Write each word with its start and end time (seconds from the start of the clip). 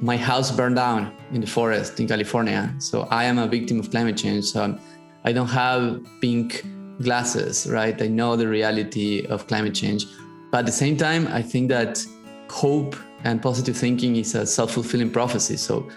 my 0.00 0.16
house 0.16 0.50
burned 0.50 0.76
down 0.76 1.14
in 1.32 1.40
the 1.40 1.46
forest 1.46 2.00
in 2.00 2.08
California. 2.08 2.74
So 2.78 3.02
I 3.10 3.24
am 3.24 3.38
a 3.38 3.46
victim 3.46 3.78
of 3.78 3.90
climate 3.90 4.16
change. 4.16 4.44
So 4.44 4.78
I 5.24 5.32
don't 5.32 5.48
have 5.48 6.00
pink 6.20 6.64
glasses, 7.02 7.66
right? 7.68 8.00
I 8.00 8.08
know 8.08 8.36
the 8.36 8.48
reality 8.48 9.26
of 9.26 9.46
climate 9.46 9.74
change. 9.74 10.06
But 10.50 10.60
at 10.60 10.66
the 10.66 10.72
same 10.72 10.96
time, 10.96 11.28
I 11.28 11.42
think 11.42 11.68
that 11.68 12.04
hope 12.48 12.96
and 13.24 13.42
positive 13.42 13.76
thinking 13.76 14.16
is 14.16 14.34
a 14.34 14.46
self 14.46 14.72
fulfilling 14.72 15.10
prophecy. 15.10 15.56
So 15.56 15.88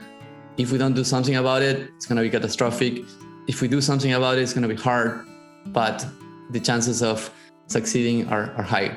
if 0.57 0.71
we 0.71 0.77
don't 0.77 0.93
do 0.93 1.03
something 1.03 1.37
about 1.37 1.61
it, 1.61 1.89
it's 1.95 2.05
going 2.05 2.17
to 2.17 2.23
be 2.23 2.29
catastrophic. 2.29 3.03
If 3.47 3.61
we 3.61 3.67
do 3.67 3.81
something 3.81 4.13
about 4.13 4.37
it, 4.37 4.41
it's 4.41 4.53
going 4.53 4.67
to 4.67 4.73
be 4.73 4.79
hard, 4.79 5.25
but 5.67 6.05
the 6.51 6.59
chances 6.59 7.01
of 7.01 7.31
succeeding 7.67 8.27
are, 8.27 8.53
are 8.57 8.63
high. 8.63 8.95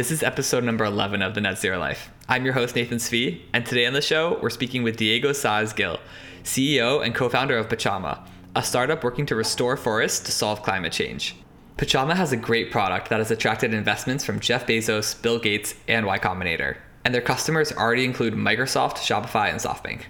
This 0.00 0.10
is 0.10 0.22
episode 0.22 0.64
number 0.64 0.86
11 0.86 1.20
of 1.20 1.34
The 1.34 1.42
Net 1.42 1.58
Zero 1.58 1.78
Life. 1.78 2.10
I'm 2.26 2.46
your 2.46 2.54
host, 2.54 2.74
Nathan 2.74 2.96
Svi, 2.96 3.42
and 3.52 3.66
today 3.66 3.84
on 3.84 3.92
the 3.92 4.00
show, 4.00 4.38
we're 4.40 4.48
speaking 4.48 4.82
with 4.82 4.96
Diego 4.96 5.32
Saez 5.32 5.76
Gil, 5.76 6.00
CEO 6.42 7.04
and 7.04 7.14
co 7.14 7.28
founder 7.28 7.58
of 7.58 7.68
Pachama, 7.68 8.26
a 8.56 8.62
startup 8.62 9.04
working 9.04 9.26
to 9.26 9.34
restore 9.34 9.76
forests 9.76 10.20
to 10.20 10.32
solve 10.32 10.62
climate 10.62 10.94
change. 10.94 11.36
Pachama 11.76 12.16
has 12.16 12.32
a 12.32 12.38
great 12.38 12.70
product 12.70 13.10
that 13.10 13.18
has 13.18 13.30
attracted 13.30 13.74
investments 13.74 14.24
from 14.24 14.40
Jeff 14.40 14.66
Bezos, 14.66 15.20
Bill 15.20 15.38
Gates, 15.38 15.74
and 15.86 16.06
Y 16.06 16.18
Combinator, 16.18 16.78
and 17.04 17.14
their 17.14 17.20
customers 17.20 17.70
already 17.70 18.06
include 18.06 18.32
Microsoft, 18.32 18.94
Shopify, 18.94 19.50
and 19.50 19.60
SoftBank. 19.60 20.04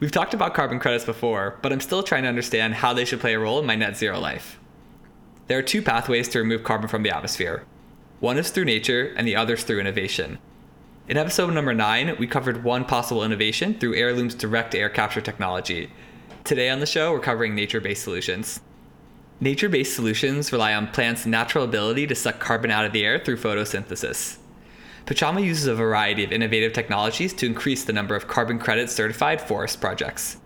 We've 0.00 0.10
talked 0.10 0.34
about 0.34 0.54
carbon 0.54 0.80
credits 0.80 1.04
before, 1.04 1.60
but 1.62 1.72
I'm 1.72 1.78
still 1.78 2.02
trying 2.02 2.24
to 2.24 2.28
understand 2.28 2.74
how 2.74 2.92
they 2.92 3.04
should 3.04 3.20
play 3.20 3.34
a 3.34 3.38
role 3.38 3.60
in 3.60 3.66
my 3.66 3.76
net 3.76 3.96
zero 3.96 4.18
life. 4.18 4.58
There 5.46 5.58
are 5.58 5.62
two 5.62 5.80
pathways 5.80 6.28
to 6.30 6.40
remove 6.40 6.64
carbon 6.64 6.88
from 6.88 7.04
the 7.04 7.14
atmosphere 7.14 7.64
one 8.22 8.38
is 8.38 8.50
through 8.50 8.64
nature, 8.64 9.12
and 9.16 9.26
the 9.26 9.34
other 9.34 9.54
is 9.54 9.64
through 9.64 9.80
innovation. 9.80 10.38
In 11.08 11.16
episode 11.16 11.52
number 11.52 11.74
9, 11.74 12.14
we 12.20 12.28
covered 12.28 12.62
one 12.62 12.84
possible 12.84 13.24
innovation 13.24 13.74
through 13.74 13.96
Heirloom's 13.96 14.36
direct 14.36 14.76
air 14.76 14.88
capture 14.88 15.20
technology. 15.20 15.90
Today 16.44 16.70
on 16.70 16.78
the 16.78 16.86
show, 16.86 17.10
we're 17.10 17.18
covering 17.18 17.56
nature 17.56 17.80
based 17.80 18.04
solutions. 18.04 18.60
Nature 19.40 19.68
based 19.68 19.96
solutions 19.96 20.52
rely 20.52 20.72
on 20.72 20.86
plants' 20.86 21.26
natural 21.26 21.64
ability 21.64 22.06
to 22.06 22.14
suck 22.14 22.38
carbon 22.38 22.70
out 22.70 22.84
of 22.84 22.92
the 22.92 23.04
air 23.04 23.18
through 23.18 23.38
photosynthesis. 23.38 24.38
Pachama 25.04 25.44
uses 25.44 25.66
a 25.66 25.74
variety 25.74 26.22
of 26.22 26.30
innovative 26.30 26.72
technologies 26.72 27.32
to 27.32 27.46
increase 27.46 27.82
the 27.82 27.92
number 27.92 28.14
of 28.14 28.28
carbon 28.28 28.60
credit 28.60 28.88
certified 28.88 29.40
forest 29.40 29.80
projects. 29.80 30.36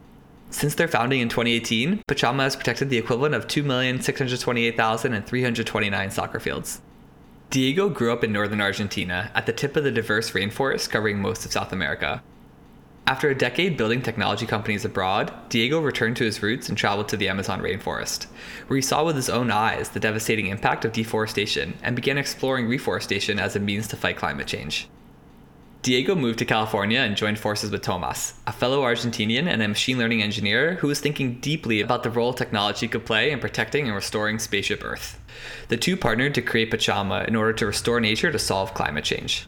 Since 0.48 0.76
their 0.76 0.88
founding 0.88 1.20
in 1.20 1.28
2018, 1.28 2.04
Pachama 2.08 2.44
has 2.44 2.56
protected 2.56 2.88
the 2.88 2.96
equivalent 2.96 3.34
of 3.34 3.46
2,628,329 3.46 6.10
soccer 6.10 6.40
fields. 6.40 6.80
Diego 7.48 7.88
grew 7.88 8.12
up 8.12 8.24
in 8.24 8.32
northern 8.32 8.60
Argentina, 8.60 9.30
at 9.32 9.46
the 9.46 9.52
tip 9.52 9.76
of 9.76 9.84
the 9.84 9.92
diverse 9.92 10.32
rainforest 10.32 10.90
covering 10.90 11.20
most 11.20 11.46
of 11.46 11.52
South 11.52 11.72
America. 11.72 12.22
After 13.06 13.30
a 13.30 13.38
decade 13.38 13.76
building 13.76 14.02
technology 14.02 14.46
companies 14.46 14.84
abroad, 14.84 15.32
Diego 15.48 15.80
returned 15.80 16.16
to 16.16 16.24
his 16.24 16.42
roots 16.42 16.68
and 16.68 16.76
traveled 16.76 17.08
to 17.10 17.16
the 17.16 17.28
Amazon 17.28 17.62
rainforest, 17.62 18.26
where 18.66 18.76
he 18.76 18.82
saw 18.82 19.04
with 19.04 19.14
his 19.14 19.30
own 19.30 19.52
eyes 19.52 19.90
the 19.90 20.00
devastating 20.00 20.46
impact 20.46 20.84
of 20.84 20.92
deforestation 20.92 21.78
and 21.84 21.94
began 21.94 22.18
exploring 22.18 22.66
reforestation 22.66 23.38
as 23.38 23.54
a 23.54 23.60
means 23.60 23.86
to 23.88 23.96
fight 23.96 24.16
climate 24.16 24.48
change. 24.48 24.88
Diego 25.86 26.16
moved 26.16 26.40
to 26.40 26.44
California 26.44 26.98
and 26.98 27.16
joined 27.16 27.38
forces 27.38 27.70
with 27.70 27.80
Tomas, 27.80 28.34
a 28.44 28.50
fellow 28.50 28.82
Argentinian 28.82 29.46
and 29.46 29.62
a 29.62 29.68
machine 29.68 29.98
learning 29.98 30.20
engineer 30.20 30.74
who 30.74 30.88
was 30.88 30.98
thinking 30.98 31.38
deeply 31.38 31.80
about 31.80 32.02
the 32.02 32.10
role 32.10 32.32
technology 32.32 32.88
could 32.88 33.06
play 33.06 33.30
in 33.30 33.38
protecting 33.38 33.86
and 33.86 33.94
restoring 33.94 34.40
spaceship 34.40 34.82
Earth. 34.82 35.20
The 35.68 35.76
two 35.76 35.96
partnered 35.96 36.34
to 36.34 36.42
create 36.42 36.72
Pachama 36.72 37.28
in 37.28 37.36
order 37.36 37.52
to 37.52 37.66
restore 37.66 38.00
nature 38.00 38.32
to 38.32 38.38
solve 38.40 38.74
climate 38.74 39.04
change. 39.04 39.46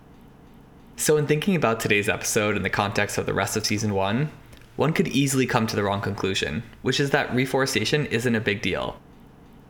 So, 0.94 1.16
in 1.16 1.26
thinking 1.26 1.56
about 1.56 1.81
today's 1.81 2.09
episode 2.09 2.55
in 2.55 2.62
the 2.62 2.70
context 2.70 3.19
of 3.19 3.26
the 3.26 3.34
rest 3.34 3.56
of 3.56 3.66
season 3.66 3.93
one, 3.93 4.31
one 4.76 4.93
could 4.93 5.09
easily 5.09 5.44
come 5.44 5.66
to 5.66 5.75
the 5.75 5.82
wrong 5.82 6.00
conclusion, 6.00 6.62
which 6.82 7.00
is 7.00 7.10
that 7.10 7.34
reforestation 7.34 8.06
isn't 8.06 8.37
a 8.37 8.41
big 8.41 8.62
deal. 8.62 9.00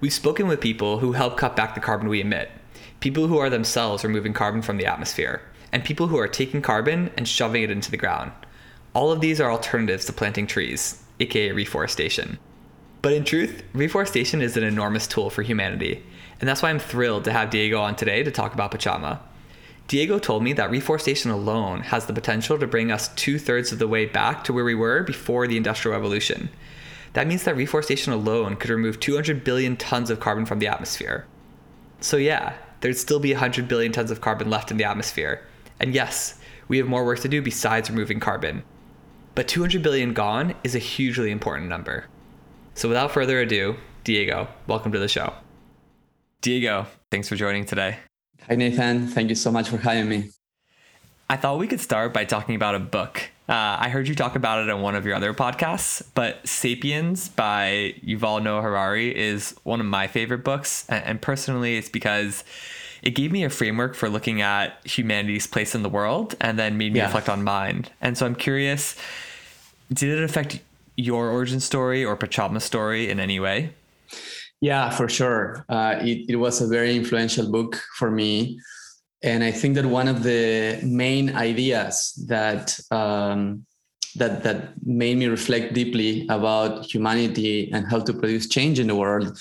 We've 0.02 0.12
spoken 0.12 0.46
with 0.46 0.60
people 0.60 0.98
who 0.98 1.12
help 1.12 1.38
cut 1.38 1.56
back 1.56 1.74
the 1.74 1.80
carbon 1.80 2.10
we 2.10 2.20
emit, 2.20 2.50
people 3.00 3.26
who 3.26 3.38
are 3.38 3.48
themselves 3.48 4.04
removing 4.04 4.34
carbon 4.34 4.60
from 4.60 4.76
the 4.76 4.84
atmosphere 4.84 5.40
and 5.72 5.84
people 5.84 6.08
who 6.08 6.18
are 6.18 6.28
taking 6.28 6.62
carbon 6.62 7.10
and 7.16 7.28
shoving 7.28 7.62
it 7.62 7.70
into 7.70 7.90
the 7.90 7.96
ground. 7.96 8.32
All 8.94 9.12
of 9.12 9.20
these 9.20 9.40
are 9.40 9.50
alternatives 9.50 10.04
to 10.06 10.12
planting 10.12 10.46
trees, 10.46 11.02
aka 11.20 11.52
reforestation. 11.52 12.38
But 13.02 13.12
in 13.12 13.24
truth, 13.24 13.62
reforestation 13.72 14.42
is 14.42 14.56
an 14.56 14.64
enormous 14.64 15.06
tool 15.06 15.30
for 15.30 15.42
humanity, 15.42 16.02
and 16.40 16.48
that's 16.48 16.62
why 16.62 16.70
I'm 16.70 16.78
thrilled 16.78 17.24
to 17.24 17.32
have 17.32 17.50
Diego 17.50 17.80
on 17.80 17.96
today 17.96 18.22
to 18.22 18.30
talk 18.30 18.54
about 18.54 18.72
Pachama. 18.72 19.20
Diego 19.88 20.18
told 20.18 20.42
me 20.42 20.52
that 20.52 20.70
reforestation 20.70 21.30
alone 21.30 21.80
has 21.80 22.06
the 22.06 22.12
potential 22.12 22.58
to 22.58 22.66
bring 22.66 22.92
us 22.92 23.08
two 23.14 23.38
thirds 23.38 23.72
of 23.72 23.78
the 23.78 23.88
way 23.88 24.04
back 24.04 24.44
to 24.44 24.52
where 24.52 24.64
we 24.64 24.74
were 24.74 25.02
before 25.02 25.46
the 25.46 25.56
Industrial 25.56 25.96
Revolution. 25.96 26.50
That 27.14 27.26
means 27.26 27.44
that 27.44 27.56
reforestation 27.56 28.12
alone 28.12 28.56
could 28.56 28.68
remove 28.68 29.00
200 29.00 29.44
billion 29.44 29.76
tons 29.76 30.10
of 30.10 30.20
carbon 30.20 30.44
from 30.44 30.58
the 30.58 30.66
atmosphere. 30.66 31.26
So, 32.00 32.18
yeah, 32.18 32.54
there'd 32.80 32.98
still 32.98 33.18
be 33.18 33.32
100 33.32 33.66
billion 33.66 33.92
tons 33.92 34.10
of 34.10 34.20
carbon 34.20 34.50
left 34.50 34.70
in 34.70 34.76
the 34.76 34.84
atmosphere, 34.84 35.42
and 35.80 35.94
yes, 35.94 36.38
we 36.68 36.78
have 36.78 36.86
more 36.86 37.04
work 37.04 37.20
to 37.20 37.28
do 37.28 37.42
besides 37.42 37.90
removing 37.90 38.20
carbon. 38.20 38.62
But 39.34 39.48
200 39.48 39.82
billion 39.82 40.12
gone 40.12 40.54
is 40.64 40.74
a 40.74 40.80
hugely 40.80 41.30
important 41.30 41.68
number. 41.68 42.06
So 42.74 42.88
without 42.88 43.10
further 43.10 43.40
ado, 43.40 43.76
Diego, 44.04 44.48
welcome 44.66 44.92
to 44.92 44.98
the 44.98 45.08
show. 45.08 45.34
Diego, 46.40 46.86
thanks 47.10 47.28
for 47.28 47.36
joining 47.36 47.64
today. 47.64 47.98
Hi, 48.48 48.54
Nathan. 48.54 49.08
Thank 49.08 49.28
you 49.28 49.34
so 49.34 49.50
much 49.50 49.68
for 49.68 49.78
having 49.78 50.08
me. 50.08 50.30
I 51.28 51.36
thought 51.36 51.58
we 51.58 51.66
could 51.66 51.80
start 51.80 52.14
by 52.14 52.24
talking 52.24 52.54
about 52.54 52.74
a 52.74 52.78
book. 52.78 53.30
Uh, 53.48 53.76
I 53.80 53.88
heard 53.88 54.08
you 54.08 54.14
talk 54.14 54.36
about 54.36 54.62
it 54.62 54.70
on 54.70 54.80
one 54.80 54.94
of 54.94 55.04
your 55.04 55.14
other 55.14 55.34
podcasts, 55.34 56.02
but 56.14 56.46
Sapiens 56.46 57.28
by 57.28 57.94
Yuval 58.04 58.42
Noah 58.42 58.62
Harari 58.62 59.16
is 59.16 59.54
one 59.62 59.80
of 59.80 59.86
my 59.86 60.06
favorite 60.06 60.44
books. 60.44 60.86
And 60.88 61.20
personally, 61.20 61.76
it's 61.76 61.88
because 61.88 62.44
it 63.02 63.10
gave 63.10 63.32
me 63.32 63.44
a 63.44 63.50
framework 63.50 63.94
for 63.94 64.08
looking 64.08 64.40
at 64.40 64.84
humanity's 64.86 65.46
place 65.46 65.74
in 65.74 65.82
the 65.82 65.88
world 65.88 66.34
and 66.40 66.58
then 66.58 66.76
made 66.76 66.92
me 66.92 66.98
yeah. 66.98 67.06
reflect 67.06 67.28
on 67.28 67.42
mine. 67.44 67.86
And 68.00 68.16
so 68.16 68.26
I'm 68.26 68.34
curious 68.34 68.96
did 69.92 70.18
it 70.18 70.22
affect 70.22 70.60
your 70.96 71.30
origin 71.30 71.60
story 71.60 72.04
or 72.04 72.16
Pachama's 72.16 72.64
story 72.64 73.08
in 73.08 73.20
any 73.20 73.40
way? 73.40 73.72
Yeah, 74.60 74.90
for 74.90 75.08
sure. 75.08 75.64
Uh, 75.68 75.96
it, 76.00 76.28
it 76.28 76.36
was 76.36 76.60
a 76.60 76.66
very 76.66 76.96
influential 76.96 77.50
book 77.50 77.80
for 77.96 78.10
me. 78.10 78.60
And 79.22 79.42
I 79.42 79.50
think 79.50 79.76
that 79.76 79.86
one 79.86 80.08
of 80.08 80.22
the 80.22 80.80
main 80.82 81.34
ideas 81.34 82.12
that 82.28 82.78
um, 82.90 83.64
that 84.16 84.42
that 84.44 84.74
made 84.84 85.16
me 85.16 85.26
reflect 85.26 85.74
deeply 85.74 86.26
about 86.28 86.84
humanity 86.84 87.70
and 87.72 87.86
how 87.90 88.00
to 88.00 88.12
produce 88.12 88.48
change 88.48 88.78
in 88.78 88.86
the 88.86 88.94
world 88.94 89.38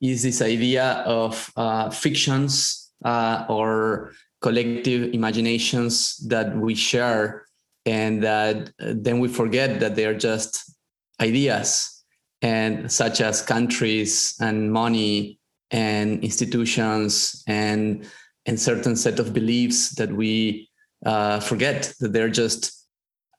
is 0.00 0.22
this 0.22 0.40
idea 0.40 1.04
of 1.06 1.52
uh, 1.56 1.90
fictions 1.90 2.79
uh, 3.04 3.44
or 3.48 4.12
collective 4.40 5.12
imaginations 5.14 6.16
that 6.28 6.56
we 6.56 6.74
share 6.74 7.44
and 7.86 8.22
that 8.22 8.70
then 8.78 9.18
we 9.20 9.28
forget 9.28 9.80
that 9.80 9.96
they 9.96 10.04
are 10.04 10.14
just 10.14 10.74
ideas 11.20 12.04
and 12.42 12.90
such 12.90 13.20
as 13.20 13.42
countries 13.42 14.34
and 14.40 14.72
money 14.72 15.38
and 15.70 16.22
institutions 16.24 17.42
and 17.46 18.06
and 18.46 18.58
certain 18.58 18.96
set 18.96 19.18
of 19.18 19.34
beliefs 19.34 19.90
that 19.90 20.10
we 20.10 20.68
uh, 21.04 21.38
forget 21.40 21.92
that 22.00 22.12
they're 22.12 22.30
just 22.30 22.86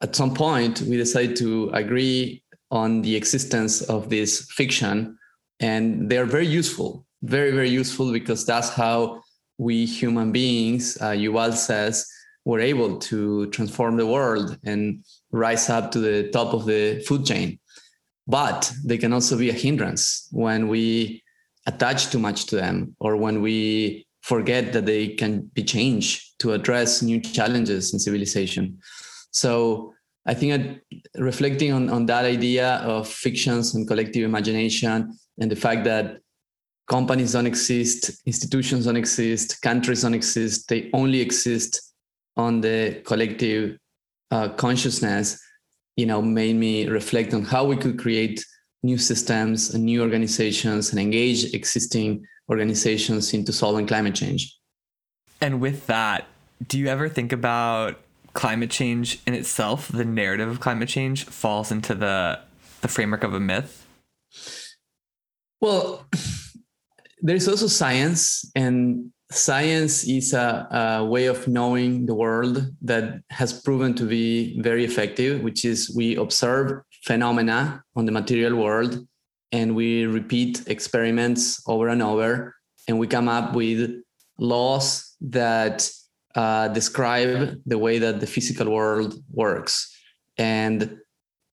at 0.01 0.15
some 0.15 0.33
point 0.33 0.81
we 0.81 0.97
decide 0.97 1.35
to 1.35 1.69
agree 1.73 2.43
on 2.69 3.01
the 3.01 3.15
existence 3.15 3.81
of 3.81 4.09
this 4.09 4.45
fiction 4.51 5.17
and 5.59 6.09
they're 6.09 6.25
very 6.25 6.47
useful 6.47 7.05
very 7.23 7.51
very 7.51 7.69
useful 7.69 8.11
because 8.11 8.45
that's 8.45 8.69
how 8.69 9.21
we 9.61 9.85
human 9.85 10.31
beings, 10.31 10.97
uh, 11.01 11.11
Yuval 11.11 11.53
says, 11.53 12.07
were 12.45 12.59
able 12.59 12.97
to 12.97 13.45
transform 13.51 13.95
the 13.95 14.07
world 14.07 14.57
and 14.63 15.05
rise 15.31 15.69
up 15.69 15.91
to 15.91 15.99
the 15.99 16.31
top 16.31 16.55
of 16.55 16.65
the 16.65 16.99
food 17.07 17.23
chain. 17.27 17.59
But 18.25 18.73
they 18.83 18.97
can 18.97 19.13
also 19.13 19.37
be 19.37 19.51
a 19.51 19.61
hindrance 19.65 20.27
when 20.31 20.67
we 20.67 21.21
attach 21.67 22.09
too 22.09 22.17
much 22.17 22.47
to 22.47 22.55
them 22.55 22.95
or 22.99 23.15
when 23.17 23.43
we 23.43 24.07
forget 24.21 24.73
that 24.73 24.87
they 24.87 25.09
can 25.09 25.51
be 25.53 25.63
changed 25.63 26.39
to 26.39 26.53
address 26.53 27.03
new 27.03 27.19
challenges 27.21 27.93
in 27.93 27.99
civilization. 27.99 28.79
So 29.29 29.93
I 30.25 30.33
think 30.33 30.79
reflecting 31.17 31.71
on, 31.71 31.87
on 31.89 32.07
that 32.07 32.25
idea 32.25 32.77
of 32.77 33.07
fictions 33.07 33.75
and 33.75 33.87
collective 33.87 34.23
imagination 34.23 35.15
and 35.39 35.51
the 35.51 35.55
fact 35.55 35.83
that 35.83 36.20
companies 36.91 37.31
don't 37.31 37.47
exist, 37.47 38.11
institutions 38.25 38.83
don't 38.85 38.97
exist, 38.97 39.61
countries 39.61 40.01
don't 40.01 40.13
exist. 40.13 40.67
They 40.67 40.89
only 40.91 41.21
exist 41.21 41.93
on 42.35 42.59
the 42.59 43.01
collective 43.05 43.77
uh, 44.29 44.49
consciousness. 44.49 45.39
you 45.95 46.05
know 46.05 46.21
made 46.21 46.55
me 46.55 46.87
reflect 46.99 47.33
on 47.33 47.43
how 47.53 47.63
we 47.71 47.75
could 47.83 47.97
create 48.03 48.37
new 48.89 48.97
systems 48.97 49.73
and 49.73 49.81
new 49.85 50.01
organizations 50.01 50.91
and 50.91 50.99
engage 50.99 51.53
existing 51.53 52.09
organizations 52.49 53.33
into 53.33 53.51
solving 53.53 53.85
climate 53.87 54.15
change. 54.21 54.41
And 55.45 55.53
with 55.65 55.87
that, 55.87 56.25
do 56.71 56.77
you 56.81 56.87
ever 56.87 57.07
think 57.17 57.31
about 57.31 57.99
climate 58.33 58.71
change 58.79 59.19
in 59.27 59.33
itself, 59.33 59.79
the 60.01 60.05
narrative 60.21 60.49
of 60.49 60.59
climate 60.59 60.89
change 60.89 61.25
falls 61.25 61.71
into 61.71 61.93
the 62.03 62.17
the 62.81 62.89
framework 62.95 63.23
of 63.23 63.33
a 63.33 63.39
myth? 63.39 63.73
Well, 65.61 66.07
there's 67.21 67.47
also 67.47 67.67
science, 67.67 68.49
and 68.55 69.11
science 69.31 70.03
is 70.03 70.33
a, 70.33 70.67
a, 71.01 71.05
way 71.05 71.27
of 71.27 71.47
knowing 71.47 72.05
the 72.05 72.13
world 72.13 72.67
that 72.81 73.21
has 73.29 73.53
proven 73.61 73.93
to 73.95 74.05
be 74.05 74.59
very 74.61 74.83
effective, 74.83 75.41
which 75.41 75.63
is 75.63 75.93
we 75.95 76.15
observe 76.15 76.81
phenomena 77.03 77.83
on 77.95 78.05
the 78.05 78.11
material 78.11 78.55
world 78.55 79.07
and 79.51 79.75
we 79.75 80.05
repeat 80.05 80.63
experiments 80.67 81.61
over 81.67 81.89
and 81.89 82.01
over, 82.01 82.55
and 82.87 82.97
we 82.97 83.07
come 83.07 83.27
up 83.27 83.53
with 83.53 84.01
laws 84.37 85.15
that 85.19 85.89
uh, 86.35 86.69
describe 86.69 87.61
the 87.65 87.77
way 87.77 87.99
that 87.99 88.19
the 88.21 88.27
physical 88.27 88.69
world 88.69 89.13
works. 89.29 89.93
And 90.37 90.97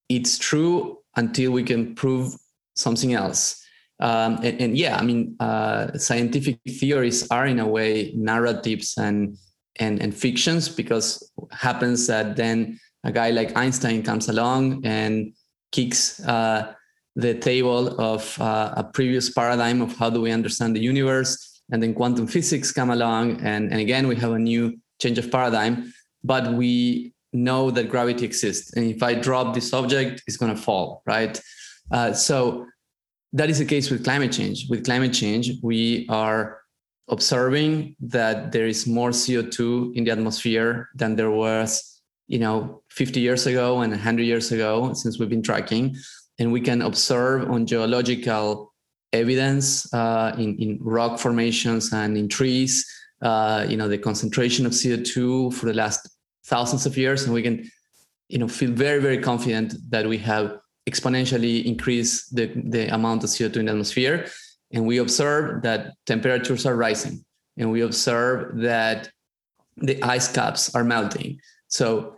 it's 0.08 0.38
true 0.38 0.98
until 1.16 1.50
we 1.50 1.64
can 1.64 1.94
prove 1.96 2.32
something 2.76 3.12
else. 3.12 3.60
Um, 4.00 4.36
and, 4.44 4.60
and, 4.60 4.78
yeah, 4.78 4.96
I 4.96 5.02
mean, 5.02 5.34
uh, 5.40 5.98
scientific 5.98 6.60
theories 6.68 7.28
are 7.30 7.46
in 7.46 7.58
a 7.58 7.66
way 7.66 8.12
narratives 8.14 8.94
and 8.96 9.36
and 9.80 10.02
and 10.02 10.14
fictions 10.14 10.68
because 10.68 11.30
happens 11.50 12.06
that 12.06 12.36
then 12.36 12.78
a 13.04 13.12
guy 13.12 13.30
like 13.30 13.56
Einstein 13.56 14.02
comes 14.02 14.28
along 14.28 14.84
and 14.84 15.32
kicks 15.72 16.20
uh, 16.20 16.74
the 17.16 17.34
table 17.34 18.00
of 18.00 18.40
uh, 18.40 18.74
a 18.76 18.84
previous 18.84 19.30
paradigm 19.30 19.80
of 19.80 19.96
how 19.96 20.10
do 20.10 20.20
we 20.20 20.30
understand 20.30 20.74
the 20.76 20.80
universe, 20.80 21.62
and 21.70 21.82
then 21.82 21.94
quantum 21.94 22.26
physics 22.26 22.72
come 22.72 22.90
along, 22.90 23.40
and 23.40 23.70
and 23.70 23.80
again 23.80 24.06
we 24.06 24.16
have 24.16 24.32
a 24.32 24.38
new 24.38 24.78
change 25.00 25.18
of 25.18 25.30
paradigm. 25.30 25.92
But 26.24 26.52
we 26.52 27.14
know 27.32 27.70
that 27.70 27.88
gravity 27.88 28.24
exists, 28.24 28.72
and 28.74 28.84
if 28.86 29.02
I 29.02 29.14
drop 29.14 29.54
this 29.54 29.72
object, 29.72 30.22
it's 30.26 30.36
going 30.36 30.54
to 30.54 30.60
fall, 30.60 31.02
right? 31.06 31.40
Uh, 31.90 32.12
so 32.12 32.66
that 33.32 33.50
is 33.50 33.58
the 33.58 33.64
case 33.64 33.90
with 33.90 34.04
climate 34.04 34.32
change. 34.32 34.66
With 34.68 34.84
climate 34.84 35.12
change, 35.12 35.52
we 35.62 36.06
are 36.08 36.60
observing 37.08 37.96
that 38.00 38.52
there 38.52 38.66
is 38.66 38.86
more 38.86 39.10
CO2 39.10 39.94
in 39.96 40.04
the 40.04 40.10
atmosphere 40.10 40.88
than 40.94 41.16
there 41.16 41.30
was, 41.30 42.00
you 42.26 42.38
know, 42.38 42.82
50 42.90 43.20
years 43.20 43.46
ago 43.46 43.80
and 43.80 43.92
100 43.92 44.22
years 44.22 44.52
ago 44.52 44.92
since 44.94 45.18
we've 45.18 45.28
been 45.28 45.42
tracking. 45.42 45.96
And 46.38 46.52
we 46.52 46.60
can 46.60 46.82
observe 46.82 47.50
on 47.50 47.66
geological 47.66 48.72
evidence 49.12 49.92
uh, 49.92 50.34
in, 50.38 50.56
in 50.58 50.78
rock 50.80 51.18
formations 51.18 51.92
and 51.92 52.16
in 52.16 52.28
trees, 52.28 52.86
uh, 53.22 53.66
you 53.68 53.76
know, 53.76 53.88
the 53.88 53.98
concentration 53.98 54.66
of 54.66 54.72
CO2 54.72 55.52
for 55.54 55.66
the 55.66 55.74
last 55.74 56.08
thousands 56.46 56.86
of 56.86 56.96
years. 56.96 57.24
And 57.24 57.34
we 57.34 57.42
can, 57.42 57.68
you 58.28 58.38
know, 58.38 58.48
feel 58.48 58.70
very, 58.70 59.00
very 59.00 59.18
confident 59.18 59.74
that 59.90 60.06
we 60.06 60.18
have 60.18 60.58
exponentially 60.88 61.64
increase 61.64 62.28
the, 62.28 62.46
the 62.76 62.92
amount 62.94 63.24
of 63.24 63.30
CO2 63.30 63.56
in 63.56 63.66
the 63.66 63.72
atmosphere. 63.72 64.26
And 64.72 64.86
we 64.86 64.98
observe 64.98 65.62
that 65.62 65.94
temperatures 66.06 66.66
are 66.66 66.76
rising. 66.76 67.24
And 67.56 67.70
we 67.70 67.80
observe 67.82 68.60
that 68.60 69.10
the 69.76 70.02
ice 70.02 70.30
caps 70.30 70.74
are 70.74 70.84
melting. 70.84 71.40
So, 71.68 72.16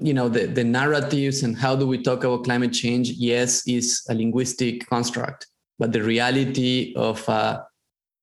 you 0.00 0.12
know, 0.12 0.28
the, 0.28 0.46
the 0.46 0.64
narratives 0.64 1.42
and 1.42 1.56
how 1.56 1.74
do 1.76 1.86
we 1.86 2.02
talk 2.02 2.24
about 2.24 2.44
climate 2.44 2.72
change, 2.72 3.10
yes, 3.10 3.66
is 3.66 4.02
a 4.08 4.14
linguistic 4.14 4.86
construct. 4.88 5.46
But 5.78 5.92
the 5.92 6.02
reality 6.02 6.92
of 6.96 7.26
uh, 7.28 7.62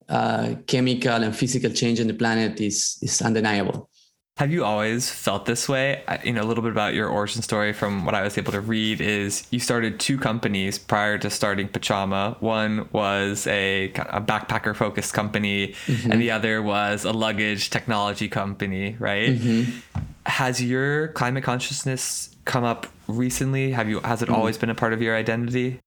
uh, 0.09 0.55
chemical 0.67 1.23
and 1.23 1.35
physical 1.35 1.71
change 1.71 1.99
in 1.99 2.07
the 2.07 2.13
planet 2.13 2.59
is, 2.61 2.97
is 3.01 3.21
undeniable. 3.21 3.89
Have 4.37 4.51
you 4.51 4.65
always 4.65 5.09
felt 5.09 5.45
this 5.45 5.69
way? 5.69 6.03
You 6.25 6.33
know, 6.33 6.41
a 6.41 6.43
little 6.43 6.61
bit 6.61 6.73
about 6.73 6.93
your 6.93 7.07
origin 7.07 7.41
story 7.41 7.71
from 7.71 8.03
what 8.03 8.13
I 8.15 8.21
was 8.21 8.37
able 8.37 8.51
to 8.51 8.59
read 8.59 8.99
is 8.99 9.47
you 9.49 9.61
started 9.61 9.97
two 9.97 10.17
companies 10.17 10.77
prior 10.77 11.17
to 11.19 11.29
starting 11.29 11.69
Pachama. 11.69 12.41
One 12.41 12.89
was 12.91 13.47
a, 13.47 13.85
a 13.93 14.19
backpacker 14.19 14.75
focused 14.75 15.13
company, 15.13 15.69
mm-hmm. 15.87 16.11
and 16.11 16.21
the 16.21 16.31
other 16.31 16.61
was 16.61 17.05
a 17.05 17.13
luggage 17.13 17.69
technology 17.69 18.27
company, 18.27 18.97
right? 18.99 19.29
Mm-hmm. 19.29 20.01
Has 20.25 20.61
your 20.61 21.07
climate 21.09 21.45
consciousness 21.45 22.35
come 22.43 22.65
up 22.65 22.87
recently? 23.07 23.71
Have 23.71 23.87
you 23.87 24.01
has 24.01 24.21
it 24.21 24.25
mm-hmm. 24.25 24.35
always 24.35 24.57
been 24.57 24.69
a 24.69 24.75
part 24.75 24.91
of 24.91 25.01
your 25.01 25.15
identity? 25.15 25.79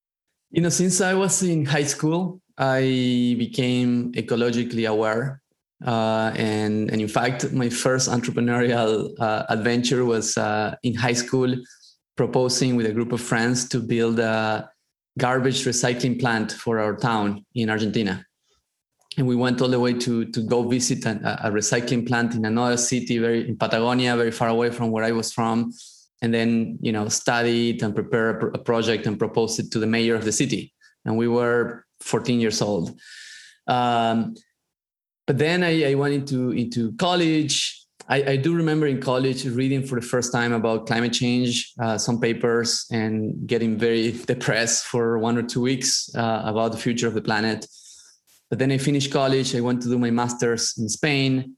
You 0.52 0.62
know, 0.62 0.70
since 0.70 1.02
I 1.02 1.12
was 1.12 1.42
in 1.42 1.66
high 1.66 1.84
school, 1.84 2.40
I 2.56 3.36
became 3.36 4.12
ecologically 4.12 4.88
aware 4.88 5.42
uh, 5.86 6.32
and, 6.34 6.90
and 6.90 7.00
in 7.00 7.08
fact, 7.08 7.52
my 7.52 7.68
first 7.68 8.08
entrepreneurial 8.10 9.14
uh, 9.20 9.44
adventure 9.48 10.04
was 10.04 10.36
uh, 10.36 10.74
in 10.82 10.94
high 10.94 11.12
school, 11.12 11.54
proposing 12.16 12.74
with 12.74 12.86
a 12.86 12.92
group 12.92 13.12
of 13.12 13.20
friends 13.20 13.68
to 13.68 13.78
build 13.78 14.18
a 14.18 14.68
garbage 15.18 15.64
recycling 15.64 16.18
plant 16.18 16.52
for 16.52 16.78
our 16.78 16.96
town 16.96 17.44
in 17.54 17.70
Argentina. 17.70 18.24
And 19.16 19.26
we 19.26 19.36
went 19.36 19.60
all 19.60 19.68
the 19.68 19.80
way 19.80 19.94
to, 19.94 20.24
to 20.26 20.40
go 20.42 20.62
visit 20.62 21.04
a, 21.04 21.46
a 21.46 21.50
recycling 21.50 22.06
plant 22.06 22.34
in 22.34 22.44
another 22.44 22.76
city, 22.76 23.18
very 23.18 23.48
in 23.48 23.56
Patagonia, 23.56 24.16
very 24.16 24.30
far 24.30 24.48
away 24.48 24.70
from 24.70 24.90
where 24.90 25.04
I 25.04 25.12
was 25.12 25.32
from. 25.32 25.72
And 26.22 26.34
then, 26.34 26.78
you 26.80 26.90
know, 26.92 27.08
study 27.08 27.70
it 27.70 27.82
and 27.82 27.94
prepare 27.94 28.38
a, 28.38 28.46
a 28.54 28.58
project 28.58 29.06
and 29.06 29.18
propose 29.18 29.58
it 29.58 29.70
to 29.72 29.78
the 29.78 29.86
mayor 29.86 30.16
of 30.16 30.24
the 30.24 30.32
city. 30.32 30.72
And 31.04 31.16
we 31.16 31.28
were 31.28 31.84
14 32.00 32.40
years 32.40 32.60
old. 32.60 32.98
Um, 33.66 34.34
but 35.28 35.36
then 35.36 35.62
I, 35.62 35.90
I 35.90 35.94
went 35.94 36.14
into 36.14 36.52
into 36.52 36.92
college. 36.92 37.84
I, 38.08 38.22
I, 38.32 38.36
do 38.36 38.54
remember 38.54 38.86
in 38.86 38.98
college 38.98 39.44
reading 39.44 39.82
for 39.86 40.00
the 40.00 40.06
first 40.06 40.32
time 40.32 40.54
about 40.54 40.86
climate 40.86 41.12
change, 41.12 41.74
uh, 41.78 41.98
some 41.98 42.18
papers, 42.18 42.86
and 42.90 43.46
getting 43.46 43.76
very 43.76 44.12
depressed 44.32 44.86
for 44.86 45.18
one 45.18 45.36
or 45.36 45.42
two 45.42 45.60
weeks 45.60 46.10
uh, 46.14 46.42
about 46.46 46.72
the 46.72 46.78
future 46.78 47.06
of 47.06 47.12
the 47.12 47.20
planet. 47.20 47.66
But 48.48 48.58
then 48.58 48.72
I 48.72 48.78
finished 48.78 49.12
college. 49.12 49.54
I 49.54 49.60
went 49.60 49.82
to 49.82 49.88
do 49.88 49.98
my 49.98 50.10
master's 50.10 50.78
in 50.78 50.88
Spain. 50.88 51.54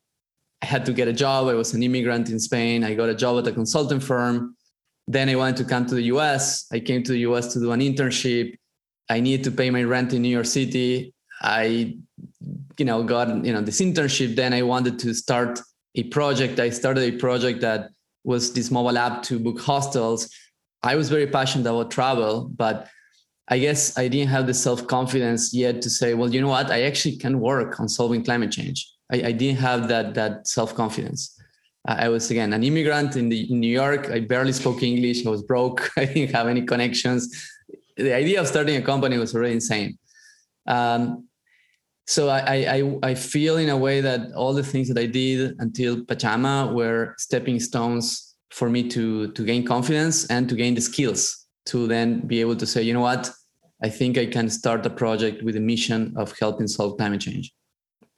I 0.61 0.67
had 0.67 0.85
to 0.87 0.93
get 0.93 1.07
a 1.07 1.13
job. 1.13 1.47
I 1.47 1.55
was 1.55 1.73
an 1.73 1.85
immigrant 1.85 2.29
in 2.29 2.41
Spain. 2.41 2.83
I 2.83 2.95
got 2.95 3.09
a 3.09 3.15
job 3.15 3.39
at 3.39 3.47
a 3.47 3.53
consulting 3.53 4.01
firm. 4.01 4.57
Then 5.07 5.29
I 5.29 5.37
wanted 5.37 5.59
to 5.59 5.65
come 5.65 5.87
to 5.87 5.95
the 5.95 6.07
US. 6.15 6.67
I 6.73 6.81
came 6.81 7.05
to 7.05 7.13
the 7.13 7.21
US 7.31 7.53
to 7.53 7.61
do 7.61 7.71
an 7.71 7.81
internship. 7.81 8.57
I 9.09 9.21
needed 9.21 9.45
to 9.45 9.53
pay 9.53 9.71
my 9.71 9.85
rent 9.85 10.13
in 10.13 10.23
New 10.23 10.35
York 10.39 10.47
City. 10.47 11.15
I 11.41 11.97
you 12.81 12.87
know 12.87 13.03
got 13.05 13.29
you 13.45 13.53
know 13.53 13.61
this 13.61 13.81
internship 13.81 14.35
then 14.35 14.53
i 14.53 14.63
wanted 14.63 14.99
to 14.99 15.15
start 15.15 15.61
a 15.95 16.05
project 16.05 16.59
i 16.59 16.71
started 16.71 17.15
a 17.15 17.17
project 17.19 17.61
that 17.61 17.91
was 18.25 18.53
this 18.55 18.71
mobile 18.71 18.99
app 18.99 19.23
to 19.23 19.39
book 19.39 19.61
hostels 19.61 20.29
i 20.83 20.97
was 20.97 21.09
very 21.09 21.27
passionate 21.27 21.69
about 21.71 21.91
travel 21.91 22.51
but 22.57 22.89
i 23.49 23.59
guess 23.59 23.97
i 23.99 24.09
didn't 24.09 24.29
have 24.29 24.47
the 24.47 24.55
self-confidence 24.55 25.53
yet 25.53 25.83
to 25.83 25.91
say 25.91 26.15
well 26.15 26.33
you 26.35 26.41
know 26.41 26.49
what 26.49 26.71
i 26.71 26.83
actually 26.83 27.17
can 27.17 27.39
work 27.39 27.79
on 27.79 27.89
solving 27.89 28.25
climate 28.25 28.51
change 28.51 28.91
i, 29.13 29.17
I 29.31 29.33
didn't 29.33 29.59
have 29.59 29.89
that 29.89 30.15
that 30.15 30.49
self-confidence 30.49 31.37
I 31.87 32.11
was 32.11 32.31
again 32.31 32.53
an 32.53 32.63
immigrant 32.63 33.17
in 33.17 33.31
the 33.31 33.51
in 33.51 33.59
New 33.59 33.73
York. 33.73 34.11
I 34.11 34.21
barely 34.21 34.53
spoke 34.53 34.83
English. 34.83 35.25
I 35.27 35.31
was 35.31 35.43
broke. 35.43 35.91
I 35.97 36.05
didn't 36.05 36.35
have 36.35 36.47
any 36.47 36.61
connections. 36.61 37.23
The 37.97 38.13
idea 38.13 38.39
of 38.39 38.47
starting 38.47 38.77
a 38.77 38.83
company 38.83 39.17
was 39.17 39.35
already 39.35 39.55
insane. 39.55 39.99
Um, 40.67 41.30
so 42.11 42.29
I, 42.29 42.57
I 42.77 42.99
I 43.11 43.15
feel 43.15 43.57
in 43.57 43.69
a 43.69 43.77
way 43.77 44.01
that 44.01 44.33
all 44.33 44.53
the 44.53 44.65
things 44.65 44.89
that 44.89 44.99
I 44.99 45.07
did 45.07 45.55
until 45.61 45.93
Pachama 46.11 46.75
were 46.75 47.15
stepping 47.19 47.61
stones 47.61 48.35
for 48.51 48.69
me 48.69 48.89
to 48.89 49.31
to 49.37 49.45
gain 49.45 49.65
confidence 49.65 50.27
and 50.27 50.49
to 50.49 50.57
gain 50.57 50.75
the 50.75 50.81
skills 50.81 51.47
to 51.67 51.87
then 51.87 52.27
be 52.27 52.41
able 52.41 52.57
to 52.57 52.67
say, 52.67 52.83
you 52.83 52.93
know 52.93 53.07
what, 53.11 53.31
I 53.81 53.91
think 53.91 54.19
I 54.19 54.27
can 54.27 54.51
start 54.51 54.85
a 54.87 54.91
project 54.91 55.45
with 55.45 55.55
a 55.55 55.61
mission 55.61 56.13
of 56.17 56.37
helping 56.41 56.67
solve 56.67 56.97
climate 56.99 57.21
change. 57.21 57.53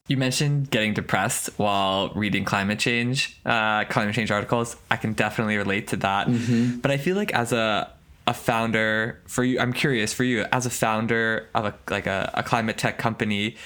You 0.08 0.16
mentioned 0.16 0.70
getting 0.70 0.94
depressed 0.94 1.50
while 1.58 2.12
reading 2.14 2.44
climate 2.44 2.78
change, 2.78 3.38
uh, 3.44 3.84
climate 3.84 4.14
change 4.14 4.30
articles. 4.30 4.76
I 4.90 4.96
can 4.96 5.12
definitely 5.12 5.58
relate 5.58 5.88
to 5.88 5.96
that. 5.96 6.28
Mm-hmm. 6.28 6.78
But 6.78 6.90
I 6.90 6.96
feel 6.96 7.16
like 7.16 7.32
as 7.34 7.52
a 7.52 7.92
a 8.26 8.34
founder 8.34 9.20
for 9.26 9.42
you 9.44 9.58
i'm 9.58 9.72
curious 9.72 10.12
for 10.12 10.24
you 10.24 10.44
as 10.52 10.64
a 10.64 10.70
founder 10.70 11.48
of 11.54 11.64
a 11.64 11.74
like 11.90 12.06
a, 12.06 12.30
a 12.34 12.42
climate 12.42 12.78
tech 12.78 12.98
company 12.98 13.56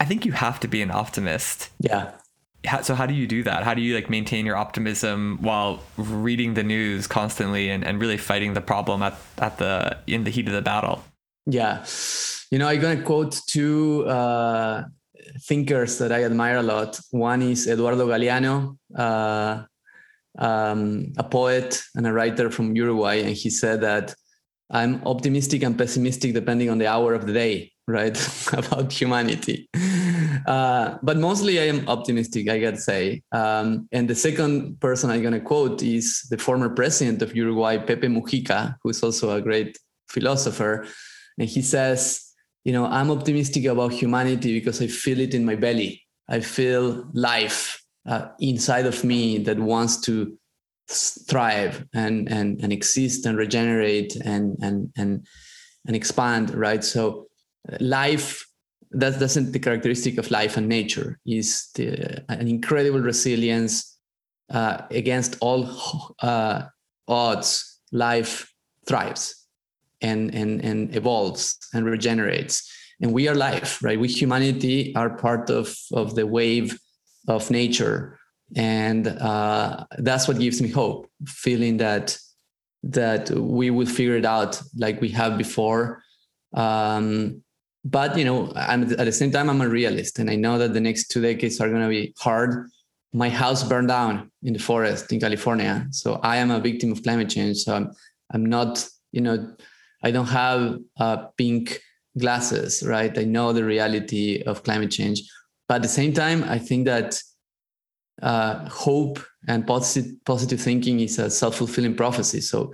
i 0.00 0.04
think 0.04 0.24
you 0.24 0.32
have 0.32 0.60
to 0.60 0.68
be 0.68 0.82
an 0.82 0.90
optimist. 0.90 1.70
Yeah. 1.80 2.12
So 2.82 2.96
how 2.96 3.06
do 3.06 3.14
you 3.14 3.28
do 3.28 3.44
that? 3.44 3.62
How 3.62 3.74
do 3.74 3.80
you 3.80 3.94
like 3.94 4.10
maintain 4.10 4.44
your 4.44 4.56
optimism 4.56 5.38
while 5.40 5.84
reading 5.96 6.54
the 6.54 6.64
news 6.64 7.06
constantly 7.06 7.70
and, 7.70 7.84
and 7.84 8.00
really 8.00 8.16
fighting 8.16 8.54
the 8.54 8.60
problem 8.60 9.02
at, 9.02 9.14
at 9.38 9.58
the 9.58 9.98
in 10.08 10.24
the 10.24 10.30
heat 10.30 10.48
of 10.48 10.52
the 10.52 10.62
battle? 10.62 11.04
Yeah. 11.46 11.84
You 12.50 12.58
know 12.58 12.68
i'm 12.68 12.80
going 12.80 12.98
to 12.98 13.04
quote 13.04 13.40
two 13.46 14.04
uh, 14.06 14.84
thinkers 15.42 15.98
that 15.98 16.10
i 16.10 16.24
admire 16.24 16.56
a 16.56 16.62
lot. 16.62 16.98
One 17.10 17.42
is 17.42 17.68
eduardo 17.68 18.06
galeano 18.08 18.76
uh, 18.96 19.62
um, 20.38 21.12
a 21.16 21.24
poet 21.24 21.82
and 21.94 22.06
a 22.06 22.12
writer 22.12 22.50
from 22.50 22.76
Uruguay, 22.76 23.22
and 23.22 23.36
he 23.36 23.50
said 23.50 23.80
that 23.82 24.14
I'm 24.70 25.02
optimistic 25.06 25.62
and 25.62 25.78
pessimistic 25.78 26.34
depending 26.34 26.70
on 26.70 26.78
the 26.78 26.86
hour 26.86 27.14
of 27.14 27.26
the 27.26 27.32
day, 27.32 27.72
right? 27.88 28.16
About 28.52 28.92
humanity. 28.92 29.68
Uh, 30.46 30.98
but 31.02 31.16
mostly 31.16 31.58
I 31.58 31.64
am 31.64 31.88
optimistic, 31.88 32.48
I 32.48 32.60
gotta 32.60 32.78
say. 32.78 33.22
Um, 33.32 33.88
and 33.92 34.08
the 34.08 34.14
second 34.14 34.80
person 34.80 35.10
I'm 35.10 35.22
gonna 35.22 35.40
quote 35.40 35.82
is 35.82 36.26
the 36.30 36.38
former 36.38 36.68
president 36.68 37.22
of 37.22 37.34
Uruguay, 37.34 37.78
Pepe 37.78 38.08
Mujica, 38.08 38.76
who's 38.82 39.02
also 39.02 39.36
a 39.36 39.40
great 39.40 39.78
philosopher. 40.08 40.86
And 41.38 41.48
he 41.48 41.62
says, 41.62 42.22
you 42.64 42.72
know, 42.72 42.86
I'm 42.86 43.10
optimistic 43.10 43.64
about 43.66 43.92
humanity 43.92 44.52
because 44.58 44.80
I 44.82 44.88
feel 44.88 45.20
it 45.20 45.34
in 45.34 45.44
my 45.44 45.54
belly. 45.54 46.02
I 46.28 46.40
feel 46.40 47.08
life 47.12 47.80
uh, 48.06 48.28
inside 48.40 48.86
of 48.86 49.04
me 49.04 49.38
that 49.38 49.58
wants 49.58 50.00
to 50.02 50.36
thrive 50.88 51.84
and 51.94 52.30
and 52.30 52.60
and 52.60 52.72
exist 52.72 53.26
and 53.26 53.36
regenerate 53.36 54.14
and 54.24 54.56
and 54.62 54.90
and 54.96 55.26
and 55.86 55.96
expand 55.96 56.54
right? 56.54 56.84
So 56.84 57.26
life 57.80 58.46
that's 58.92 59.16
that's 59.18 59.34
the 59.34 59.58
characteristic 59.58 60.18
of 60.18 60.30
life 60.30 60.56
and 60.56 60.68
nature 60.68 61.18
is 61.26 61.68
the, 61.74 62.24
an 62.28 62.46
incredible 62.46 63.00
resilience 63.00 63.98
uh, 64.50 64.82
against 64.90 65.36
all 65.40 65.68
uh, 66.22 66.62
odds. 67.08 67.72
Life 67.92 68.52
thrives 68.88 69.46
and 70.00 70.34
and 70.34 70.62
and 70.64 70.94
evolves 70.94 71.56
and 71.72 71.86
regenerates. 71.86 72.68
And 73.00 73.12
we 73.12 73.28
are 73.28 73.34
life 73.34 73.82
right? 73.82 73.98
We 73.98 74.08
humanity 74.08 74.94
are 74.96 75.16
part 75.16 75.50
of 75.50 75.74
of 75.92 76.14
the 76.14 76.26
wave 76.26 76.78
of 77.28 77.50
nature. 77.50 78.18
And 78.54 79.08
uh, 79.08 79.84
that's 79.98 80.28
what 80.28 80.38
gives 80.38 80.60
me 80.62 80.68
hope 80.68 81.10
feeling 81.26 81.78
that 81.78 82.16
that 82.82 83.30
we 83.30 83.70
will 83.70 83.86
figure 83.86 84.16
it 84.16 84.24
out 84.24 84.62
like 84.76 85.00
we 85.00 85.08
have 85.08 85.36
before. 85.36 86.02
Um, 86.54 87.42
but 87.84 88.16
you 88.16 88.24
know 88.24 88.52
I'm, 88.54 88.82
at 88.82 89.04
the 89.04 89.12
same 89.12 89.30
time 89.30 89.48
i'm 89.48 89.60
a 89.60 89.68
realist 89.68 90.18
and 90.18 90.28
i 90.28 90.34
know 90.34 90.58
that 90.58 90.72
the 90.72 90.80
next 90.80 91.06
two 91.06 91.22
decades 91.22 91.60
are 91.60 91.68
going 91.68 91.82
to 91.82 91.88
be 91.88 92.14
hard. 92.18 92.68
My 93.12 93.28
house 93.28 93.62
burned 93.62 93.88
down 93.88 94.32
in 94.42 94.54
the 94.54 94.58
forest 94.58 95.12
in 95.12 95.20
california 95.20 95.86
so 95.90 96.14
i 96.24 96.36
am 96.36 96.50
a 96.50 96.58
victim 96.58 96.90
of 96.90 97.02
climate 97.04 97.30
change 97.30 97.58
so 97.58 97.76
i'm, 97.76 97.92
I'm 98.32 98.44
not 98.44 98.84
you 99.12 99.20
know 99.20 99.54
i 100.02 100.10
don't 100.10 100.26
have 100.26 100.78
uh, 100.98 101.16
pink 101.38 101.80
glasses 102.18 102.82
right? 102.82 103.16
I 103.18 103.24
know 103.24 103.52
the 103.52 103.64
reality 103.64 104.42
of 104.42 104.62
climate 104.62 104.90
change 104.90 105.22
but 105.68 105.76
at 105.76 105.82
the 105.82 105.88
same 105.88 106.12
time 106.12 106.44
i 106.44 106.58
think 106.58 106.86
that 106.86 107.20
uh, 108.22 108.68
hope 108.68 109.18
and 109.48 109.66
positive 109.66 110.12
positive 110.24 110.60
thinking 110.60 111.00
is 111.00 111.18
a 111.18 111.30
self-fulfilling 111.30 111.94
prophecy. 111.94 112.40
So 112.40 112.72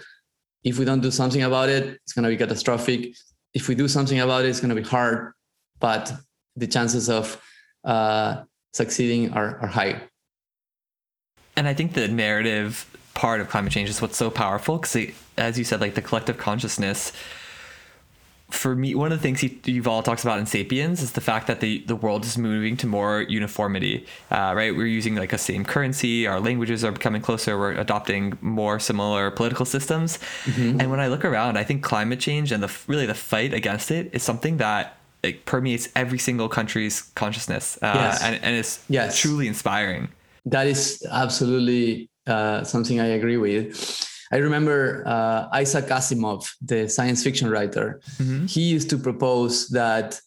if 0.64 0.78
we 0.78 0.84
don't 0.84 1.00
do 1.00 1.10
something 1.10 1.42
about 1.42 1.68
it, 1.68 1.98
it's 2.02 2.12
going 2.12 2.24
to 2.24 2.28
be 2.28 2.36
catastrophic. 2.36 3.14
If 3.54 3.68
we 3.68 3.74
do 3.74 3.88
something 3.88 4.20
about 4.20 4.44
it, 4.44 4.48
it's 4.48 4.60
going 4.60 4.74
to 4.74 4.80
be 4.80 4.88
hard, 4.88 5.32
but 5.80 6.12
the 6.56 6.66
chances 6.66 7.08
of 7.10 7.42
uh, 7.84 8.44
succeeding 8.72 9.32
are, 9.32 9.58
are 9.58 9.66
high. 9.66 10.00
And 11.56 11.68
I 11.68 11.74
think 11.74 11.92
the 11.92 12.08
narrative 12.08 12.86
part 13.14 13.40
of 13.40 13.48
climate 13.48 13.72
change 13.72 13.90
is 13.90 14.00
what's 14.00 14.16
so 14.16 14.30
powerful 14.30 14.78
because, 14.78 15.12
as 15.36 15.58
you 15.58 15.64
said, 15.64 15.80
like 15.80 15.94
the 15.94 16.02
collective 16.02 16.38
consciousness 16.38 17.12
for 18.52 18.76
me, 18.76 18.94
one 18.94 19.12
of 19.12 19.18
the 19.18 19.22
things 19.22 19.40
he, 19.40 19.48
Yuval 19.48 20.04
talks 20.04 20.22
about 20.22 20.38
in 20.38 20.46
*Sapiens* 20.46 21.02
is 21.02 21.12
the 21.12 21.20
fact 21.20 21.46
that 21.46 21.60
the, 21.60 21.78
the 21.86 21.96
world 21.96 22.24
is 22.24 22.36
moving 22.36 22.76
to 22.78 22.86
more 22.86 23.22
uniformity. 23.22 24.06
Uh, 24.30 24.52
right, 24.54 24.76
we're 24.76 24.86
using 24.86 25.14
like 25.14 25.32
a 25.32 25.38
same 25.38 25.64
currency. 25.64 26.26
Our 26.26 26.40
languages 26.40 26.84
are 26.84 26.92
becoming 26.92 27.22
closer. 27.22 27.58
We're 27.58 27.72
adopting 27.72 28.38
more 28.40 28.78
similar 28.78 29.30
political 29.30 29.64
systems. 29.64 30.18
Mm-hmm. 30.44 30.80
And 30.80 30.90
when 30.90 31.00
I 31.00 31.08
look 31.08 31.24
around, 31.24 31.56
I 31.56 31.64
think 31.64 31.82
climate 31.82 32.20
change 32.20 32.52
and 32.52 32.62
the 32.62 32.72
really 32.86 33.06
the 33.06 33.14
fight 33.14 33.54
against 33.54 33.90
it 33.90 34.10
is 34.12 34.22
something 34.22 34.58
that 34.58 34.96
it 35.22 35.44
permeates 35.46 35.88
every 35.94 36.18
single 36.18 36.48
country's 36.48 37.02
consciousness, 37.14 37.78
uh, 37.80 37.92
yes. 37.94 38.22
and, 38.22 38.42
and 38.42 38.56
it's 38.56 38.84
yes. 38.88 39.18
truly 39.18 39.46
inspiring. 39.46 40.08
That 40.46 40.66
is 40.66 41.06
absolutely 41.10 42.10
uh, 42.26 42.64
something 42.64 43.00
I 43.00 43.06
agree 43.06 43.36
with. 43.36 44.08
I 44.32 44.38
remember 44.38 45.02
uh, 45.06 45.48
Isaac 45.52 45.86
Asimov, 45.86 46.50
the 46.62 46.88
science 46.88 47.22
fiction 47.22 47.50
writer. 47.50 48.00
Mm-hmm. 48.16 48.46
He 48.46 48.62
used 48.62 48.88
to 48.90 48.96
propose 48.96 49.68
that 49.68 50.18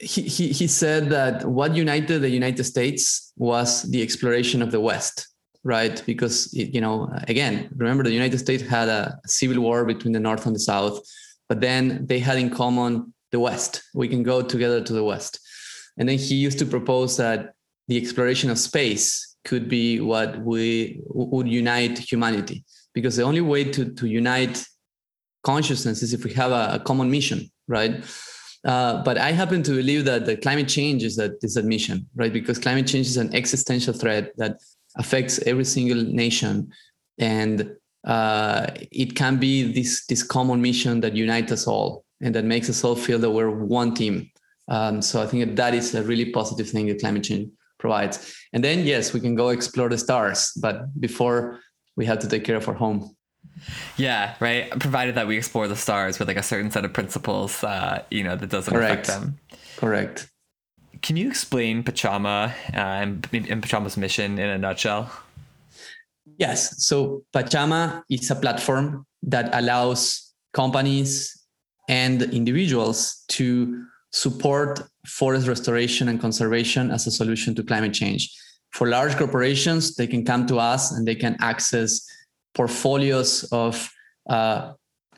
he, 0.00 0.22
he, 0.22 0.48
he 0.48 0.66
said 0.66 1.10
that 1.10 1.44
what 1.44 1.74
united 1.74 2.20
the 2.20 2.30
United 2.30 2.64
States 2.64 3.32
was 3.36 3.82
the 3.82 4.02
exploration 4.02 4.62
of 4.62 4.70
the 4.70 4.80
West, 4.80 5.28
right? 5.64 6.02
Because, 6.06 6.52
it, 6.54 6.74
you 6.74 6.80
know, 6.80 7.10
again, 7.28 7.68
remember 7.76 8.04
the 8.04 8.10
United 8.10 8.38
States 8.38 8.62
had 8.62 8.88
a 8.88 9.18
civil 9.26 9.62
war 9.62 9.84
between 9.84 10.12
the 10.12 10.20
North 10.20 10.46
and 10.46 10.54
the 10.54 10.60
South, 10.60 11.00
but 11.48 11.60
then 11.60 12.06
they 12.06 12.18
had 12.18 12.38
in 12.38 12.50
common 12.50 13.12
the 13.32 13.40
West. 13.40 13.82
We 13.94 14.08
can 14.08 14.22
go 14.22 14.40
together 14.40 14.82
to 14.82 14.92
the 14.94 15.04
West. 15.04 15.40
And 15.98 16.08
then 16.08 16.16
he 16.18 16.34
used 16.36 16.58
to 16.60 16.66
propose 16.66 17.18
that 17.18 17.52
the 17.86 17.98
exploration 17.98 18.50
of 18.50 18.58
space 18.58 19.36
could 19.44 19.68
be 19.68 20.00
what 20.00 20.38
we 20.40 21.00
would 21.06 21.48
unite 21.48 21.98
humanity 21.98 22.64
because 22.94 23.16
the 23.16 23.22
only 23.22 23.40
way 23.40 23.64
to, 23.64 23.92
to 23.94 24.06
unite 24.06 24.64
consciousness 25.42 26.02
is 26.02 26.12
if 26.12 26.24
we 26.24 26.32
have 26.32 26.50
a, 26.50 26.74
a 26.74 26.80
common 26.80 27.10
mission, 27.10 27.50
right? 27.68 28.04
Uh, 28.64 29.02
but 29.02 29.18
I 29.18 29.30
happen 29.32 29.62
to 29.62 29.72
believe 29.72 30.04
that 30.06 30.26
the 30.26 30.36
climate 30.36 30.68
change 30.68 31.04
is 31.04 31.16
that 31.16 31.32
is 31.42 31.54
that 31.54 31.64
mission, 31.64 32.06
right? 32.16 32.32
Because 32.32 32.58
climate 32.58 32.86
change 32.86 33.06
is 33.06 33.16
an 33.16 33.34
existential 33.34 33.94
threat 33.94 34.32
that 34.36 34.58
affects 34.96 35.38
every 35.46 35.64
single 35.64 36.02
nation, 36.02 36.72
and 37.18 37.76
uh, 38.04 38.66
it 38.90 39.14
can 39.14 39.38
be 39.38 39.72
this 39.72 40.06
this 40.06 40.22
common 40.22 40.60
mission 40.60 41.00
that 41.00 41.14
unites 41.14 41.52
us 41.52 41.66
all 41.66 42.04
and 42.20 42.34
that 42.34 42.44
makes 42.44 42.68
us 42.68 42.82
all 42.84 42.96
feel 42.96 43.18
that 43.18 43.30
we're 43.30 43.50
one 43.50 43.94
team. 43.94 44.30
Um, 44.68 45.00
so 45.00 45.22
I 45.22 45.26
think 45.26 45.44
that, 45.44 45.56
that 45.56 45.74
is 45.74 45.94
a 45.94 46.02
really 46.02 46.30
positive 46.30 46.68
thing 46.68 46.86
that 46.86 47.00
climate 47.00 47.24
change 47.24 47.50
provides. 47.78 48.34
And 48.52 48.62
then 48.62 48.84
yes, 48.84 49.12
we 49.12 49.20
can 49.20 49.34
go 49.34 49.48
explore 49.48 49.88
the 49.88 49.98
stars, 49.98 50.52
but 50.60 51.00
before 51.00 51.60
we 51.98 52.06
have 52.06 52.20
to 52.20 52.28
take 52.28 52.44
care 52.44 52.56
of 52.56 52.66
our 52.68 52.74
home. 52.74 53.14
Yeah, 53.96 54.36
right. 54.38 54.70
Provided 54.70 55.16
that 55.16 55.26
we 55.26 55.36
explore 55.36 55.66
the 55.66 55.76
stars 55.76 56.18
with 56.18 56.28
like 56.28 56.36
a 56.36 56.44
certain 56.44 56.70
set 56.70 56.84
of 56.84 56.92
principles, 56.92 57.64
uh, 57.64 58.04
you 58.08 58.22
know, 58.22 58.36
that 58.36 58.48
doesn't 58.48 58.72
Correct. 58.72 59.08
affect 59.08 59.20
them. 59.20 59.38
Correct. 59.76 60.30
Can 61.02 61.16
you 61.16 61.28
explain 61.28 61.82
Pachama 61.82 62.50
uh, 62.72 62.76
and, 62.76 63.28
and 63.32 63.62
Pachama's 63.62 63.96
mission 63.96 64.38
in 64.38 64.48
a 64.48 64.58
nutshell? 64.58 65.10
Yes. 66.38 66.86
So 66.86 67.24
Pachama 67.34 68.02
is 68.08 68.30
a 68.30 68.36
platform 68.36 69.04
that 69.24 69.50
allows 69.52 70.32
companies 70.52 71.34
and 71.88 72.22
individuals 72.22 73.24
to 73.28 73.84
support 74.12 74.82
forest 75.04 75.48
restoration 75.48 76.08
and 76.08 76.20
conservation 76.20 76.92
as 76.92 77.08
a 77.08 77.10
solution 77.10 77.56
to 77.56 77.64
climate 77.64 77.92
change 77.92 78.32
for 78.72 78.88
large 78.88 79.16
corporations, 79.16 79.94
they 79.96 80.06
can 80.06 80.24
come 80.24 80.46
to 80.46 80.58
us 80.58 80.92
and 80.92 81.06
they 81.06 81.14
can 81.14 81.36
access 81.40 82.06
portfolios 82.54 83.44
of 83.52 83.90
uh, 84.28 84.72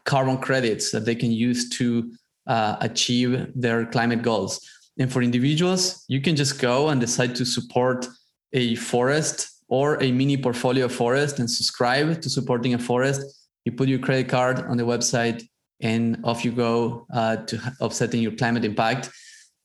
carbon 0.04 0.38
credits 0.38 0.90
that 0.92 1.04
they 1.04 1.14
can 1.14 1.30
use 1.30 1.68
to 1.70 2.12
uh, 2.46 2.76
achieve 2.80 3.46
their 3.54 3.86
climate 3.86 4.22
goals. 4.22 4.60
And 4.98 5.10
for 5.12 5.22
individuals, 5.22 6.04
you 6.08 6.20
can 6.20 6.36
just 6.36 6.60
go 6.60 6.88
and 6.88 7.00
decide 7.00 7.34
to 7.36 7.44
support 7.44 8.06
a 8.52 8.74
forest 8.74 9.48
or 9.68 10.02
a 10.02 10.10
mini 10.10 10.36
portfolio 10.36 10.88
forest 10.88 11.38
and 11.38 11.48
subscribe 11.48 12.20
to 12.20 12.28
supporting 12.28 12.74
a 12.74 12.78
forest. 12.78 13.48
You 13.64 13.72
put 13.72 13.88
your 13.88 14.00
credit 14.00 14.28
card 14.28 14.58
on 14.60 14.76
the 14.76 14.82
website 14.82 15.46
and 15.80 16.18
off 16.24 16.44
you 16.44 16.52
go 16.52 17.06
uh, 17.14 17.36
to 17.36 17.58
offsetting 17.80 18.20
your 18.20 18.32
climate 18.32 18.64
impact. 18.64 19.10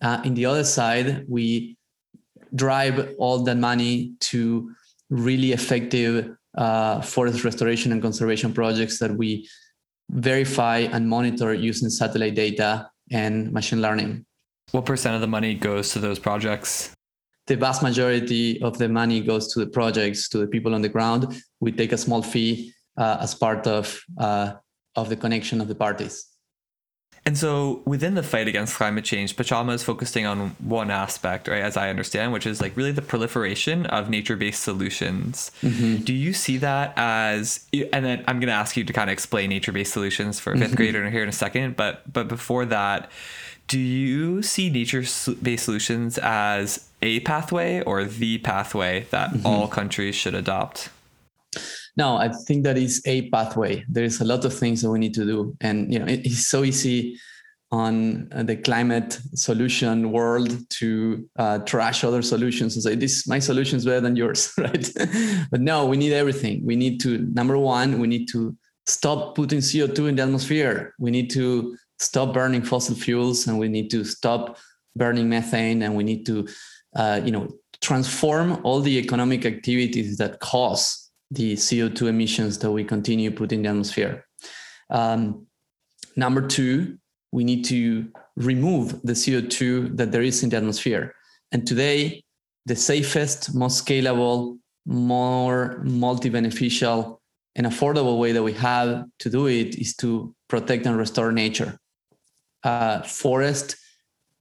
Uh, 0.01 0.22
in 0.24 0.34
the 0.34 0.46
other 0.46 0.63
side, 0.63 1.25
we 1.27 1.77
drive 2.56 3.16
all 3.18 3.44
that 3.44 3.58
money 3.58 4.14
to 4.20 4.72
really 5.10 5.52
effective 5.52 6.36
uh, 6.58 7.02
forest 7.02 7.44
restoration 7.44 7.92
and 7.92 8.02
conservation 8.02 8.54
projects 8.54 9.00
that 9.00 9.16
we 9.16 9.48
verify 10.10 10.80
and 10.80 11.10
monitor 11.10 11.54
using 11.54 11.90
satellite 11.90 12.36
data 12.36 12.90
and 13.12 13.52
machine 13.52 13.82
learning. 13.82 14.26
What 14.72 14.86
percent 14.86 15.16
of 15.16 15.22
the 15.22 15.28
money 15.28 15.54
goes 15.54 15.92
to 15.92 16.00
those 16.00 16.20
projects? 16.20 16.92
The 17.48 17.56
vast 17.56 17.84
majority 17.84 18.62
of 18.62 18.78
the 18.78 18.90
money 18.90 19.22
goes 19.22 19.54
to 19.54 19.60
the 19.60 19.68
projects, 19.68 20.28
to 20.30 20.40
the 20.40 20.48
people 20.48 20.74
on 20.74 20.82
the 20.82 20.90
ground. 20.90 21.42
We 21.60 21.72
take 21.72 21.92
a 21.92 21.98
small 21.98 22.24
fee 22.24 22.74
uh, 22.98 23.18
as 23.20 23.36
part 23.36 23.68
of 23.68 24.02
uh, 24.18 24.54
of 24.96 25.10
the 25.10 25.16
connection 25.16 25.62
of 25.62 25.68
the 25.68 25.76
parties. 25.76 26.26
And 27.27 27.36
so 27.36 27.82
within 27.86 28.13
the 28.13 28.22
fight 28.22 28.48
against 28.48 28.75
climate 28.75 29.03
change, 29.03 29.36
Pachama 29.36 29.74
is 29.74 29.82
focusing 29.82 30.27
on 30.27 30.51
one 30.60 30.91
aspect, 30.91 31.48
right, 31.48 31.62
as 31.62 31.75
I 31.75 31.89
understand, 31.89 32.34
which 32.34 32.46
is 32.46 32.62
like 32.62 32.77
really 32.77 32.91
the 32.91 33.01
proliferation 33.01 33.88
of 33.88 34.12
nature 34.12 34.36
based 34.36 34.63
solutions. 34.63 35.50
Mm-hmm. 35.63 36.03
Do 36.03 36.13
you 36.13 36.34
see 36.34 36.58
that 36.58 36.94
as, 36.96 37.65
and 37.74 38.05
then 38.05 38.24
I'm 38.27 38.39
going 38.39 38.50
to 38.50 38.53
ask 38.53 38.77
you 38.77 38.84
to 38.84 38.94
kind 38.94 39.10
of 39.10 39.13
explain 39.13 39.50
nature 39.50 39.72
based 39.72 39.91
solutions 39.91 40.39
for 40.39 40.53
a 40.53 40.55
5th 40.55 40.65
mm-hmm. 40.65 40.75
grader 40.75 41.10
here 41.10 41.24
in 41.24 41.29
a 41.29 41.34
second, 41.34 41.75
but, 41.75 42.01
but 42.12 42.27
before 42.27 42.63
that, 42.65 43.10
do 43.67 43.79
you 43.79 44.44
see 44.44 44.70
nature 44.70 45.03
based 45.41 45.65
solutions 45.65 46.20
as 46.20 46.88
a 47.01 47.22
pathway 47.22 47.82
or 47.82 48.05
the 48.05 48.38
pathway 48.38 49.08
that 49.10 49.32
mm-hmm. 49.32 49.48
all 49.48 49.67
countries 49.67 50.13
should 50.13 50.36
adopt? 50.36 50.89
No, 51.98 52.18
I 52.18 52.30
think 52.30 52.64
that 52.64 52.78
is 52.78 53.02
a 53.06 53.30
pathway. 53.30 53.86
There 53.88 54.04
is 54.04 54.20
a 54.22 54.25
lot 54.25 54.44
of 54.44 54.54
things 54.54 54.82
that 54.82 54.92
we 54.92 55.00
need 55.00 55.14
to 55.14 55.25
do, 55.25 55.56
and 55.62 55.92
you 55.92 56.00
know, 56.00 56.06
it, 56.06 56.25
it's 56.25 56.48
so 56.48 56.64
easy 56.64 57.18
on 57.72 58.32
uh, 58.32 58.44
the 58.44 58.56
climate 58.56 59.20
solution 59.34 60.12
world 60.12 60.58
to 60.70 61.28
uh, 61.38 61.60
trash 61.60 62.04
other 62.04 62.22
solutions 62.22 62.75
and 62.75 62.84
say 62.84 62.96
this 62.96 63.28
my 63.28 63.40
solution 63.40 63.78
is 63.78 63.86
better 63.86 64.02
than 64.02 64.16
yours 64.16 64.54
right? 64.58 64.88
But 65.52 65.62
no 65.62 65.86
we 65.86 65.98
need 65.98 66.14
everything. 66.14 66.66
We 66.66 66.75
need 66.75 67.02
to 67.02 67.18
number 67.34 67.58
one 67.58 68.00
we 68.00 68.08
need 68.08 68.28
to 68.30 68.56
stop 68.86 69.36
putting 69.36 69.60
co2 69.60 70.10
in 70.10 70.16
the 70.16 70.24
atmosphere. 70.24 70.94
We 71.00 71.10
need 71.10 71.32
to 71.32 71.75
stop 72.00 72.34
burning 72.34 72.62
fossil 72.62 72.96
fuels 72.96 73.48
and 73.48 73.58
we 73.58 73.68
need 73.68 73.90
to 73.92 74.04
stop 74.04 74.58
burning 74.96 75.28
methane 75.28 75.82
and 75.82 75.96
we 75.96 76.04
need 76.04 76.25
to 76.28 76.48
uh, 76.96 77.20
you 77.24 77.32
know 77.32 77.50
transform 77.82 78.60
all 78.64 78.80
the 78.80 78.98
economic 78.98 79.46
activities 79.46 80.18
that 80.18 80.40
cause 80.40 81.05
the 81.36 81.54
co2 81.54 82.08
emissions 82.08 82.58
that 82.60 82.72
we 82.72 82.84
continue 82.84 83.32
putting 83.32 83.60
in 83.60 83.63
the 83.63 83.70
atmosphere 83.70 84.25
um, 84.89 85.46
number 86.15 86.46
two 86.48 86.98
we 87.36 87.44
need 87.44 87.65
to 87.65 88.08
remove 88.38 89.01
the 89.04 89.13
CO2 89.13 89.98
that 89.98 90.12
there 90.12 90.22
is 90.22 90.42
in 90.42 90.50
the 90.50 90.58
atmosphere. 90.58 91.13
And 91.51 91.68
today, 91.68 92.24
the 92.65 92.75
safest, 92.75 93.54
most 93.54 93.86
scalable, 93.86 94.58
more 94.86 95.82
multi 95.84 96.30
beneficial, 96.30 97.22
and 97.56 97.68
affordable 97.68 98.20
way 98.20 98.32
that 98.32 98.44
we 98.44 98.54
have 98.54 99.06
to 99.20 99.30
do 99.30 99.48
it 99.48 99.75
is 99.75 99.96
to 99.98 100.34
protect 100.48 100.86
and 100.86 100.98
restore 100.98 101.32
nature. 101.32 101.77
Uh, 102.63 103.01
forest, 103.01 103.75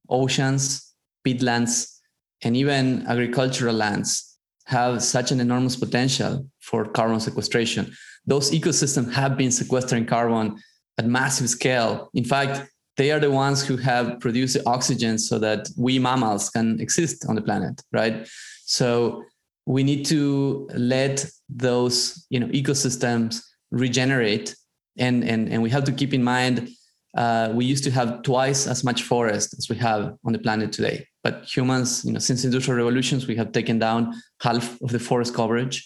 oceans, 0.09 0.93
peatlands, 1.25 1.99
and 2.43 2.55
even 2.55 3.05
agricultural 3.07 3.75
lands 3.75 4.34
have 4.65 5.03
such 5.03 5.31
an 5.31 5.39
enormous 5.39 5.75
potential 5.75 6.47
for 6.61 6.85
carbon 6.85 7.19
sequestration. 7.19 7.93
Those 8.25 8.51
ecosystems 8.51 9.13
have 9.13 9.37
been 9.37 9.51
sequestering 9.51 10.05
carbon 10.05 10.57
at 10.97 11.05
massive 11.05 11.49
scale. 11.49 12.09
In 12.13 12.23
fact, 12.23 12.67
they 12.97 13.11
are 13.11 13.19
the 13.19 13.31
ones 13.31 13.65
who 13.65 13.77
have 13.77 14.19
produced 14.19 14.55
the 14.55 14.67
oxygen 14.67 15.17
so 15.17 15.37
that 15.39 15.69
we 15.77 15.99
mammals 15.99 16.49
can 16.49 16.79
exist 16.79 17.25
on 17.27 17.35
the 17.35 17.41
planet 17.41 17.81
right 17.91 18.27
so 18.65 19.23
we 19.65 19.83
need 19.83 20.05
to 20.05 20.67
let 20.73 21.25
those 21.49 22.25
you 22.29 22.39
know 22.39 22.47
ecosystems 22.47 23.41
regenerate 23.71 24.55
and 24.97 25.23
and, 25.23 25.49
and 25.49 25.61
we 25.61 25.69
have 25.69 25.83
to 25.83 25.91
keep 25.91 26.13
in 26.13 26.23
mind 26.23 26.69
uh, 27.17 27.49
we 27.53 27.63
used 27.63 27.83
to 27.85 27.91
have 27.91 28.21
twice 28.23 28.67
as 28.67 28.83
much 28.83 29.03
forest 29.03 29.55
as 29.57 29.69
we 29.69 29.75
have 29.77 30.15
on 30.25 30.33
the 30.33 30.39
planet 30.39 30.71
today 30.71 31.07
but 31.25 31.43
humans 31.43 32.05
you 32.05 32.13
know 32.13 32.19
since 32.19 32.45
industrial 32.45 32.77
revolutions 32.77 33.25
we 33.25 33.35
have 33.35 33.51
taken 33.51 33.79
down 33.79 34.01
half 34.45 34.79
of 34.83 34.89
the 34.95 34.99
forest 34.99 35.33
coverage. 35.33 35.77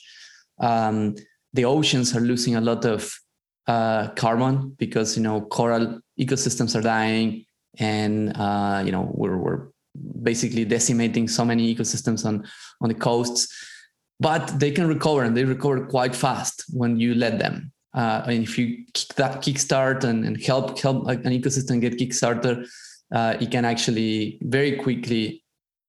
Um, 0.70 1.16
the 1.54 1.64
oceans 1.64 2.14
are 2.16 2.26
losing 2.32 2.56
a 2.58 2.62
lot 2.70 2.84
of 2.84 3.02
uh, 3.66 4.10
carbon 4.24 4.54
because 4.84 5.16
you 5.16 5.24
know 5.24 5.38
coral 5.58 6.02
ecosystems 6.20 6.76
are 6.76 6.86
dying 6.98 7.46
and 7.78 8.36
uh, 8.36 8.84
you 8.86 8.92
know 8.92 9.06
we're, 9.20 9.38
we're 9.38 9.62
basically 10.32 10.66
decimating 10.66 11.30
so 11.30 11.46
many 11.46 11.74
ecosystems 11.74 12.26
on 12.26 12.46
on 12.82 12.90
the 12.90 13.00
coasts. 13.08 13.42
But 14.20 14.60
they 14.60 14.72
can 14.72 14.88
recover 14.90 15.24
and 15.24 15.38
they 15.38 15.46
recover 15.46 15.86
quite 15.86 16.14
fast 16.14 16.66
when 16.74 17.00
you 17.00 17.16
let 17.16 17.40
them. 17.40 17.72
Uh, 17.94 18.24
and 18.26 18.44
if 18.44 18.58
you 18.58 18.66
kick 18.94 19.16
that 19.16 19.42
kickstart 19.42 20.04
and, 20.04 20.26
and 20.26 20.36
help 20.44 20.78
help 20.80 21.08
an 21.08 21.34
ecosystem 21.40 21.80
get 21.80 21.98
kickstarted 21.98 22.68
uh, 23.12 23.36
it 23.40 23.52
can 23.52 23.66
actually 23.66 24.40
very 24.42 24.76
quickly 24.78 25.44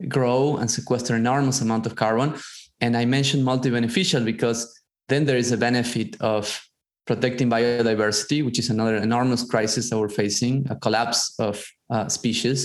grow 0.08 0.56
and 0.56 0.70
sequester 0.70 1.14
enormous 1.14 1.60
amount 1.60 1.86
of 1.86 1.94
carbon 1.94 2.34
and 2.80 2.96
i 2.96 3.04
mentioned 3.04 3.44
multi-beneficial 3.44 4.24
because 4.24 4.80
then 5.08 5.26
there 5.26 5.36
is 5.36 5.52
a 5.52 5.56
benefit 5.56 6.16
of 6.20 6.62
protecting 7.10 7.50
biodiversity, 7.50 8.44
which 8.44 8.58
is 8.58 8.70
another 8.70 8.96
enormous 8.96 9.42
crisis 9.42 9.90
that 9.90 9.98
we're 9.98 10.08
facing, 10.08 10.64
a 10.70 10.76
collapse 10.76 11.34
of 11.40 11.54
uh, 11.90 12.08
species. 12.08 12.58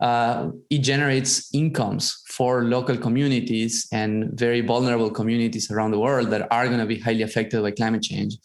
Uh, 0.00 0.50
it 0.68 0.78
generates 0.78 1.54
incomes 1.54 2.22
for 2.28 2.64
local 2.64 2.96
communities 2.96 3.86
and 3.92 4.36
very 4.38 4.60
vulnerable 4.60 5.08
communities 5.08 5.70
around 5.70 5.92
the 5.92 5.98
world 6.00 6.30
that 6.30 6.48
are 6.50 6.66
going 6.66 6.80
to 6.80 6.84
be 6.94 6.98
highly 6.98 7.22
affected 7.22 7.62
by 7.62 7.70
climate 7.70 8.02
change. 8.02 8.36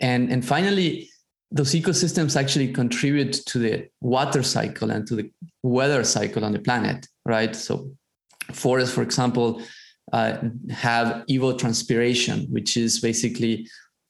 And, 0.00 0.32
and 0.32 0.44
finally, 0.44 1.08
those 1.52 1.72
ecosystems 1.72 2.34
actually 2.34 2.72
contribute 2.72 3.32
to 3.46 3.58
the 3.58 3.88
water 4.00 4.42
cycle 4.42 4.90
and 4.90 5.06
to 5.06 5.16
the 5.16 5.30
weather 5.62 6.02
cycle 6.02 6.44
on 6.44 6.52
the 6.52 6.58
planet, 6.58 7.06
right? 7.26 7.54
So, 7.54 7.90
forests, 8.52 8.94
for 8.94 9.02
example, 9.02 9.62
uh, 10.12 10.38
have 10.70 11.24
evotranspiration, 11.28 12.48
which 12.50 12.76
is 12.76 13.00
basically 13.00 13.68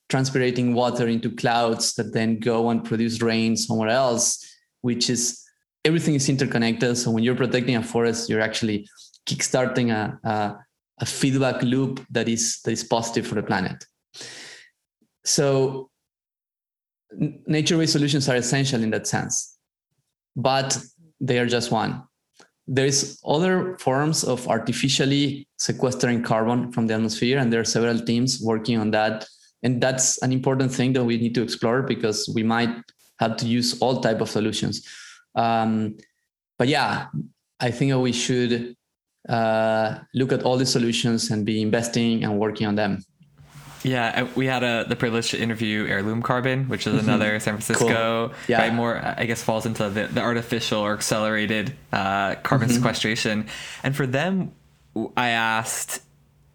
transpirating 0.09 0.75
water 0.75 1.09
into 1.09 1.31
clouds 1.31 1.95
that 1.95 2.13
then 2.13 2.39
go 2.39 2.71
and 2.71 2.85
produce 2.85 3.21
rain 3.23 3.57
somewhere 3.57 3.89
else, 3.89 4.45
which 4.83 5.11
is 5.11 5.43
everything 5.85 6.15
is 6.15 6.29
interconnected. 6.29 6.97
So 6.97 7.11
when 7.11 7.25
you're 7.25 7.35
protecting 7.35 7.77
a 7.77 7.83
forest, 7.83 8.29
you're 8.29 8.41
actually 8.41 8.89
kickstarting 9.27 9.91
a, 9.91 10.19
a, 10.29 10.57
a 11.01 11.07
feedback 11.07 11.63
loop 11.63 12.05
that 12.11 12.29
is 12.29 12.61
that 12.65 12.73
is 12.73 12.85
positive 12.85 13.27
for 13.27 13.35
the 13.35 13.43
planet. 13.43 13.85
So 15.25 15.91
nature-based 17.47 17.93
solutions 17.93 18.29
are 18.29 18.37
essential 18.37 18.83
in 18.83 18.91
that 18.91 19.07
sense, 19.07 19.59
but 20.37 20.79
they 21.21 21.39
are 21.39 21.47
just 21.47 21.71
one. 21.71 22.03
There's 22.67 23.21
other 23.27 23.77
forms 23.79 24.25
of 24.25 24.47
artificially 24.49 25.49
sequestering 25.59 26.23
carbon 26.23 26.73
from 26.73 26.87
the 26.87 26.95
atmosphere, 26.95 27.39
and 27.39 27.53
there 27.53 27.61
are 27.61 27.65
several 27.65 27.99
teams 27.99 28.41
working 28.41 28.79
on 28.79 28.91
that. 28.93 29.27
And 29.63 29.81
that's 29.81 30.21
an 30.23 30.33
important 30.33 30.73
thing 30.73 30.93
that 30.95 31.05
we 31.05 31.17
need 31.19 31.35
to 31.35 31.43
explore 31.43 31.83
because 31.83 32.31
we 32.35 32.43
might 32.43 32.71
have 33.19 33.37
to 33.39 33.47
use 33.47 33.79
all 33.81 34.01
type 34.01 34.21
of 34.21 34.31
solutions. 34.31 34.87
Um, 35.35 35.97
but 36.63 36.69
yeah 36.69 37.09
i 37.59 37.71
think 37.73 37.93
we 37.97 38.13
should 38.13 38.77
uh, 39.29 39.99
look 40.15 40.33
at 40.33 40.43
all 40.45 40.57
the 40.57 40.67
solutions 40.67 41.31
and 41.31 41.45
be 41.45 41.61
investing 41.61 42.23
and 42.23 42.39
working 42.39 42.69
on 42.69 42.77
them 42.77 43.03
yeah, 43.83 44.29
we 44.35 44.47
had 44.47 44.63
a, 44.63 44.85
the 44.89 44.97
privilege 44.97 45.31
to 45.31 45.41
interview 45.41 45.87
Heirloom 45.87 46.23
Carbon, 46.23 46.69
which 46.69 46.87
is 46.87 46.95
mm-hmm. 46.95 47.09
another 47.09 47.41
San 47.41 47.55
Francisco, 47.55 48.29
cool. 48.29 48.37
yeah. 48.49 48.61
right? 48.63 48.75
More, 48.75 49.01
I 49.17 49.27
guess, 49.27 49.43
falls 49.43 49.67
into 49.67 49.89
the, 49.89 50.07
the 50.07 50.21
artificial 50.21 50.81
or 50.81 50.95
accelerated 50.95 51.75
uh, 51.93 52.37
carbon 52.37 52.69
mm-hmm. 52.69 52.77
sequestration. 52.77 53.47
And 53.83 53.97
for 53.97 54.07
them, 54.07 54.53
I 55.17 55.31
asked, 55.31 56.03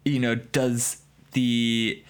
you 0.04 0.20
know, 0.20 0.34
does 0.34 1.02
the 1.32 2.02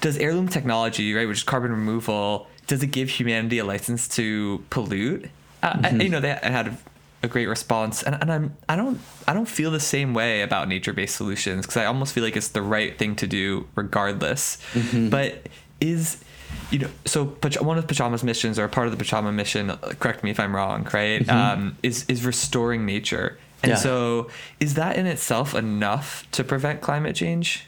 does 0.00 0.16
heirloom 0.16 0.48
technology, 0.48 1.12
right, 1.12 1.28
which 1.28 1.38
is 1.38 1.44
carbon 1.44 1.70
removal, 1.70 2.46
does 2.66 2.82
it 2.82 2.88
give 2.88 3.10
humanity 3.10 3.58
a 3.58 3.64
license 3.64 4.08
to 4.08 4.64
pollute? 4.70 5.28
Uh, 5.62 5.74
mm-hmm. 5.74 6.00
I, 6.00 6.04
you 6.04 6.08
know, 6.08 6.20
they 6.20 6.30
had 6.42 6.76
a 7.22 7.28
great 7.28 7.46
response, 7.46 8.02
and, 8.02 8.16
and 8.20 8.32
I'm 8.32 8.56
I 8.68 8.76
don't 8.76 9.00
I 9.28 9.32
don't 9.32 9.48
feel 9.48 9.70
the 9.70 9.80
same 9.80 10.14
way 10.14 10.42
about 10.42 10.68
nature 10.68 10.92
based 10.92 11.16
solutions 11.16 11.66
because 11.66 11.76
I 11.76 11.84
almost 11.84 12.12
feel 12.12 12.24
like 12.24 12.36
it's 12.36 12.48
the 12.48 12.62
right 12.62 12.98
thing 12.98 13.16
to 13.16 13.26
do 13.26 13.66
regardless. 13.74 14.58
Mm-hmm. 14.74 15.08
But 15.08 15.48
is 15.80 16.22
you 16.70 16.78
know, 16.78 16.88
so 17.04 17.24
one 17.60 17.78
of 17.78 17.86
Pachama's 17.86 18.24
missions, 18.24 18.58
or 18.58 18.66
part 18.68 18.88
of 18.88 18.96
the 18.96 19.02
Pachama 19.02 19.32
mission, 19.32 19.76
correct 20.00 20.24
me 20.24 20.30
if 20.30 20.40
I'm 20.40 20.54
wrong, 20.54 20.84
right? 20.92 21.22
Mm-hmm. 21.22 21.30
Um, 21.30 21.76
is 21.82 22.04
is 22.08 22.24
restoring 22.24 22.86
nature, 22.86 23.38
and 23.62 23.70
yeah. 23.70 23.76
so 23.76 24.30
is 24.60 24.74
that 24.74 24.96
in 24.96 25.06
itself 25.06 25.54
enough 25.54 26.26
to 26.32 26.44
prevent 26.44 26.80
climate 26.80 27.16
change? 27.16 27.66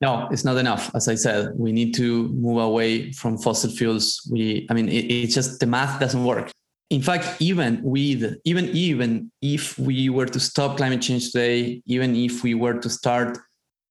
No, 0.00 0.26
it's 0.32 0.44
not 0.44 0.56
enough. 0.56 0.90
As 0.96 1.06
I 1.06 1.14
said, 1.14 1.52
we 1.56 1.70
need 1.70 1.94
to 1.94 2.28
move 2.30 2.58
away 2.58 3.12
from 3.12 3.38
fossil 3.38 3.70
fuels. 3.70 4.28
We, 4.30 4.66
I 4.68 4.74
mean, 4.74 4.88
it, 4.88 5.04
it's 5.04 5.32
just 5.32 5.60
the 5.60 5.66
math 5.66 6.00
doesn't 6.00 6.24
work. 6.24 6.50
In 6.92 7.00
fact, 7.00 7.40
even 7.40 7.80
with 7.82 8.38
even 8.44 8.68
even 8.68 9.32
if 9.40 9.78
we 9.78 10.10
were 10.10 10.26
to 10.26 10.38
stop 10.38 10.76
climate 10.76 11.00
change 11.00 11.32
today, 11.32 11.82
even 11.86 12.14
if 12.14 12.42
we 12.42 12.52
were 12.52 12.74
to 12.74 12.90
start 12.90 13.38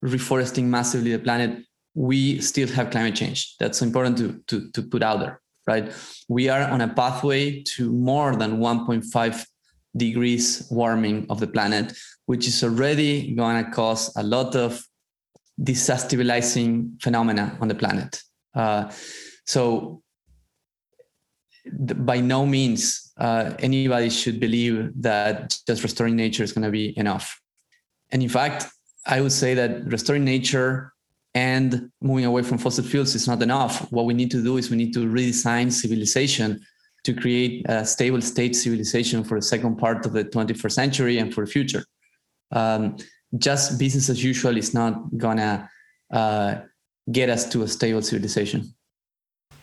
reforesting 0.06 0.66
massively 0.66 1.12
the 1.12 1.18
planet, 1.18 1.66
we 1.96 2.40
still 2.42 2.68
have 2.68 2.92
climate 2.92 3.16
change. 3.16 3.56
That's 3.60 3.82
important 3.82 4.20
to 4.20 4.28
to 4.50 4.70
to 4.76 4.84
put 4.84 5.02
out 5.02 5.20
there, 5.20 5.42
right? 5.66 5.92
We 6.30 6.48
are 6.50 6.62
on 6.62 6.82
a 6.82 6.94
pathway 6.94 7.64
to 7.74 7.92
more 7.92 8.36
than 8.36 8.60
1.5 8.60 9.46
degrees 9.98 10.68
warming 10.70 11.26
of 11.32 11.40
the 11.40 11.48
planet, 11.48 11.98
which 12.28 12.48
is 12.48 12.64
already 12.64 13.34
going 13.34 13.66
to 13.66 13.72
cause 13.72 14.16
a 14.16 14.22
lot 14.22 14.56
of 14.56 14.80
destabilizing 15.60 17.02
phenomena 17.02 17.58
on 17.60 17.68
the 17.68 17.76
planet. 17.76 18.22
Uh, 18.54 18.92
so, 19.48 20.04
by 21.72 22.20
no 22.20 22.46
means 22.46 23.12
uh, 23.18 23.54
anybody 23.60 24.10
should 24.10 24.40
believe 24.40 24.92
that 25.02 25.58
just 25.68 25.84
restoring 25.84 26.16
nature 26.16 26.44
is 26.44 26.52
going 26.52 26.64
to 26.64 26.72
be 26.72 26.98
enough. 26.98 27.40
And 28.12 28.22
in 28.24 28.30
fact, 28.30 28.68
I 29.06 29.22
would 29.22 29.32
say 29.32 29.54
that 29.54 29.86
restoring 29.86 30.24
nature 30.24 30.94
and 31.34 31.90
moving 32.02 32.26
away 32.26 32.44
from 32.44 32.58
fossil 32.58 32.84
fuels 32.84 33.16
is 33.16 33.28
not 33.28 33.42
enough. 33.42 33.92
What 33.92 34.06
we 34.06 34.14
need 34.14 34.32
to 34.32 34.44
do 34.44 34.58
is 34.58 34.70
we 34.70 34.78
need 34.78 34.94
to 34.94 35.00
redesign 35.06 35.72
civilization 35.72 36.62
to 37.04 37.14
create 37.14 37.66
a 37.70 37.86
stable 37.86 38.22
state 38.22 38.56
civilization 38.56 39.24
for 39.24 39.40
the 39.40 39.46
second 39.46 39.78
part 39.78 40.06
of 40.06 40.14
the 40.14 40.26
21st 40.26 40.72
century 40.72 41.18
and 41.18 41.34
for 41.34 41.46
the 41.46 41.52
future. 41.52 41.86
Um, 42.52 42.98
just 43.38 43.80
business 43.80 44.10
as 44.10 44.24
usual 44.24 44.58
is 44.58 44.74
not 44.74 45.18
gonna 45.18 45.70
uh, 46.12 46.56
get 47.12 47.30
us 47.30 47.50
to 47.50 47.64
a 47.64 47.68
stable 47.68 48.02
civilization 48.02 48.74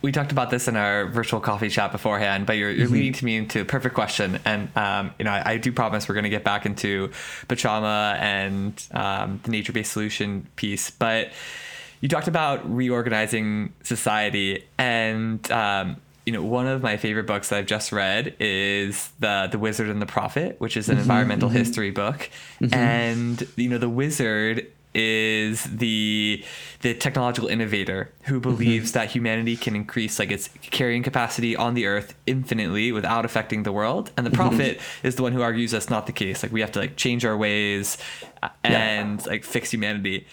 we 0.00 0.12
talked 0.12 0.30
about 0.30 0.50
this 0.50 0.68
in 0.68 0.76
our 0.76 1.06
virtual 1.06 1.40
coffee 1.40 1.68
chat 1.68 1.90
beforehand, 1.90 2.46
but 2.46 2.56
you're, 2.56 2.70
you're 2.70 2.86
mm-hmm. 2.86 2.94
leading 2.94 3.12
to 3.14 3.24
me 3.24 3.36
into 3.36 3.60
a 3.60 3.64
perfect 3.64 3.94
question. 3.94 4.38
And, 4.44 4.74
um, 4.76 5.12
you 5.18 5.24
know, 5.24 5.32
I, 5.32 5.52
I, 5.52 5.56
do 5.56 5.72
promise 5.72 6.08
we're 6.08 6.14
going 6.14 6.24
to 6.24 6.30
get 6.30 6.44
back 6.44 6.66
into 6.66 7.08
Pachama 7.48 8.16
and 8.18 8.86
um, 8.92 9.40
the 9.42 9.50
nature 9.50 9.72
based 9.72 9.92
solution 9.92 10.46
piece. 10.54 10.90
But 10.90 11.32
you 12.00 12.08
talked 12.08 12.28
about 12.28 12.72
reorganizing 12.72 13.72
society. 13.82 14.64
And, 14.78 15.50
um, 15.50 15.96
you 16.24 16.32
know, 16.32 16.44
one 16.44 16.68
of 16.68 16.80
my 16.80 16.96
favorite 16.96 17.26
books 17.26 17.48
that 17.48 17.58
I've 17.58 17.66
just 17.66 17.90
read 17.90 18.36
is 18.38 19.10
the 19.18 19.48
The 19.50 19.58
Wizard 19.58 19.88
and 19.88 20.00
the 20.00 20.06
Prophet, 20.06 20.60
which 20.60 20.76
is 20.76 20.88
an 20.88 20.94
mm-hmm, 20.94 21.02
environmental 21.02 21.48
mm-hmm. 21.48 21.58
history 21.58 21.90
book. 21.90 22.30
Mm-hmm. 22.60 22.74
And 22.74 23.48
you 23.56 23.68
know, 23.68 23.78
the 23.78 23.88
wizard 23.88 24.70
is 24.98 25.62
the 25.64 26.44
the 26.80 26.92
technological 26.94 27.48
innovator 27.48 28.12
who 28.24 28.40
mm-hmm. 28.40 28.50
believes 28.50 28.90
mm-hmm. 28.90 28.98
that 28.98 29.10
humanity 29.10 29.56
can 29.56 29.76
increase 29.76 30.18
like 30.18 30.32
its 30.32 30.48
carrying 30.60 31.02
capacity 31.04 31.56
on 31.56 31.74
the 31.74 31.86
earth 31.86 32.14
infinitely 32.26 32.90
without 32.90 33.24
affecting 33.24 33.62
the 33.62 33.72
world 33.72 34.10
and 34.16 34.26
the 34.26 34.30
mm-hmm. 34.30 34.40
prophet 34.40 34.78
mm-hmm. 34.78 35.06
is 35.06 35.14
the 35.14 35.22
one 35.22 35.32
who 35.32 35.40
argues 35.40 35.70
that's 35.70 35.88
not 35.88 36.06
the 36.06 36.12
case 36.12 36.42
like 36.42 36.52
we 36.52 36.60
have 36.60 36.72
to 36.72 36.80
like 36.80 36.96
change 36.96 37.24
our 37.24 37.36
ways 37.36 37.96
and 38.64 39.20
yeah. 39.20 39.28
like 39.28 39.44
fix 39.44 39.70
humanity 39.70 40.26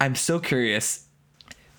i'm 0.00 0.14
so 0.14 0.38
curious 0.38 1.06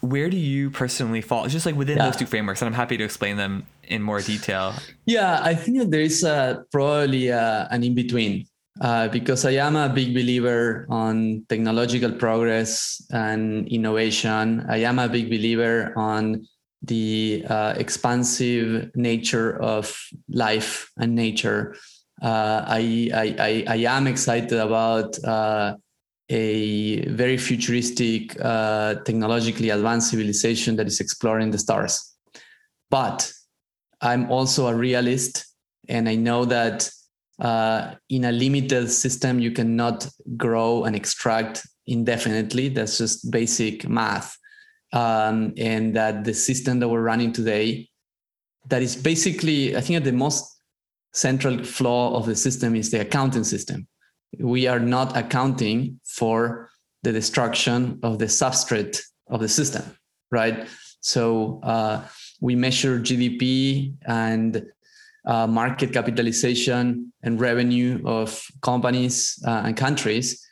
where 0.01 0.29
do 0.29 0.37
you 0.37 0.71
personally 0.71 1.21
fall 1.21 1.43
it's 1.43 1.53
just 1.53 1.65
like 1.65 1.75
within 1.75 1.97
yeah. 1.97 2.05
those 2.05 2.15
two 2.15 2.25
frameworks 2.25 2.61
and 2.61 2.67
i'm 2.67 2.73
happy 2.73 2.97
to 2.97 3.03
explain 3.03 3.37
them 3.37 3.65
in 3.83 4.01
more 4.01 4.21
detail 4.21 4.73
yeah 5.05 5.39
i 5.43 5.53
think 5.53 5.77
that 5.77 5.91
there 5.91 6.01
is 6.01 6.23
uh, 6.23 6.61
probably 6.71 7.31
uh, 7.31 7.67
an 7.69 7.83
in 7.83 7.93
between 7.93 8.45
uh, 8.81 9.07
because 9.09 9.45
I 9.45 9.51
am 9.51 9.75
a 9.75 9.89
big 9.89 10.13
believer 10.13 10.85
on 10.89 11.45
technological 11.49 12.11
progress 12.11 13.01
and 13.11 13.67
innovation. 13.67 14.65
I 14.69 14.77
am 14.77 14.99
a 14.99 15.09
big 15.09 15.29
believer 15.29 15.93
on 15.95 16.47
the 16.81 17.43
uh, 17.49 17.73
expansive 17.77 18.91
nature 18.95 19.61
of 19.61 19.97
life 20.29 20.91
and 20.97 21.15
nature. 21.15 21.75
Uh, 22.21 22.63
I, 22.67 23.09
I, 23.13 23.65
I, 23.67 23.75
am 23.97 24.07
excited 24.07 24.53
about 24.53 25.23
uh, 25.23 25.75
a 26.29 27.01
very 27.09 27.37
futuristic, 27.37 28.39
uh, 28.43 28.95
technologically 29.05 29.69
advanced 29.69 30.11
civilization 30.11 30.75
that 30.77 30.87
is 30.87 30.99
exploring 30.99 31.51
the 31.51 31.59
stars. 31.59 32.15
But 32.89 33.31
I'm 34.01 34.31
also 34.31 34.67
a 34.67 34.75
realist, 34.75 35.45
and 35.87 36.09
I 36.09 36.15
know 36.15 36.45
that 36.45 36.89
uh, 37.39 37.95
in 38.09 38.25
a 38.25 38.31
limited 38.31 38.89
system, 38.89 39.39
you 39.39 39.51
cannot 39.51 40.07
grow 40.35 40.85
and 40.85 40.95
extract 40.95 41.65
indefinitely. 41.85 42.69
That's 42.69 42.97
just 42.97 43.31
basic 43.31 43.87
math. 43.87 44.37
Um, 44.93 45.53
and 45.57 45.95
that 45.95 46.23
the 46.23 46.33
system 46.33 46.79
that 46.79 46.87
we're 46.87 47.01
running 47.01 47.33
today, 47.33 47.89
that 48.69 48.81
is 48.81 48.95
basically, 48.95 49.75
I 49.75 49.81
think, 49.81 50.03
the 50.03 50.11
most 50.11 50.61
central 51.13 51.63
flaw 51.63 52.15
of 52.15 52.25
the 52.25 52.35
system 52.35 52.75
is 52.75 52.91
the 52.91 53.01
accounting 53.01 53.43
system. 53.43 53.87
We 54.39 54.67
are 54.67 54.79
not 54.79 55.15
accounting 55.17 55.99
for 56.05 56.69
the 57.03 57.11
destruction 57.11 57.99
of 58.03 58.19
the 58.19 58.25
substrate 58.25 58.99
of 59.29 59.39
the 59.41 59.49
system, 59.49 59.83
right? 60.31 60.67
So 61.01 61.59
uh, 61.63 62.03
we 62.41 62.55
measure 62.55 62.99
GDP 62.99 63.93
and 64.05 64.65
uh, 65.27 65.45
market 65.45 65.91
capitalization 65.91 67.11
and 67.21 67.39
revenue 67.39 68.01
of 68.05 68.41
companies 68.61 69.41
uh, 69.45 69.63
and 69.65 69.75
countries 69.75 70.43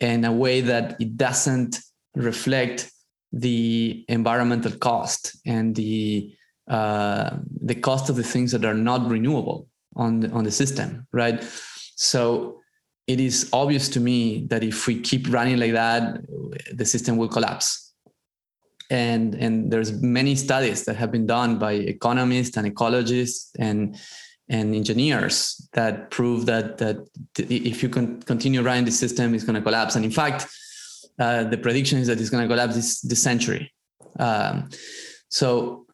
in 0.00 0.24
a 0.24 0.32
way 0.32 0.60
that 0.60 1.00
it 1.00 1.16
doesn't 1.16 1.78
reflect 2.14 2.90
the 3.32 4.04
environmental 4.08 4.72
cost 4.72 5.36
and 5.46 5.74
the 5.74 6.32
uh, 6.68 7.38
the 7.62 7.74
cost 7.74 8.10
of 8.10 8.16
the 8.16 8.22
things 8.22 8.52
that 8.52 8.64
are 8.64 8.74
not 8.74 9.08
renewable 9.08 9.66
on 9.96 10.20
the, 10.20 10.30
on 10.30 10.44
the 10.44 10.50
system, 10.50 11.06
right? 11.12 11.42
So 11.96 12.60
it 13.06 13.20
is 13.20 13.48
obvious 13.54 13.88
to 13.90 14.00
me 14.00 14.46
that 14.50 14.62
if 14.62 14.86
we 14.86 15.00
keep 15.00 15.32
running 15.32 15.56
like 15.56 15.72
that, 15.72 16.20
the 16.74 16.84
system 16.84 17.16
will 17.16 17.28
collapse. 17.28 17.87
And 18.90 19.34
and 19.34 19.70
there's 19.70 19.92
many 19.92 20.34
studies 20.34 20.84
that 20.84 20.96
have 20.96 21.12
been 21.12 21.26
done 21.26 21.58
by 21.58 21.72
economists 21.72 22.56
and 22.56 22.66
ecologists 22.66 23.50
and 23.58 23.98
and 24.48 24.74
engineers 24.74 25.68
that 25.74 26.10
prove 26.10 26.46
that 26.46 26.78
that 26.78 26.96
if 27.38 27.82
you 27.82 27.88
can 27.88 28.22
continue 28.22 28.62
running 28.62 28.86
the 28.86 28.90
system, 28.90 29.34
it's 29.34 29.44
going 29.44 29.56
to 29.56 29.62
collapse. 29.62 29.94
And 29.94 30.04
in 30.04 30.10
fact, 30.10 30.46
uh, 31.18 31.44
the 31.44 31.58
prediction 31.58 31.98
is 31.98 32.06
that 32.06 32.20
it's 32.20 32.30
going 32.30 32.42
to 32.42 32.48
collapse 32.48 32.74
this 32.74 33.00
this 33.02 33.22
century. 33.22 33.72
Um, 34.18 34.70
so 35.28 35.86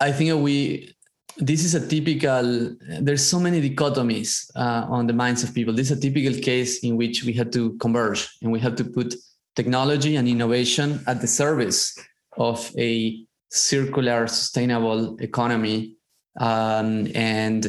I 0.00 0.12
think 0.12 0.42
we 0.42 0.94
this 1.36 1.64
is 1.64 1.74
a 1.74 1.86
typical 1.86 2.76
there's 3.00 3.24
so 3.24 3.40
many 3.40 3.60
dichotomies 3.60 4.50
uh, 4.54 4.86
on 4.88 5.06
the 5.06 5.12
minds 5.12 5.42
of 5.42 5.52
people 5.52 5.74
this 5.74 5.90
is 5.90 5.98
a 5.98 6.00
typical 6.00 6.38
case 6.40 6.84
in 6.84 6.96
which 6.96 7.24
we 7.24 7.32
had 7.32 7.52
to 7.52 7.76
converge 7.78 8.28
and 8.42 8.52
we 8.52 8.60
have 8.60 8.76
to 8.76 8.84
put 8.84 9.14
technology 9.56 10.16
and 10.16 10.28
innovation 10.28 11.02
at 11.06 11.20
the 11.20 11.26
service 11.26 11.96
of 12.36 12.72
a 12.78 13.24
circular 13.50 14.26
sustainable 14.26 15.16
economy. 15.20 15.96
Um, 16.40 17.08
and 17.14 17.66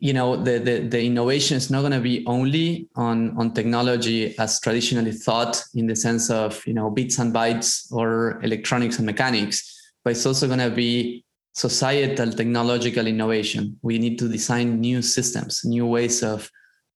you 0.00 0.12
know 0.12 0.36
the, 0.36 0.58
the, 0.58 0.78
the 0.80 1.02
innovation 1.02 1.56
is 1.56 1.70
not 1.70 1.80
going 1.80 1.92
to 1.92 2.00
be 2.00 2.24
only 2.26 2.88
on 2.94 3.36
on 3.36 3.52
technology 3.52 4.36
as 4.38 4.60
traditionally 4.60 5.12
thought 5.12 5.62
in 5.74 5.86
the 5.86 5.96
sense 5.96 6.30
of 6.30 6.64
you 6.66 6.72
know 6.72 6.88
bits 6.88 7.18
and 7.18 7.34
bytes 7.34 7.92
or 7.92 8.40
electronics 8.44 8.98
and 8.98 9.06
mechanics 9.06 9.78
but 10.04 10.12
it's 10.12 10.24
also 10.24 10.46
going 10.46 10.60
to 10.60 10.70
be 10.70 11.24
societal 11.58 12.30
technological 12.30 13.06
innovation. 13.08 13.76
We 13.82 13.98
need 13.98 14.18
to 14.20 14.28
design 14.28 14.80
new 14.80 15.02
systems 15.02 15.64
new 15.64 15.86
ways 15.86 16.22
of 16.22 16.50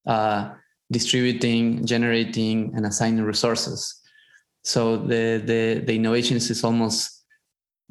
uh, 0.06 0.50
distributing 0.92 1.84
generating 1.84 2.72
and 2.76 2.86
assigning 2.86 3.24
resources 3.24 4.02
so 4.62 4.96
the 4.96 5.42
the, 5.44 5.82
the 5.84 5.94
innovation 5.94 6.36
is 6.36 6.64
almost 6.64 7.24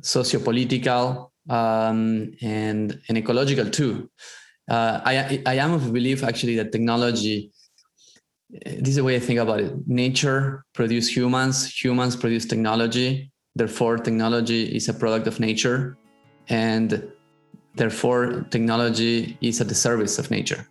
sociopolitical 0.01 1.29
um, 1.49 2.33
and 2.41 2.99
and 3.07 3.17
ecological 3.17 3.69
too. 3.69 4.09
Uh, 4.69 5.01
I 5.03 5.43
I 5.45 5.55
am 5.55 5.73
of 5.73 5.91
belief 5.91 6.23
actually 6.23 6.55
that 6.55 6.71
technology. 6.71 7.51
This 8.65 8.89
is 8.89 8.95
the 8.95 9.03
way 9.03 9.15
I 9.15 9.19
think 9.19 9.39
about 9.39 9.61
it. 9.61 9.73
Nature 9.87 10.65
produce 10.73 11.07
humans. 11.07 11.71
Humans 11.83 12.15
produce 12.17 12.45
technology. 12.45 13.31
Therefore, 13.55 13.97
technology 13.97 14.75
is 14.75 14.87
a 14.89 14.93
product 14.93 15.27
of 15.27 15.39
nature, 15.39 15.97
and 16.47 17.11
therefore, 17.75 18.45
technology 18.49 19.37
is 19.41 19.59
at 19.59 19.67
the 19.67 19.75
service 19.75 20.19
of 20.19 20.31
nature. 20.31 20.67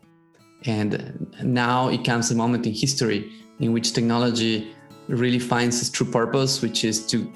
And 0.66 1.34
now 1.42 1.88
it 1.88 2.04
comes 2.04 2.30
a 2.30 2.34
moment 2.34 2.66
in 2.66 2.74
history 2.74 3.32
in 3.60 3.72
which 3.72 3.92
technology 3.92 4.74
really 5.08 5.38
finds 5.38 5.80
its 5.80 5.90
true 5.90 6.06
purpose, 6.06 6.62
which 6.62 6.84
is 6.84 7.06
to 7.06 7.30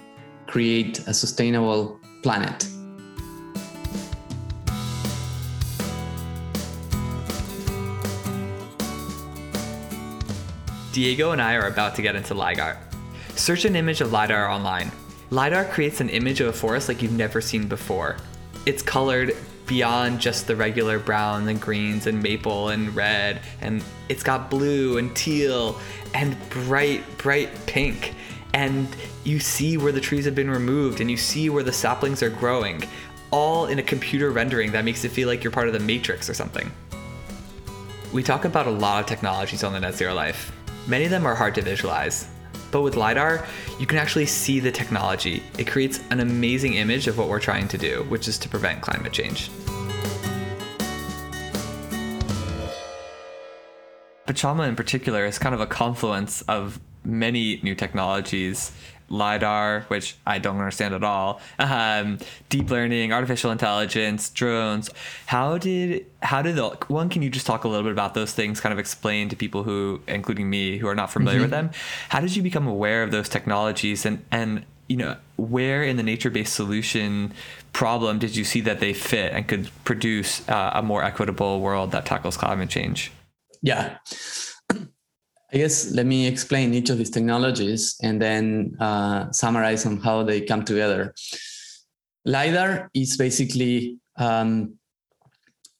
create 0.47 0.99
a 1.07 1.15
sustainable 1.15 1.99
planet. 2.23 2.69
Diego 10.93 11.33
and 11.33 11.43
I 11.43 11.55
are 11.57 11.67
about 11.67 11.97
to 11.97 12.03
get 12.03 12.15
into 12.15 12.35
LiDAR. 12.35 12.79
Search 13.35 13.65
an 13.65 13.75
image 13.75 14.01
of 14.01 14.13
LiDAR 14.13 14.49
online. 14.49 14.93
LiDAR 15.31 15.65
creates 15.65 16.01
an 16.01 16.09
image 16.09 16.41
of 16.41 16.47
a 16.47 16.53
forest 16.53 16.89
like 16.89 17.03
you've 17.03 17.13
never 17.13 17.41
seen 17.41 17.67
before. 17.67 18.17
It's 18.65 18.81
colored 18.81 19.37
beyond 19.67 20.21
just 20.21 20.47
the 20.47 20.57
regular 20.57 20.99
brown 20.99 21.49
and 21.49 21.61
greens 21.61 22.07
and 22.07 22.23
maple 22.23 22.69
and 22.69 22.95
red, 22.95 23.41
and 23.61 23.83
it's 24.09 24.23
got 24.23 24.51
blue 24.51 24.99
and 24.99 25.15
teal 25.17 25.81
and 26.15 26.37
bright, 26.51 27.03
bright 27.19 27.51
pink. 27.67 28.15
And 28.53 28.89
you 29.25 29.41
see 29.41 29.77
where 29.77 29.93
the 29.93 30.01
trees 30.01 30.25
have 30.27 30.35
been 30.35 30.51
removed 30.51 31.01
and 31.01 31.11
you 31.11 31.17
see 31.17 31.51
where 31.51 31.65
the 31.65 31.73
saplings 31.73 32.23
are 32.23 32.31
growing, 32.31 32.85
all 33.31 33.67
in 33.67 33.79
a 33.79 33.83
computer 33.83 34.31
rendering 34.31 34.73
that 34.73 34.85
makes 34.85 35.05
it 35.05 35.11
feel 35.11 35.29
like 35.29 35.43
you're 35.43 35.51
part 35.51 35.67
of 35.67 35.73
the 35.73 35.81
Matrix 35.81 36.31
or 36.31 36.35
something. 36.35 36.71
We 38.13 38.23
talk 38.23 38.45
about 38.45 38.69
a 38.69 38.71
lot 38.71 39.01
of 39.01 39.07
technologies 39.07 39.65
on 39.65 39.73
the 39.73 39.81
Net 39.81 39.95
Zero 39.95 40.15
Life, 40.15 40.53
Many 40.87 41.07
of 41.07 41.11
them 41.11 41.27
are 41.27 41.35
hard 41.35 41.55
to 41.55 41.63
visualize. 41.63 42.29
But 42.75 42.83
with 42.83 42.97
LiDAR, 42.97 43.47
you 43.79 43.87
can 43.87 43.99
actually 43.99 44.27
see 44.27 44.59
the 44.59 44.73
technology. 44.73 45.45
It 45.57 45.69
creates 45.69 46.01
an 46.11 46.19
amazing 46.19 46.75
image 46.75 47.07
of 47.07 47.17
what 47.17 47.29
we're 47.29 47.39
trying 47.39 47.69
to 47.69 47.79
do, 47.79 48.05
which 48.09 48.27
is 48.27 48.37
to 48.39 48.49
prevent 48.49 48.81
climate 48.83 49.13
change. 49.13 49.49
Pachama 54.27 54.67
in 54.67 54.75
particular 54.75 55.25
is 55.25 55.39
kind 55.39 55.55
of 55.55 55.61
a 55.61 55.69
confluence 55.69 56.43
of 56.49 56.81
many 57.05 57.61
new 57.63 57.77
technologies 57.77 58.73
lidar 59.09 59.85
which 59.89 60.17
i 60.27 60.39
don't 60.39 60.57
understand 60.59 60.95
at 60.95 61.05
all. 61.05 61.41
Um, 61.59 62.19
deep 62.49 62.71
learning 62.71 63.13
artificial 63.13 63.51
intelligence 63.51 64.31
drones. 64.31 64.91
How 65.27 65.59
did 65.59 66.07
how 66.23 66.43
did 66.43 66.57
the 66.57 66.71
one 66.89 67.09
can 67.09 67.23
you 67.23 67.31
just 67.31 67.47
talk 67.47 67.65
a 67.65 67.69
little 67.69 67.85
bit 67.85 67.93
about 67.93 68.15
those 68.15 68.33
things 68.33 68.61
kind 68.61 68.73
of 68.73 68.79
explain 68.79 69.29
to 69.29 69.37
people 69.37 69.63
who 69.63 70.01
including 70.09 70.49
me 70.49 70.79
who 70.79 70.89
are 70.89 70.95
not 70.95 71.11
familiar 71.11 71.39
mm-hmm. 71.39 71.45
with 71.45 71.51
them? 71.51 71.71
How 72.09 72.21
did 72.21 72.35
you 72.37 72.43
become 72.43 72.67
aware 72.67 73.03
of 73.03 73.11
those 73.11 73.29
technologies? 73.29 74.07
And 74.07 74.25
and 74.31 74.65
you 74.89 74.97
know 74.97 75.17
where 75.37 75.83
in 75.83 75.97
the 75.97 76.03
nature-based 76.03 76.53
solution 76.53 77.33
problem 77.73 78.19
did 78.19 78.37
you 78.37 78.45
see 78.45 78.61
that 78.61 78.81
they 78.81 78.93
fit 78.93 79.33
and 79.33 79.49
could 79.49 79.71
produce 79.85 80.47
uh, 80.49 80.71
a 80.75 80.83
more 80.83 81.03
equitable 81.03 81.61
world 81.61 81.91
that 81.93 82.07
tackles 82.07 82.37
climate 82.37 82.71
change? 82.71 83.13
Yeah 83.63 83.97
I 85.55 85.59
guess 85.59 85.93
let 85.93 86.07
me 86.07 86.27
explain 86.27 86.75
each 86.75 86.91
of 86.91 86.99
these 86.99 87.11
technologies 87.11 87.97
and 88.03 88.21
then 88.21 88.77
uh, 88.81 89.31
summarize 89.31 89.87
on 89.87 89.99
how 89.99 90.25
they 90.25 90.41
come 90.41 90.65
together. 90.65 91.15
LiDAR 92.25 92.91
is 92.93 93.17
basically 93.17 93.99
um, 94.17 94.75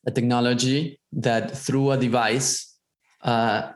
a 0.07 0.13
technology 0.13 1.01
that 1.15 1.57
through 1.59 1.91
a 1.91 1.97
device 1.97 2.77
uh, 3.23 3.73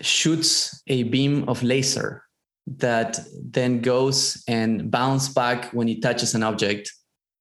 shoots 0.00 0.80
a 0.86 1.02
beam 1.02 1.48
of 1.48 1.64
laser 1.64 2.22
that 2.66 3.18
then 3.42 3.80
goes 3.80 4.44
and 4.46 4.88
bounces 4.88 5.34
back 5.34 5.72
when 5.72 5.88
it 5.88 6.00
touches 6.00 6.36
an 6.36 6.44
object 6.44 6.92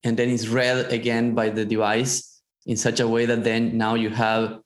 and 0.03 0.17
then 0.17 0.29
is 0.29 0.49
read 0.49 0.91
again 0.91 1.35
by 1.35 1.47
the 1.49 1.63
device 1.63 2.41
in 2.65 2.75
such 2.75 2.99
a 2.99 3.07
way 3.07 3.27
that 3.27 3.43
then 3.43 3.77
now 3.77 3.93
you 3.93 4.09
have 4.09 4.62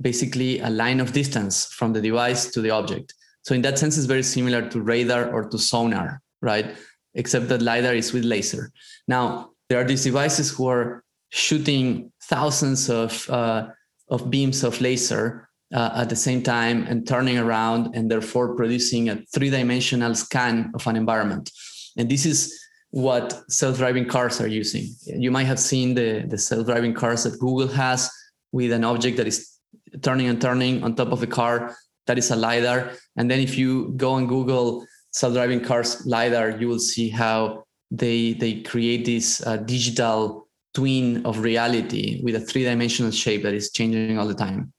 basically 0.00 0.60
a 0.60 0.70
line 0.70 1.00
of 1.00 1.12
distance 1.12 1.66
from 1.66 1.92
the 1.92 2.00
device 2.00 2.50
to 2.50 2.60
the 2.60 2.70
object. 2.70 3.14
So 3.42 3.54
in 3.54 3.62
that 3.62 3.78
sense, 3.78 3.96
it's 3.96 4.06
very 4.06 4.22
similar 4.22 4.68
to 4.68 4.80
radar 4.80 5.32
or 5.32 5.48
to 5.48 5.58
sonar, 5.58 6.20
right? 6.42 6.76
Except 7.14 7.48
that 7.48 7.62
LiDAR 7.62 7.94
is 7.94 8.12
with 8.12 8.24
laser. 8.24 8.72
Now, 9.08 9.50
there 9.68 9.80
are 9.80 9.84
these 9.84 10.04
devices 10.04 10.50
who 10.50 10.66
are 10.68 11.04
shooting 11.30 12.12
thousands 12.24 12.90
of, 12.90 13.28
uh, 13.30 13.68
of 14.08 14.30
beams 14.30 14.64
of 14.64 14.80
laser 14.80 15.48
uh, 15.74 15.90
at 15.94 16.08
the 16.08 16.16
same 16.16 16.42
time 16.42 16.84
and 16.84 17.06
turning 17.06 17.38
around 17.38 17.94
and 17.94 18.10
therefore 18.10 18.54
producing 18.54 19.08
a 19.08 19.16
three-dimensional 19.34 20.14
scan 20.14 20.70
of 20.74 20.86
an 20.86 20.96
environment. 20.96 21.50
And 21.96 22.08
this 22.08 22.26
is 22.26 22.52
what 22.90 23.42
self-driving 23.50 24.06
cars 24.06 24.40
are 24.40 24.46
using. 24.46 24.94
You 25.04 25.30
might 25.30 25.44
have 25.44 25.58
seen 25.58 25.94
the, 25.94 26.24
the 26.26 26.38
self-driving 26.38 26.94
cars 26.94 27.24
that 27.24 27.38
Google 27.38 27.68
has 27.68 28.10
with 28.52 28.72
an 28.72 28.84
object 28.84 29.16
that 29.16 29.26
is 29.26 29.55
turning 30.02 30.28
and 30.28 30.40
turning 30.40 30.82
on 30.82 30.94
top 30.94 31.12
of 31.12 31.20
the 31.20 31.26
car. 31.26 31.76
That 32.06 32.18
is 32.18 32.30
a 32.30 32.36
LiDAR. 32.36 32.92
And 33.16 33.30
then 33.30 33.40
if 33.40 33.58
you 33.58 33.92
go 33.96 34.12
on 34.12 34.26
Google 34.26 34.86
self-driving 35.12 35.64
cars 35.64 36.06
LiDAR, 36.06 36.58
you 36.60 36.68
will 36.68 36.78
see 36.78 37.08
how 37.08 37.64
they, 37.90 38.34
they 38.34 38.62
create 38.62 39.04
this 39.04 39.44
uh, 39.46 39.56
digital 39.56 40.48
twin 40.74 41.24
of 41.24 41.40
reality 41.40 42.20
with 42.22 42.34
a 42.34 42.40
three-dimensional 42.40 43.10
shape 43.10 43.42
that 43.42 43.54
is 43.54 43.70
changing 43.70 44.18
all 44.18 44.26
the 44.26 44.34
time. 44.34 44.72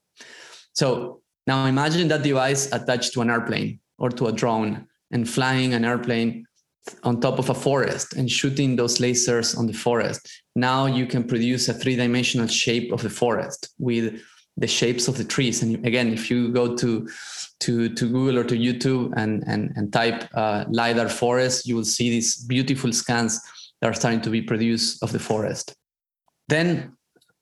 So 0.72 1.22
now 1.46 1.66
imagine 1.66 2.08
that 2.08 2.22
device 2.22 2.70
attached 2.72 3.12
to 3.14 3.20
an 3.22 3.30
airplane 3.30 3.80
or 3.98 4.10
to 4.10 4.26
a 4.28 4.32
drone 4.32 4.86
and 5.10 5.28
flying 5.28 5.74
an 5.74 5.84
airplane 5.84 6.46
on 7.02 7.20
top 7.20 7.38
of 7.38 7.50
a 7.50 7.54
forest 7.54 8.14
and 8.14 8.30
shooting 8.30 8.76
those 8.76 8.98
lasers 8.98 9.58
on 9.58 9.66
the 9.66 9.72
forest. 9.72 10.28
Now 10.54 10.86
you 10.86 11.06
can 11.06 11.24
produce 11.24 11.68
a 11.68 11.74
three-dimensional 11.74 12.46
shape 12.46 12.92
of 12.92 13.02
the 13.02 13.10
forest 13.10 13.70
with 13.78 14.22
the 14.58 14.66
shapes 14.66 15.08
of 15.08 15.16
the 15.16 15.24
trees. 15.24 15.62
And 15.62 15.86
again, 15.86 16.12
if 16.12 16.30
you 16.30 16.52
go 16.52 16.76
to 16.76 17.08
to 17.60 17.88
to 17.94 18.08
Google 18.08 18.38
or 18.38 18.44
to 18.44 18.56
YouTube 18.56 19.12
and 19.16 19.44
and 19.46 19.72
and 19.76 19.92
type 19.92 20.28
uh, 20.34 20.64
lidar 20.68 21.08
forest, 21.08 21.66
you 21.66 21.76
will 21.76 21.84
see 21.84 22.10
these 22.10 22.36
beautiful 22.36 22.92
scans 22.92 23.40
that 23.80 23.90
are 23.90 23.94
starting 23.94 24.20
to 24.22 24.30
be 24.30 24.42
produced 24.42 25.02
of 25.02 25.12
the 25.12 25.18
forest. 25.18 25.74
Then 26.48 26.96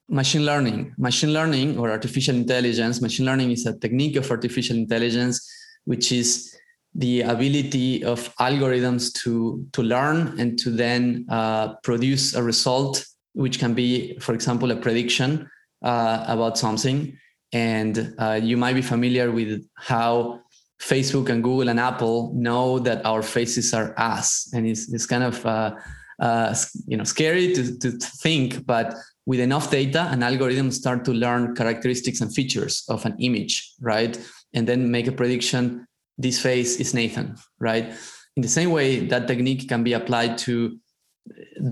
machine 0.09 0.45
learning. 0.45 0.95
Machine 0.99 1.33
learning 1.33 1.79
or 1.79 1.91
artificial 1.91 2.35
intelligence. 2.35 3.01
Machine 3.01 3.27
learning 3.27 3.51
is 3.51 3.67
a 3.67 3.79
technique 3.79 4.17
of 4.17 4.31
artificial 4.31 4.77
intelligence, 4.77 5.41
which 5.85 6.13
is 6.13 6.55
the 6.95 7.23
ability 7.23 8.05
of 8.05 8.35
algorithms 8.37 9.13
to 9.23 9.67
to 9.73 9.83
learn 9.83 10.39
and 10.39 10.59
to 10.59 10.71
then 10.71 11.27
uh, 11.31 11.75
produce 11.83 12.35
a 12.35 12.43
result, 12.43 13.05
which 13.33 13.59
can 13.59 13.73
be, 13.75 14.19
for 14.19 14.35
example, 14.35 14.71
a 14.71 14.77
prediction 14.77 15.49
uh, 15.87 16.25
about 16.27 16.59
something. 16.59 17.17
And 17.53 18.15
uh, 18.19 18.41
you 18.43 18.57
might 18.57 18.75
be 18.75 18.83
familiar 18.83 19.31
with 19.31 19.65
how 19.77 20.41
Facebook 20.81 21.29
and 21.31 21.43
Google 21.43 21.69
and 21.69 21.79
Apple 21.79 22.33
know 22.35 22.81
that 22.81 23.07
our 23.07 23.23
faces 23.23 23.73
are 23.73 23.95
us. 23.97 24.51
And 24.53 24.67
it's, 24.67 24.93
it's 24.93 25.07
kind 25.07 25.23
of 25.23 25.47
uh, 25.47 25.77
uh, 26.21 26.55
you 26.87 26.97
know 26.97 27.05
scary 27.05 27.53
to, 27.55 27.79
to 27.79 27.93
think, 27.93 28.67
but 28.67 28.95
with 29.27 29.41
enough 29.41 29.71
data, 29.71 30.09
an 30.11 30.23
algorithm 30.23 30.71
start 30.71 31.05
to 31.05 31.13
learn 31.13 31.55
characteristics 31.55 32.21
and 32.21 32.35
features 32.35 32.85
of 32.89 33.07
an 33.07 33.17
image, 33.19 33.73
right? 33.81 34.19
And 34.55 34.67
then 34.67 34.91
make 34.91 35.07
a 35.07 35.13
prediction. 35.13 35.87
This 36.19 36.41
face 36.41 36.81
is 36.81 36.95
Nathan, 36.95 37.37
right? 37.59 37.93
In 38.37 38.43
the 38.43 38.49
same 38.49 38.71
way, 38.71 39.01
that 39.07 39.27
technique 39.29 39.69
can 39.69 39.83
be 39.83 39.93
applied 39.93 40.39
to 40.39 40.79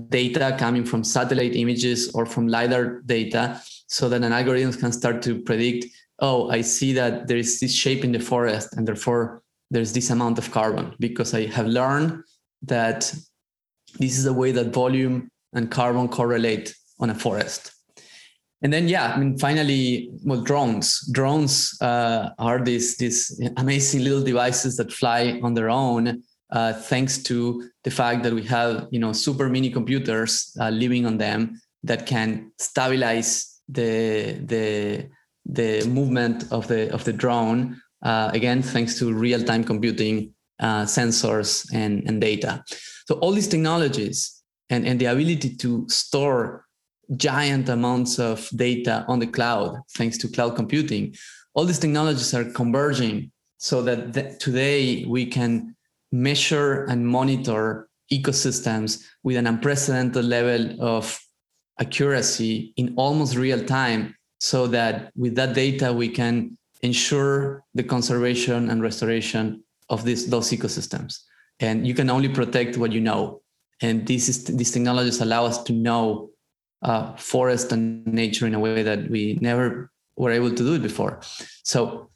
data 0.09 0.55
coming 0.59 0.85
from 0.85 1.03
satellite 1.03 1.55
images 1.55 2.11
or 2.13 2.25
from 2.25 2.47
lidar 2.47 3.01
data 3.05 3.61
so 3.87 4.09
that 4.09 4.23
an 4.23 4.31
algorithm 4.31 4.73
can 4.73 4.91
start 4.91 5.21
to 5.21 5.41
predict 5.41 5.85
oh 6.19 6.49
i 6.49 6.61
see 6.61 6.93
that 6.93 7.27
there 7.27 7.37
is 7.37 7.59
this 7.59 7.73
shape 7.73 8.03
in 8.03 8.11
the 8.11 8.19
forest 8.19 8.73
and 8.75 8.87
therefore 8.87 9.41
there's 9.71 9.93
this 9.93 10.09
amount 10.09 10.37
of 10.37 10.51
carbon 10.51 10.93
because 10.99 11.33
i 11.33 11.45
have 11.45 11.67
learned 11.67 12.23
that 12.61 13.13
this 13.99 14.17
is 14.17 14.23
the 14.23 14.33
way 14.33 14.51
that 14.51 14.73
volume 14.73 15.29
and 15.53 15.71
carbon 15.71 16.07
correlate 16.07 16.75
on 16.99 17.09
a 17.09 17.15
forest. 17.15 17.71
And 18.61 18.71
then 18.73 18.87
yeah 18.87 19.13
i 19.13 19.17
mean 19.17 19.37
finally 19.37 20.09
well 20.23 20.41
drones. 20.41 21.07
Drones 21.11 21.77
uh, 21.81 22.29
are 22.39 22.63
these 22.63 22.97
these 22.97 23.39
amazing 23.57 24.03
little 24.03 24.23
devices 24.23 24.77
that 24.77 24.91
fly 24.91 25.39
on 25.43 25.53
their 25.53 25.69
own 25.69 26.23
uh, 26.51 26.73
thanks 26.73 27.21
to 27.23 27.69
the 27.83 27.91
fact 27.91 28.23
that 28.23 28.33
we 28.33 28.43
have 28.43 28.87
you 28.91 28.99
know 28.99 29.13
super 29.13 29.49
mini 29.49 29.69
computers 29.69 30.55
uh, 30.59 30.69
living 30.69 31.05
on 31.05 31.17
them 31.17 31.61
that 31.83 32.07
can 32.07 32.51
stabilize 32.57 33.54
the 33.67 34.33
the 34.45 35.09
the 35.45 35.87
movement 35.87 36.51
of 36.51 36.67
the 36.67 36.91
of 36.93 37.03
the 37.03 37.13
drone 37.13 37.79
uh, 38.03 38.29
again 38.33 38.61
thanks 38.61 38.97
to 38.99 39.13
real-time 39.13 39.63
computing 39.63 40.33
uh, 40.59 40.83
sensors 40.83 41.67
and, 41.73 42.03
and 42.07 42.21
data. 42.21 42.63
So 43.07 43.15
all 43.15 43.31
these 43.31 43.47
technologies 43.47 44.41
and, 44.69 44.85
and 44.85 44.99
the 44.99 45.05
ability 45.05 45.55
to 45.57 45.87
store 45.89 46.65
giant 47.15 47.69
amounts 47.69 48.19
of 48.19 48.49
data 48.55 49.05
on 49.07 49.19
the 49.19 49.27
cloud 49.27 49.77
thanks 49.95 50.17
to 50.17 50.27
cloud 50.27 50.55
computing 50.55 51.13
all 51.53 51.65
these 51.65 51.79
technologies 51.79 52.33
are 52.33 52.45
converging 52.51 53.31
so 53.57 53.81
that 53.81 54.13
th- 54.13 54.37
today 54.39 55.05
we 55.05 55.25
can 55.25 55.75
measure 56.11 56.83
and 56.85 57.07
monitor 57.07 57.89
ecosystems 58.11 59.03
with 59.23 59.37
an 59.37 59.47
unprecedented 59.47 60.25
level 60.25 60.81
of 60.81 61.19
accuracy 61.79 62.73
in 62.77 62.93
almost 62.95 63.35
real 63.35 63.63
time 63.63 64.15
so 64.39 64.67
that 64.67 65.11
with 65.15 65.35
that 65.35 65.53
data 65.53 65.91
we 65.91 66.09
can 66.09 66.57
ensure 66.81 67.63
the 67.73 67.83
conservation 67.83 68.69
and 68.69 68.81
restoration 68.81 69.63
of 69.89 70.03
this, 70.05 70.25
those 70.25 70.49
ecosystems. 70.51 71.19
And 71.59 71.87
you 71.87 71.93
can 71.93 72.09
only 72.09 72.29
protect 72.29 72.77
what 72.77 72.91
you 72.91 73.01
know. 73.01 73.41
And 73.81 74.05
this 74.07 74.29
is, 74.29 74.45
these 74.45 74.71
technologies 74.71 75.21
allow 75.21 75.45
us 75.45 75.63
to 75.63 75.73
know 75.73 76.29
uh, 76.81 77.15
forest 77.15 77.71
and 77.71 78.05
nature 78.05 78.45
in 78.45 78.53
a 78.53 78.59
way 78.59 78.83
that 78.83 79.09
we 79.09 79.37
never 79.41 79.91
were 80.17 80.31
able 80.31 80.49
to 80.49 80.55
do 80.55 80.75
it 80.75 80.81
before. 80.81 81.19
So 81.63 82.09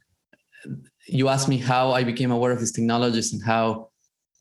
you 1.07 1.27
asked 1.29 1.47
me 1.47 1.57
how 1.57 1.91
i 1.91 2.03
became 2.03 2.31
aware 2.31 2.51
of 2.51 2.59
these 2.59 2.71
technologies 2.71 3.33
and 3.33 3.43
how 3.43 3.89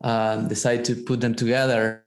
uh, 0.03 0.37
decided 0.47 0.85
to 0.85 0.95
put 0.95 1.19
them 1.19 1.35
together 1.35 2.05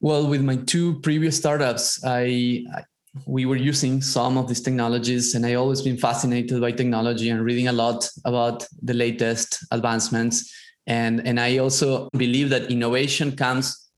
well, 0.00 0.26
with 0.26 0.42
my 0.42 0.56
two 0.56 0.98
previous 1.00 1.36
startups, 1.36 2.02
I, 2.04 2.64
I 2.74 2.84
we 3.26 3.44
were 3.44 3.56
using 3.56 4.00
some 4.00 4.38
of 4.38 4.46
these 4.46 4.60
technologies 4.60 5.34
and 5.34 5.44
i 5.44 5.54
always 5.54 5.82
been 5.82 5.96
fascinated 5.96 6.60
by 6.60 6.70
technology 6.70 7.28
and 7.28 7.44
reading 7.44 7.66
a 7.66 7.72
lot 7.72 8.08
about 8.24 8.64
the 8.82 8.94
latest 8.94 9.66
advancements. 9.72 10.54
And 10.86 11.26
and 11.26 11.40
i 11.40 11.58
also 11.58 12.08
believe 12.16 12.50
that 12.50 12.70
innovation 12.70 13.36
comes 13.36 13.90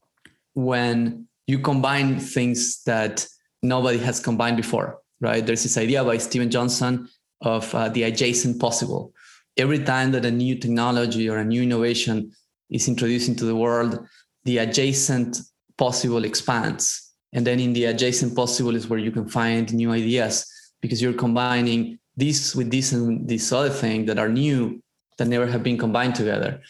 when 0.54 1.28
you 1.46 1.58
combine 1.58 2.18
things 2.20 2.82
that 2.84 3.26
nobody 3.62 3.98
has 3.98 4.18
combined 4.18 4.56
before 4.56 5.02
right? 5.22 5.46
There's 5.46 5.62
this 5.62 5.78
idea 5.78 6.04
by 6.04 6.18
steven 6.18 6.50
johnson 6.50 7.08
of 7.40 7.74
uh, 7.74 7.88
the 7.88 8.02
adjacent 8.02 8.60
possible. 8.60 9.12
Every 9.56 9.78
time 9.78 10.12
that 10.12 10.24
a 10.24 10.30
new 10.30 10.56
technology 10.56 11.28
or 11.28 11.38
a 11.38 11.44
new 11.44 11.62
innovation 11.62 12.32
is 12.70 12.88
introduced 12.88 13.28
into 13.28 13.44
the 13.44 13.56
world 13.56 14.06
the 14.44 14.58
adjacent 14.58 15.38
possible 15.82 16.24
expands. 16.24 16.84
And 17.32 17.44
then 17.44 17.58
in 17.58 17.72
the 17.72 17.86
adjacent 17.86 18.36
possible 18.36 18.76
is 18.76 18.86
where 18.88 19.00
you 19.06 19.10
can 19.10 19.26
find 19.28 19.64
new 19.74 19.90
ideas 19.90 20.46
because 20.80 21.02
you're 21.02 21.20
combining 21.26 21.98
this 22.16 22.54
with 22.54 22.70
this 22.70 22.92
and 22.92 23.28
this 23.28 23.50
other 23.50 23.74
thing 23.82 24.06
that 24.06 24.16
are 24.16 24.28
new 24.28 24.80
that 25.18 25.26
never 25.26 25.46
have 25.46 25.64
been 25.64 25.78
combined 25.78 26.14
together. 26.14 26.60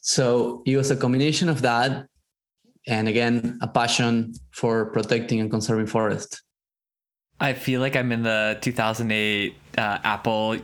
So 0.00 0.62
it 0.64 0.78
was 0.78 0.90
a 0.90 0.96
combination 0.96 1.48
of 1.50 1.60
that, 1.62 2.06
and 2.86 3.06
again, 3.06 3.58
a 3.60 3.68
passion 3.68 4.32
for 4.52 4.86
protecting 4.96 5.40
and 5.40 5.50
conserving 5.50 5.88
forest. 5.88 6.42
I 7.40 7.52
feel 7.52 7.80
like 7.82 7.96
I'm 7.96 8.12
in 8.12 8.22
the 8.22 8.56
2008 8.62 9.54
uh, 9.76 9.98
Apple 10.14 10.56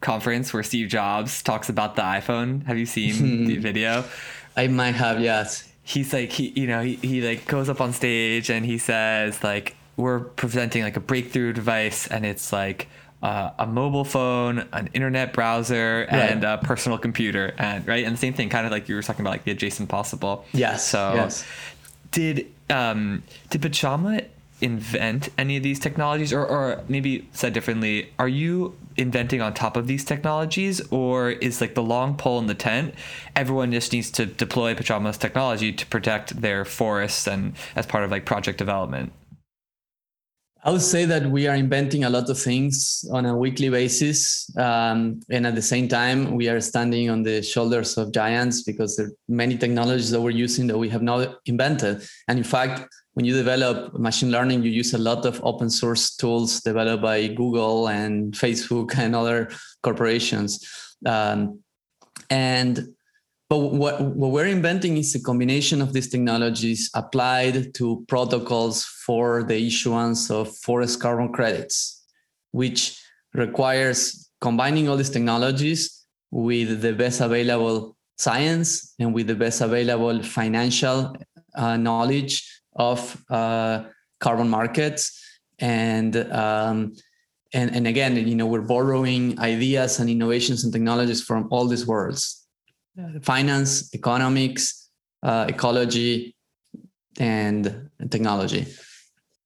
conference 0.00 0.52
where 0.52 0.62
Steve 0.62 0.88
Jobs 0.88 1.42
talks 1.42 1.68
about 1.68 1.96
the 1.96 2.02
iPhone. 2.02 2.64
Have 2.66 2.78
you 2.78 2.86
seen 2.86 3.46
the 3.50 3.56
video? 3.56 4.04
I 4.56 4.68
might 4.68 4.94
have, 4.94 5.20
yes. 5.20 5.71
He's 5.82 6.12
like 6.12 6.30
he, 6.30 6.48
you 6.50 6.66
know, 6.66 6.82
he, 6.82 6.96
he 6.96 7.20
like 7.26 7.46
goes 7.46 7.68
up 7.68 7.80
on 7.80 7.92
stage 7.92 8.50
and 8.50 8.64
he 8.64 8.78
says 8.78 9.42
like 9.42 9.76
we're 9.96 10.20
presenting 10.20 10.82
like 10.82 10.96
a 10.96 11.00
breakthrough 11.00 11.52
device 11.52 12.06
and 12.06 12.24
it's 12.24 12.52
like 12.52 12.88
uh, 13.22 13.52
a 13.58 13.66
mobile 13.66 14.04
phone, 14.04 14.66
an 14.72 14.90
internet 14.94 15.32
browser, 15.32 16.06
and 16.10 16.42
a 16.42 16.58
personal 16.58 16.98
computer, 16.98 17.54
and 17.56 17.86
right, 17.86 18.04
and 18.04 18.14
the 18.14 18.18
same 18.18 18.34
thing, 18.34 18.48
kind 18.48 18.66
of 18.66 18.72
like 18.72 18.88
you 18.88 18.96
were 18.96 19.02
talking 19.02 19.20
about, 19.20 19.30
like 19.30 19.44
the 19.44 19.52
adjacent 19.52 19.88
possible. 19.88 20.44
Yes. 20.52 20.86
So, 20.88 21.14
yes. 21.14 21.44
did 22.10 22.48
um, 22.68 23.22
did 23.50 23.62
Pachama 23.62 24.26
invent 24.62 25.28
any 25.36 25.56
of 25.56 25.62
these 25.62 25.78
technologies, 25.78 26.32
or 26.32 26.46
or 26.46 26.82
maybe 26.88 27.28
said 27.32 27.52
differently, 27.52 28.10
are 28.18 28.28
you 28.28 28.76
inventing 28.96 29.42
on 29.42 29.52
top 29.52 29.76
of 29.76 29.86
these 29.86 30.04
technologies, 30.04 30.80
or 30.90 31.30
is 31.30 31.60
like 31.60 31.74
the 31.74 31.82
long 31.82 32.16
pole 32.16 32.38
in 32.38 32.46
the 32.46 32.54
tent? 32.54 32.94
Everyone 33.36 33.72
just 33.72 33.92
needs 33.92 34.10
to 34.12 34.24
deploy 34.24 34.74
Pachama's 34.74 35.18
technology 35.18 35.72
to 35.72 35.84
protect 35.86 36.40
their 36.40 36.64
forests 36.64 37.26
and 37.26 37.54
as 37.76 37.86
part 37.86 38.04
of 38.04 38.10
like 38.10 38.24
project 38.24 38.58
development. 38.58 39.12
I 40.64 40.70
would 40.70 40.82
say 40.82 41.04
that 41.06 41.26
we 41.26 41.48
are 41.48 41.56
inventing 41.56 42.04
a 42.04 42.10
lot 42.10 42.30
of 42.30 42.38
things 42.38 43.04
on 43.10 43.26
a 43.26 43.36
weekly 43.36 43.68
basis. 43.68 44.48
Um, 44.56 45.20
and 45.28 45.44
at 45.44 45.56
the 45.56 45.62
same 45.62 45.88
time, 45.88 46.36
we 46.36 46.48
are 46.48 46.60
standing 46.60 47.10
on 47.10 47.24
the 47.24 47.42
shoulders 47.42 47.98
of 47.98 48.12
giants 48.12 48.62
because 48.62 48.96
there 48.96 49.06
are 49.06 49.12
many 49.28 49.58
technologies 49.58 50.12
that 50.12 50.20
we're 50.20 50.30
using 50.30 50.68
that 50.68 50.78
we 50.78 50.88
have 50.88 51.02
not 51.02 51.38
invented. 51.46 52.06
And 52.28 52.38
in 52.38 52.44
fact, 52.44 52.86
when 53.14 53.26
you 53.26 53.34
develop 53.34 53.98
machine 53.98 54.30
learning, 54.30 54.62
you 54.62 54.70
use 54.70 54.94
a 54.94 54.98
lot 54.98 55.26
of 55.26 55.40
open 55.44 55.68
source 55.68 56.16
tools 56.16 56.60
developed 56.60 57.02
by 57.02 57.26
Google 57.28 57.88
and 57.88 58.32
Facebook 58.32 58.96
and 58.96 59.14
other 59.14 59.50
corporations. 59.82 60.96
Um, 61.04 61.60
and 62.30 62.94
but 63.50 63.58
what, 63.58 64.00
what 64.00 64.30
we're 64.30 64.46
inventing 64.46 64.96
is 64.96 65.14
a 65.14 65.20
combination 65.20 65.82
of 65.82 65.92
these 65.92 66.08
technologies 66.08 66.90
applied 66.94 67.74
to 67.74 68.02
protocols 68.08 68.84
for 68.84 69.42
the 69.42 69.66
issuance 69.66 70.30
of 70.30 70.56
forest 70.56 71.02
carbon 71.02 71.30
credits, 71.30 72.02
which 72.52 72.98
requires 73.34 74.30
combining 74.40 74.88
all 74.88 74.96
these 74.96 75.10
technologies 75.10 76.06
with 76.30 76.80
the 76.80 76.94
best 76.94 77.20
available 77.20 77.94
science 78.16 78.94
and 78.98 79.12
with 79.12 79.26
the 79.26 79.34
best 79.34 79.60
available 79.60 80.22
financial 80.22 81.14
uh, 81.54 81.76
knowledge 81.76 82.61
of 82.74 83.22
uh, 83.30 83.84
carbon 84.20 84.48
markets 84.48 85.18
and 85.58 86.16
um, 86.32 86.94
and 87.52 87.74
and 87.74 87.86
again 87.86 88.16
you 88.16 88.34
know 88.34 88.46
we're 88.46 88.60
borrowing 88.62 89.38
ideas 89.38 89.98
and 90.00 90.08
innovations 90.08 90.64
and 90.64 90.72
technologies 90.72 91.22
from 91.22 91.48
all 91.50 91.66
these 91.66 91.86
worlds 91.86 92.42
finance, 93.22 93.94
economics, 93.94 94.90
uh, 95.22 95.46
ecology, 95.48 96.34
and 97.18 97.90
technology. 98.10 98.66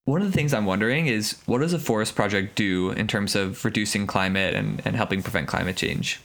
One 0.05 0.23
of 0.23 0.31
the 0.31 0.33
things 0.33 0.55
I'm 0.55 0.67
wondering 0.67 1.09
is 1.09 1.37
what 1.47 1.61
does 1.61 1.73
a 1.73 1.79
forest 1.79 2.15
project 2.15 2.55
do 2.55 2.91
in 2.91 3.07
terms 3.09 3.35
of 3.35 3.65
reducing 3.65 4.07
climate 4.07 4.55
and, 4.55 4.81
and 4.85 4.95
helping 4.95 5.23
prevent 5.23 5.49
climate 5.49 5.77
change? 5.77 6.21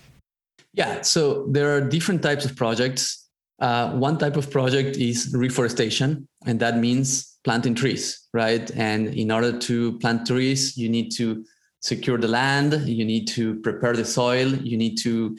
Yeah, 0.73 1.01
so 1.01 1.47
there 1.49 1.75
are 1.75 1.81
different 1.81 2.21
types 2.21 2.45
of 2.45 2.55
projects. 2.55 3.27
Uh, 3.61 3.91
one 3.91 4.17
type 4.17 4.35
of 4.35 4.49
project 4.49 4.97
is 4.97 5.31
reforestation, 5.33 6.27
and 6.45 6.59
that 6.59 6.77
means 6.77 7.37
planting 7.43 7.75
trees, 7.75 8.27
right? 8.33 8.69
And 8.75 9.07
in 9.07 9.31
order 9.31 9.57
to 9.57 9.97
plant 9.99 10.27
trees, 10.27 10.75
you 10.77 10.89
need 10.89 11.11
to 11.11 11.45
secure 11.79 12.17
the 12.17 12.27
land, 12.27 12.73
you 12.87 13.05
need 13.05 13.27
to 13.29 13.59
prepare 13.61 13.93
the 13.95 14.05
soil, 14.05 14.47
you 14.47 14.77
need 14.77 14.97
to 14.99 15.37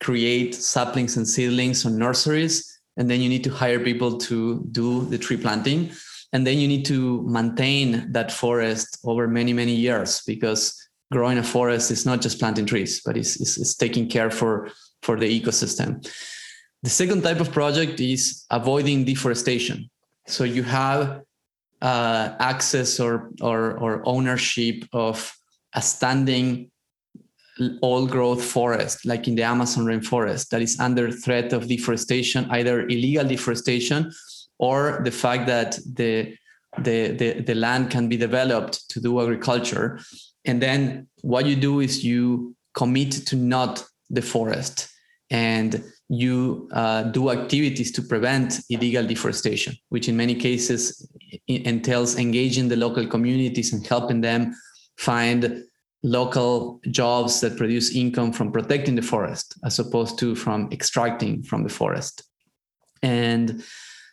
create 0.00 0.54
saplings 0.54 1.16
and 1.16 1.26
seedlings 1.26 1.86
on 1.86 1.96
nurseries 1.96 2.80
and 2.96 3.08
then 3.08 3.20
you 3.20 3.28
need 3.28 3.44
to 3.44 3.50
hire 3.50 3.78
people 3.78 4.18
to 4.18 4.66
do 4.72 5.04
the 5.06 5.18
tree 5.18 5.36
planting 5.36 5.90
and 6.32 6.46
then 6.46 6.58
you 6.58 6.66
need 6.66 6.84
to 6.84 7.22
maintain 7.22 8.10
that 8.12 8.32
forest 8.32 8.98
over 9.04 9.28
many 9.28 9.52
many 9.52 9.74
years 9.74 10.22
because 10.26 10.76
growing 11.12 11.38
a 11.38 11.42
forest 11.42 11.90
is 11.90 12.04
not 12.04 12.20
just 12.20 12.40
planting 12.40 12.66
trees 12.66 13.00
but 13.04 13.16
it's, 13.16 13.40
it's, 13.40 13.58
it's 13.58 13.74
taking 13.76 14.08
care 14.08 14.30
for 14.30 14.68
for 15.02 15.16
the 15.16 15.40
ecosystem 15.40 16.04
the 16.82 16.90
second 16.90 17.22
type 17.22 17.40
of 17.40 17.52
project 17.52 18.00
is 18.00 18.44
avoiding 18.50 19.04
deforestation 19.04 19.88
so 20.26 20.44
you 20.44 20.62
have 20.62 21.22
uh, 21.80 22.36
access 22.38 23.00
or, 23.00 23.30
or 23.40 23.72
or 23.78 24.02
ownership 24.06 24.84
of 24.92 25.34
a 25.74 25.82
standing 25.82 26.70
old 27.82 28.10
growth 28.10 28.42
forest, 28.42 29.04
like 29.04 29.28
in 29.28 29.34
the 29.34 29.42
Amazon 29.42 29.84
rainforest, 29.84 30.48
that 30.48 30.62
is 30.62 30.78
under 30.80 31.10
threat 31.10 31.52
of 31.52 31.68
deforestation, 31.68 32.46
either 32.50 32.82
illegal 32.82 33.26
deforestation 33.26 34.10
or 34.58 35.00
the 35.04 35.10
fact 35.10 35.46
that 35.46 35.78
the, 35.94 36.34
the, 36.78 37.08
the, 37.12 37.40
the 37.40 37.54
land 37.54 37.90
can 37.90 38.08
be 38.08 38.16
developed 38.16 38.88
to 38.88 39.00
do 39.00 39.20
agriculture. 39.20 40.00
And 40.44 40.62
then 40.62 41.08
what 41.20 41.46
you 41.46 41.56
do 41.56 41.80
is 41.80 42.04
you 42.04 42.54
commit 42.74 43.12
to 43.26 43.36
not 43.36 43.84
the 44.08 44.22
forest 44.22 44.88
and 45.30 45.82
you 46.12 46.68
uh, 46.74 47.04
do 47.04 47.30
activities 47.30 47.90
to 47.90 48.02
prevent 48.02 48.60
illegal 48.68 49.06
deforestation, 49.06 49.74
which 49.88 50.10
in 50.10 50.16
many 50.16 50.34
cases 50.34 51.08
entails 51.48 52.18
engaging 52.18 52.68
the 52.68 52.76
local 52.76 53.06
communities 53.06 53.72
and 53.72 53.86
helping 53.86 54.20
them 54.20 54.54
find 54.98 55.64
local 56.02 56.82
jobs 56.90 57.40
that 57.40 57.56
produce 57.56 57.96
income 57.96 58.30
from 58.30 58.52
protecting 58.52 58.94
the 58.94 59.00
forest 59.00 59.54
as 59.64 59.78
opposed 59.78 60.18
to 60.18 60.34
from 60.34 60.68
extracting 60.70 61.42
from 61.42 61.62
the 61.62 61.70
forest. 61.70 62.24
And 63.02 63.64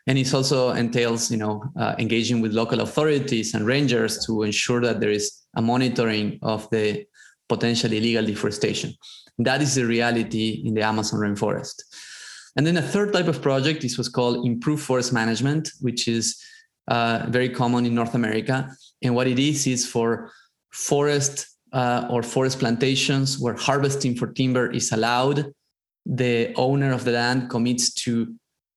and 0.07 0.17
it 0.17 0.33
also 0.33 0.69
entails 0.71 1.29
you 1.29 1.37
know 1.37 1.61
uh, 1.77 1.95
engaging 1.99 2.39
with 2.39 2.53
local 2.53 2.79
authorities 2.79 3.53
and 3.53 3.65
rangers 3.65 4.25
to 4.25 4.43
ensure 4.43 4.79
that 4.79 5.01
there 5.01 5.11
is 5.11 5.33
a 5.57 5.61
monitoring 5.61 6.39
of 6.43 6.69
the 6.69 7.05
potential 7.49 7.91
illegal 7.91 8.25
deforestation 8.25 8.93
that 9.45 9.61
is 9.61 9.75
the 9.75 9.85
reality 9.85 10.61
in 10.65 10.73
the 10.73 10.81
amazon 10.81 11.19
rainforest 11.19 11.83
and 12.55 12.65
then 12.65 12.77
a 12.77 12.81
third 12.81 13.13
type 13.13 13.27
of 13.27 13.41
project 13.41 13.83
is 13.83 13.97
what's 13.97 14.09
called 14.09 14.45
improved 14.45 14.83
forest 14.83 15.13
management 15.13 15.71
which 15.81 16.07
is 16.07 16.41
uh, 16.87 17.25
very 17.29 17.49
common 17.49 17.85
in 17.85 17.93
north 17.93 18.15
america 18.15 18.69
and 19.01 19.15
what 19.15 19.27
it 19.27 19.39
is 19.39 19.67
is 19.67 19.87
for 19.87 20.31
forest 20.71 21.47
uh, 21.71 22.07
or 22.09 22.23
forest 22.23 22.59
plantations 22.59 23.39
where 23.39 23.53
harvesting 23.53 24.15
for 24.15 24.27
timber 24.27 24.71
is 24.71 24.91
allowed, 24.91 25.53
the 26.05 26.53
owner 26.55 26.91
of 26.91 27.05
the 27.05 27.11
land 27.11 27.49
commits 27.49 27.93
to 27.93 28.33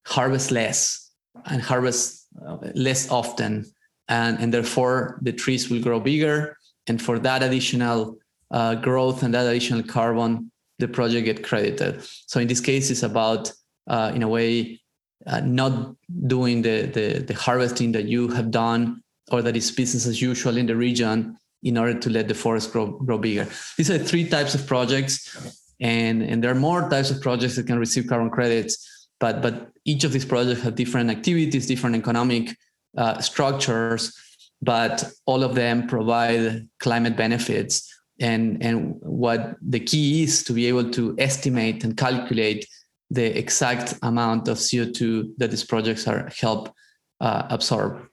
harvest 0.07 0.51
less 0.51 1.11
and 1.46 1.62
harvest 1.62 2.27
uh, 2.46 2.59
less 2.75 3.11
often. 3.11 3.64
And, 4.09 4.38
and 4.40 4.53
therefore, 4.53 5.18
the 5.22 5.33
trees 5.33 5.70
will 5.70 5.81
grow 5.81 6.01
bigger. 6.01 6.57
And 6.87 7.01
for 7.01 7.18
that 7.20 7.42
additional 7.42 8.18
uh, 8.51 8.75
growth 8.75 9.22
and 9.22 9.33
that 9.33 9.46
additional 9.46 9.83
carbon, 9.83 10.51
the 10.83 10.88
project 10.88 11.25
get 11.25 11.45
credited. 11.49 12.03
So 12.27 12.40
in 12.40 12.49
this 12.49 12.61
case, 12.61 12.90
it's 12.90 13.05
about, 13.12 13.53
uh, 13.95 14.12
in 14.14 14.23
a 14.23 14.29
way, 14.37 14.81
uh, 15.27 15.40
not 15.40 15.73
doing 16.27 16.62
the, 16.62 16.77
the, 16.97 17.07
the 17.29 17.35
harvesting 17.35 17.92
that 17.92 18.07
you 18.14 18.29
have 18.29 18.51
done 18.51 19.03
or 19.31 19.40
that 19.42 19.57
is 19.57 19.71
business 19.71 20.07
as 20.07 20.21
usual 20.21 20.57
in 20.57 20.66
the 20.66 20.77
region 20.77 21.37
in 21.62 21.79
order 21.79 21.99
to 21.99 22.11
let 22.11 22.29
the 22.29 22.35
forest 22.35 22.73
grow 22.73 22.87
grow 23.07 23.18
bigger. 23.18 23.47
These 23.77 23.90
are 23.90 23.99
three 23.99 24.29
types 24.29 24.55
of 24.55 24.66
projects, 24.66 25.14
and 25.81 26.23
and 26.23 26.42
there 26.42 26.51
are 26.51 26.61
more 26.68 26.88
types 26.90 27.11
of 27.11 27.21
projects 27.21 27.57
that 27.57 27.66
can 27.66 27.79
receive 27.79 28.07
carbon 28.09 28.31
credits. 28.31 28.73
But 29.21 29.42
but 29.42 29.71
each 29.85 30.05
of 30.05 30.12
these 30.12 30.25
projects 30.25 30.62
have 30.62 30.75
different 30.75 31.11
activities, 31.11 31.66
different 31.66 31.97
economic 31.97 32.57
uh, 32.97 33.21
structures, 33.21 34.12
but 34.61 35.05
all 35.27 35.42
of 35.45 35.55
them 35.55 35.87
provide 35.87 36.68
climate 36.81 37.16
benefits. 37.16 37.89
And 38.20 38.62
and 38.62 38.96
what 39.00 39.56
the 39.60 39.80
key 39.80 40.22
is 40.22 40.44
to 40.44 40.52
be 40.52 40.66
able 40.66 40.90
to 40.90 41.14
estimate 41.18 41.82
and 41.84 41.96
calculate 41.96 42.66
the 43.10 43.36
exact 43.36 43.94
amount 44.02 44.48
of 44.48 44.58
CO2 44.58 45.32
that 45.38 45.50
these 45.50 45.64
projects 45.64 46.06
are 46.06 46.30
help 46.40 46.74
uh, 47.20 47.46
absorb. 47.50 48.06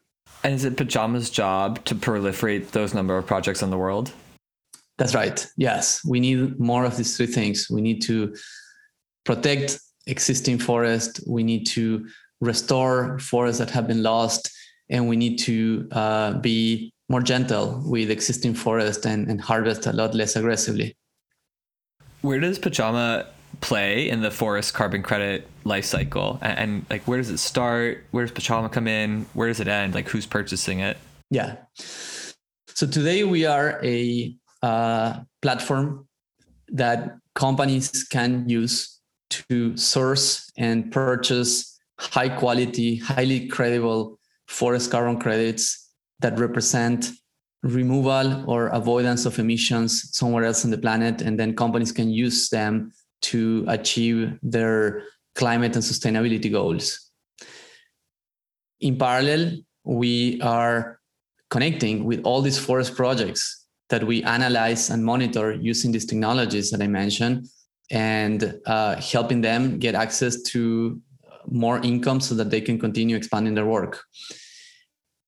And 0.43 0.53
is 0.53 0.65
it 0.65 0.75
Pachama's 0.75 1.29
job 1.29 1.83
to 1.85 1.95
proliferate 1.95 2.71
those 2.71 2.93
number 2.93 3.17
of 3.17 3.25
projects 3.25 3.61
in 3.61 3.69
the 3.69 3.77
world? 3.77 4.11
That's 4.97 5.15
right. 5.15 5.45
Yes, 5.55 6.03
we 6.05 6.19
need 6.19 6.59
more 6.59 6.85
of 6.85 6.97
these 6.97 7.15
three 7.15 7.27
things. 7.27 7.67
We 7.69 7.81
need 7.81 8.01
to 8.03 8.35
protect 9.25 9.79
existing 10.07 10.59
forest. 10.59 11.21
We 11.25 11.43
need 11.43 11.65
to 11.67 12.07
restore 12.41 13.19
forests 13.19 13.59
that 13.59 13.69
have 13.69 13.87
been 13.87 14.03
lost, 14.03 14.51
and 14.89 15.07
we 15.07 15.15
need 15.15 15.37
to 15.39 15.87
uh, 15.91 16.33
be 16.39 16.93
more 17.09 17.21
gentle 17.21 17.81
with 17.85 18.11
existing 18.11 18.53
forest 18.53 19.05
and, 19.05 19.27
and 19.27 19.41
harvest 19.41 19.87
a 19.87 19.93
lot 19.93 20.13
less 20.13 20.35
aggressively. 20.35 20.95
Where 22.21 22.39
does 22.39 22.59
Pachama 22.59 23.25
play 23.61 24.09
in 24.09 24.21
the 24.21 24.29
forest 24.29 24.73
carbon 24.73 25.01
credit 25.01 25.47
life 25.63 25.85
cycle? 25.85 26.37
And, 26.41 26.59
and, 26.59 26.85
like, 26.89 27.03
where 27.07 27.17
does 27.17 27.29
it 27.29 27.39
start? 27.39 28.05
Where 28.11 28.25
does 28.25 28.31
Pachama 28.31 28.71
come 28.71 28.87
in? 28.87 29.25
Where 29.33 29.47
does 29.47 29.59
it 29.59 29.67
end? 29.67 29.95
Like, 29.95 30.07
who's 30.07 30.27
purchasing 30.27 30.79
it? 30.79 30.97
Yeah. 31.31 31.57
So 32.75 32.85
today 32.87 33.23
we 33.23 33.45
are 33.45 33.79
a 33.83 34.35
uh, 34.61 35.21
platform 35.41 36.07
that 36.69 37.15
companies 37.33 38.03
can 38.03 38.47
use 38.47 38.99
to 39.29 39.75
source 39.75 40.49
and 40.57 40.91
purchase 40.91 41.79
high 41.99 42.29
quality, 42.29 42.97
highly 42.97 43.47
credible 43.47 44.19
forest 44.47 44.91
carbon 44.91 45.19
credits 45.19 45.88
that 46.19 46.37
represent 46.37 47.11
removal 47.63 48.49
or 48.49 48.67
avoidance 48.67 49.25
of 49.25 49.37
emissions 49.39 50.09
somewhere 50.15 50.43
else 50.45 50.63
on 50.63 50.71
the 50.71 50.77
planet. 50.77 51.21
And 51.21 51.39
then 51.39 51.55
companies 51.55 51.91
can 51.91 52.09
use 52.09 52.49
them 52.49 52.91
to 53.21 53.65
achieve 53.67 54.37
their 54.41 55.03
climate 55.35 55.75
and 55.75 55.83
sustainability 55.83 56.51
goals. 56.51 57.11
In 58.79 58.97
parallel, 58.97 59.57
we 59.83 60.39
are 60.41 60.99
connecting 61.49 62.05
with 62.05 62.21
all 62.23 62.41
these 62.41 62.57
forest 62.57 62.95
projects 62.95 63.65
that 63.89 64.03
we 64.03 64.23
analyze 64.23 64.89
and 64.89 65.03
monitor 65.03 65.51
using 65.51 65.91
these 65.91 66.05
technologies 66.05 66.69
that 66.71 66.81
I 66.81 66.87
mentioned 66.87 67.47
and 67.91 68.59
uh, 68.67 68.95
helping 68.97 69.41
them 69.41 69.79
get 69.79 69.95
access 69.95 70.41
to 70.43 71.01
more 71.47 71.79
income 71.79 72.19
so 72.19 72.35
that 72.35 72.51
they 72.51 72.61
can 72.61 72.79
continue 72.79 73.15
expanding 73.15 73.55
their 73.55 73.65
work. 73.65 74.03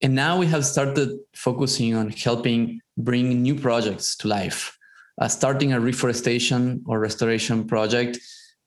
And 0.01 0.15
now 0.15 0.37
we 0.37 0.47
have 0.47 0.65
started 0.65 1.19
focusing 1.35 1.95
on 1.95 2.09
helping 2.09 2.81
bring 2.97 3.41
new 3.41 3.55
projects 3.55 4.15
to 4.17 4.27
life. 4.27 4.77
Uh, 5.19 5.27
starting 5.27 5.73
a 5.73 5.79
reforestation 5.79 6.83
or 6.87 6.99
restoration 6.99 7.67
project 7.67 8.17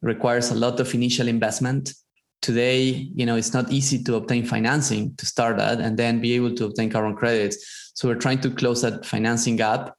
requires 0.03 0.51
a 0.51 0.55
lot 0.55 0.79
of 0.79 0.95
initial 0.95 1.27
investment. 1.27 1.93
Today, 2.41 3.11
you 3.15 3.27
know, 3.27 3.37
it's 3.37 3.53
not 3.53 3.73
easy 3.73 4.03
to 4.05 4.15
obtain 4.17 4.45
financing 4.45 5.17
to 5.17 5.27
start 5.27 5.57
that 5.57 5.81
and 5.81 5.97
then 5.97 6.21
be 6.21 6.35
able 6.35 6.55
to 6.55 6.67
obtain 6.67 6.91
carbon 6.91 7.17
credits. 7.17 7.91
So 7.95 8.09
we're 8.09 8.17
trying 8.17 8.41
to 8.43 8.51
close 8.51 8.83
that 8.83 9.05
financing 9.05 9.57
gap 9.57 9.95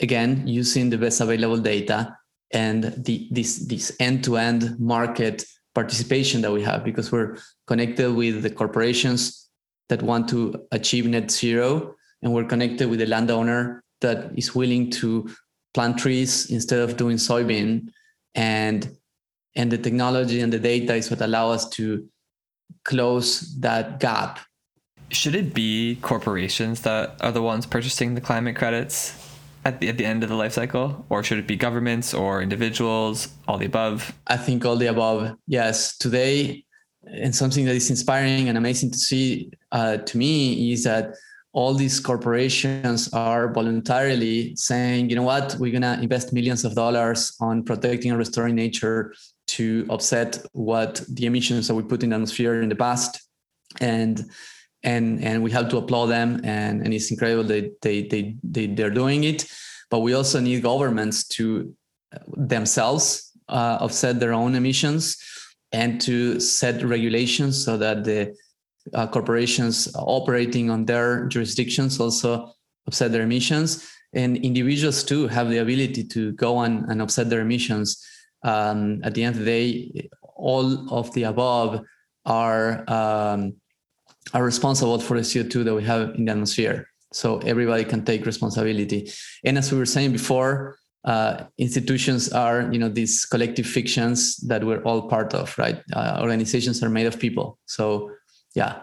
again 0.00 0.46
using 0.46 0.90
the 0.90 0.98
best 0.98 1.20
available 1.20 1.58
data 1.58 2.16
and 2.50 2.84
the 3.04 3.28
this 3.30 3.66
this 3.66 3.94
end-to-end 4.00 4.78
market 4.80 5.44
participation 5.74 6.40
that 6.40 6.52
we 6.52 6.62
have 6.62 6.84
because 6.84 7.12
we're 7.12 7.36
connected 7.66 8.12
with 8.12 8.42
the 8.42 8.50
corporations 8.50 9.43
that 9.94 10.02
want 10.02 10.28
to 10.28 10.66
achieve 10.72 11.06
net 11.06 11.30
zero 11.30 11.94
and 12.22 12.32
we're 12.32 12.44
connected 12.44 12.88
with 12.90 12.98
the 12.98 13.06
landowner 13.06 13.84
that 14.00 14.32
is 14.36 14.54
willing 14.54 14.90
to 14.90 15.30
plant 15.72 15.98
trees 15.98 16.50
instead 16.50 16.80
of 16.80 16.96
doing 16.96 17.16
soybean. 17.16 17.88
And 18.34 18.96
and 19.54 19.70
the 19.70 19.78
technology 19.78 20.40
and 20.40 20.52
the 20.52 20.58
data 20.58 20.94
is 20.94 21.10
what 21.10 21.20
allow 21.20 21.50
us 21.50 21.68
to 21.70 22.08
close 22.84 23.54
that 23.60 24.00
gap. 24.00 24.40
Should 25.10 25.36
it 25.36 25.54
be 25.54 25.96
corporations 26.02 26.80
that 26.80 27.14
are 27.20 27.30
the 27.30 27.42
ones 27.42 27.66
purchasing 27.66 28.16
the 28.16 28.20
climate 28.20 28.56
credits 28.56 29.14
at 29.64 29.78
the, 29.78 29.88
at 29.88 29.96
the 29.96 30.04
end 30.04 30.24
of 30.24 30.28
the 30.28 30.34
life 30.34 30.54
cycle? 30.54 31.06
Or 31.08 31.22
should 31.22 31.38
it 31.38 31.46
be 31.46 31.54
governments 31.54 32.12
or 32.12 32.42
individuals 32.42 33.28
all 33.46 33.58
the 33.58 33.66
above? 33.66 34.12
I 34.26 34.38
think 34.38 34.64
all 34.64 34.74
the 34.76 34.86
above 34.86 35.36
yes. 35.46 35.96
Today 35.98 36.64
and 37.06 37.34
something 37.34 37.64
that 37.64 37.74
is 37.74 37.90
inspiring 37.90 38.48
and 38.48 38.58
amazing 38.58 38.90
to 38.90 38.98
see 38.98 39.50
uh, 39.72 39.98
to 39.98 40.18
me 40.18 40.72
is 40.72 40.84
that 40.84 41.14
all 41.52 41.72
these 41.72 42.00
corporations 42.00 43.12
are 43.12 43.52
voluntarily 43.52 44.56
saying 44.56 45.08
you 45.08 45.16
know 45.16 45.22
what? 45.22 45.56
We're 45.58 45.70
going 45.70 45.82
to 45.82 46.02
invest 46.02 46.32
millions 46.32 46.64
of 46.64 46.74
dollars 46.74 47.36
on 47.40 47.62
protecting 47.62 48.10
and 48.10 48.18
restoring 48.18 48.56
nature 48.56 49.14
to 49.46 49.86
offset 49.88 50.44
what 50.52 51.04
the 51.08 51.26
emissions 51.26 51.68
that 51.68 51.74
we 51.74 51.82
put 51.82 52.02
in 52.02 52.10
the 52.10 52.16
atmosphere 52.16 52.60
in 52.60 52.68
the 52.68 52.76
past. 52.76 53.22
And 53.80 54.24
and 54.82 55.22
and 55.24 55.42
we 55.42 55.50
have 55.52 55.68
to 55.70 55.78
applaud 55.78 56.06
them 56.06 56.40
and 56.44 56.82
and 56.82 56.92
it's 56.92 57.10
incredible 57.10 57.44
that 57.44 57.80
they 57.80 58.02
they, 58.02 58.36
they 58.42 58.66
they're 58.66 58.90
doing 58.90 59.24
it. 59.24 59.46
But 59.90 60.00
we 60.00 60.14
also 60.14 60.40
need 60.40 60.62
governments 60.62 61.26
to 61.28 61.74
themselves 62.36 63.30
uh, 63.48 63.78
offset 63.80 64.18
their 64.18 64.32
own 64.32 64.54
emissions 64.54 65.16
and 65.74 66.00
to 66.00 66.38
set 66.38 66.84
regulations 66.84 67.52
so 67.64 67.76
that 67.76 68.04
the 68.04 68.20
uh, 68.94 69.06
corporations 69.08 69.88
operating 69.96 70.70
on 70.70 70.84
their 70.84 71.26
jurisdictions 71.26 71.98
also 71.98 72.52
offset 72.86 73.10
their 73.10 73.22
emissions 73.22 73.68
and 74.12 74.36
individuals 74.36 75.02
too 75.02 75.26
have 75.26 75.50
the 75.50 75.58
ability 75.58 76.04
to 76.04 76.32
go 76.32 76.56
on 76.56 76.88
and 76.88 77.02
offset 77.02 77.28
their 77.28 77.40
emissions 77.40 77.88
um, 78.44 79.00
at 79.02 79.14
the 79.14 79.24
end 79.24 79.34
of 79.34 79.40
the 79.40 79.50
day 79.50 80.08
all 80.36 80.66
of 80.98 81.12
the 81.14 81.24
above 81.24 81.80
are 82.24 82.84
um, 82.88 83.54
are 84.32 84.44
responsible 84.44 84.98
for 84.98 85.16
the 85.16 85.22
CO2 85.22 85.64
that 85.64 85.74
we 85.74 85.84
have 85.84 86.14
in 86.14 86.24
the 86.24 86.32
atmosphere. 86.32 86.88
So 87.12 87.38
everybody 87.38 87.84
can 87.84 88.04
take 88.04 88.24
responsibility. 88.26 89.10
And 89.44 89.58
as 89.58 89.70
we 89.70 89.78
were 89.78 89.86
saying 89.86 90.12
before, 90.12 90.78
uh, 91.04 91.44
institutions 91.58 92.32
are, 92.32 92.68
you 92.72 92.78
know, 92.78 92.88
these 92.88 93.26
collective 93.26 93.66
fictions 93.66 94.36
that 94.38 94.64
we're 94.64 94.82
all 94.82 95.08
part 95.08 95.34
of, 95.34 95.56
right? 95.58 95.82
Uh, 95.92 96.18
organizations 96.20 96.82
are 96.82 96.88
made 96.88 97.06
of 97.06 97.18
people. 97.18 97.58
So, 97.66 98.10
yeah. 98.54 98.82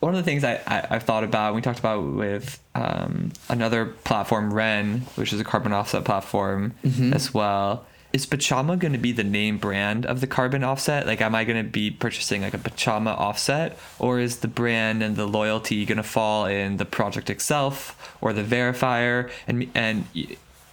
One 0.00 0.14
of 0.14 0.16
the 0.16 0.24
things 0.24 0.44
I, 0.44 0.60
I, 0.66 0.94
have 0.94 1.02
thought 1.02 1.24
about, 1.24 1.54
we 1.54 1.60
talked 1.60 1.78
about 1.78 2.02
with 2.02 2.58
um, 2.74 3.32
another 3.48 3.86
platform, 3.86 4.52
Wren, 4.52 5.00
which 5.16 5.32
is 5.32 5.40
a 5.40 5.44
carbon 5.44 5.72
offset 5.72 6.04
platform 6.04 6.74
mm-hmm. 6.82 7.12
as 7.12 7.34
well, 7.34 7.84
is 8.12 8.26
Pachama 8.26 8.78
going 8.78 8.92
to 8.92 8.98
be 8.98 9.12
the 9.12 9.24
name 9.24 9.58
brand 9.58 10.04
of 10.04 10.20
the 10.20 10.26
carbon 10.26 10.64
offset? 10.64 11.06
Like, 11.06 11.20
am 11.20 11.34
I 11.34 11.44
going 11.44 11.64
to 11.64 11.70
be 11.70 11.90
purchasing 11.90 12.42
like 12.42 12.54
a 12.54 12.58
Pachama 12.58 13.18
offset, 13.18 13.78
or 13.98 14.18
is 14.18 14.38
the 14.38 14.48
brand 14.48 15.02
and 15.02 15.16
the 15.16 15.26
loyalty 15.26 15.84
going 15.84 15.96
to 15.96 16.02
fall 16.02 16.46
in 16.46 16.76
the 16.78 16.84
project 16.84 17.30
itself 17.30 18.16
or 18.20 18.32
the 18.32 18.42
verifier? 18.42 19.30
And 19.46 19.70
and 19.74 20.06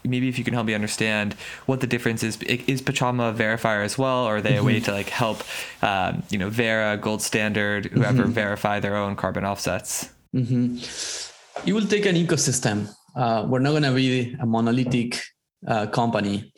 maybe 0.03 0.29
if 0.29 0.37
you 0.37 0.43
can 0.43 0.53
help 0.53 0.65
me 0.65 0.73
understand 0.73 1.33
what 1.65 1.81
the 1.81 1.87
difference 1.87 2.23
is. 2.23 2.41
Is 2.41 2.81
Pachama 2.81 3.31
a 3.31 3.33
verifier 3.33 3.83
as 3.83 3.97
well, 3.97 4.25
or 4.25 4.37
are 4.37 4.41
they 4.41 4.57
a 4.57 4.63
way 4.63 4.77
mm-hmm. 4.77 4.85
to 4.85 4.91
like 4.91 5.09
help, 5.09 5.43
um, 5.81 6.23
you 6.29 6.37
know, 6.37 6.49
Verra, 6.49 6.97
Gold 6.97 7.21
Standard, 7.21 7.85
whoever 7.87 8.23
mm-hmm. 8.23 8.31
verify 8.31 8.79
their 8.79 8.95
own 8.95 9.15
carbon 9.15 9.45
offsets? 9.45 10.09
Mm-hmm. 10.35 11.67
It 11.67 11.73
will 11.73 11.85
take 11.85 12.05
an 12.05 12.15
ecosystem. 12.15 12.89
Uh, 13.15 13.45
we're 13.47 13.59
not 13.59 13.71
going 13.71 13.83
to 13.83 13.93
be 13.93 14.35
a 14.39 14.45
monolithic 14.45 15.19
uh, 15.67 15.87
company. 15.87 16.51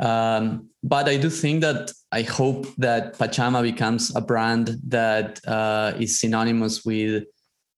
Um, 0.00 0.70
but 0.82 1.08
I 1.08 1.18
do 1.18 1.28
think 1.28 1.60
that 1.60 1.92
I 2.10 2.22
hope 2.22 2.66
that 2.78 3.18
Pachama 3.18 3.62
becomes 3.62 4.14
a 4.16 4.20
brand 4.20 4.76
that 4.88 5.40
uh, 5.46 5.92
is 5.98 6.18
synonymous 6.18 6.84
with 6.84 7.24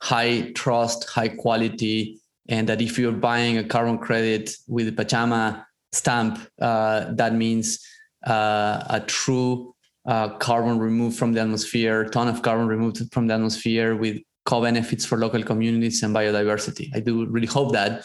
high 0.01 0.53
trust, 0.53 1.09
high 1.09 1.29
quality, 1.29 2.21
and 2.49 2.69
that 2.69 2.81
if 2.81 2.99
you're 2.99 3.13
buying 3.13 3.59
a 3.59 3.65
carbon 3.65 3.99
credit 3.99 4.55
with 4.69 4.97
Pachama 4.97 5.65
stamp, 5.93 6.39
uh, 6.61 7.13
that 7.13 7.35
means 7.35 7.85
uh, 8.27 8.85
a 8.89 9.01
true 9.01 9.75
uh, 10.07 10.29
carbon 10.39 10.79
removed 10.79 11.19
from 11.19 11.33
the 11.33 11.41
atmosphere, 11.41 12.05
ton 12.05 12.29
of 12.29 12.43
carbon 12.43 12.67
removed 12.67 13.03
from 13.13 13.27
the 13.27 13.35
atmosphere 13.35 13.97
with 13.97 14.19
co-benefits 14.45 15.05
for 15.05 15.19
local 15.19 15.43
communities 15.43 16.03
and 16.03 16.15
biodiversity. 16.15 16.89
I 16.95 17.01
do 17.01 17.27
really 17.27 17.47
hope 17.47 17.73
that. 17.73 18.05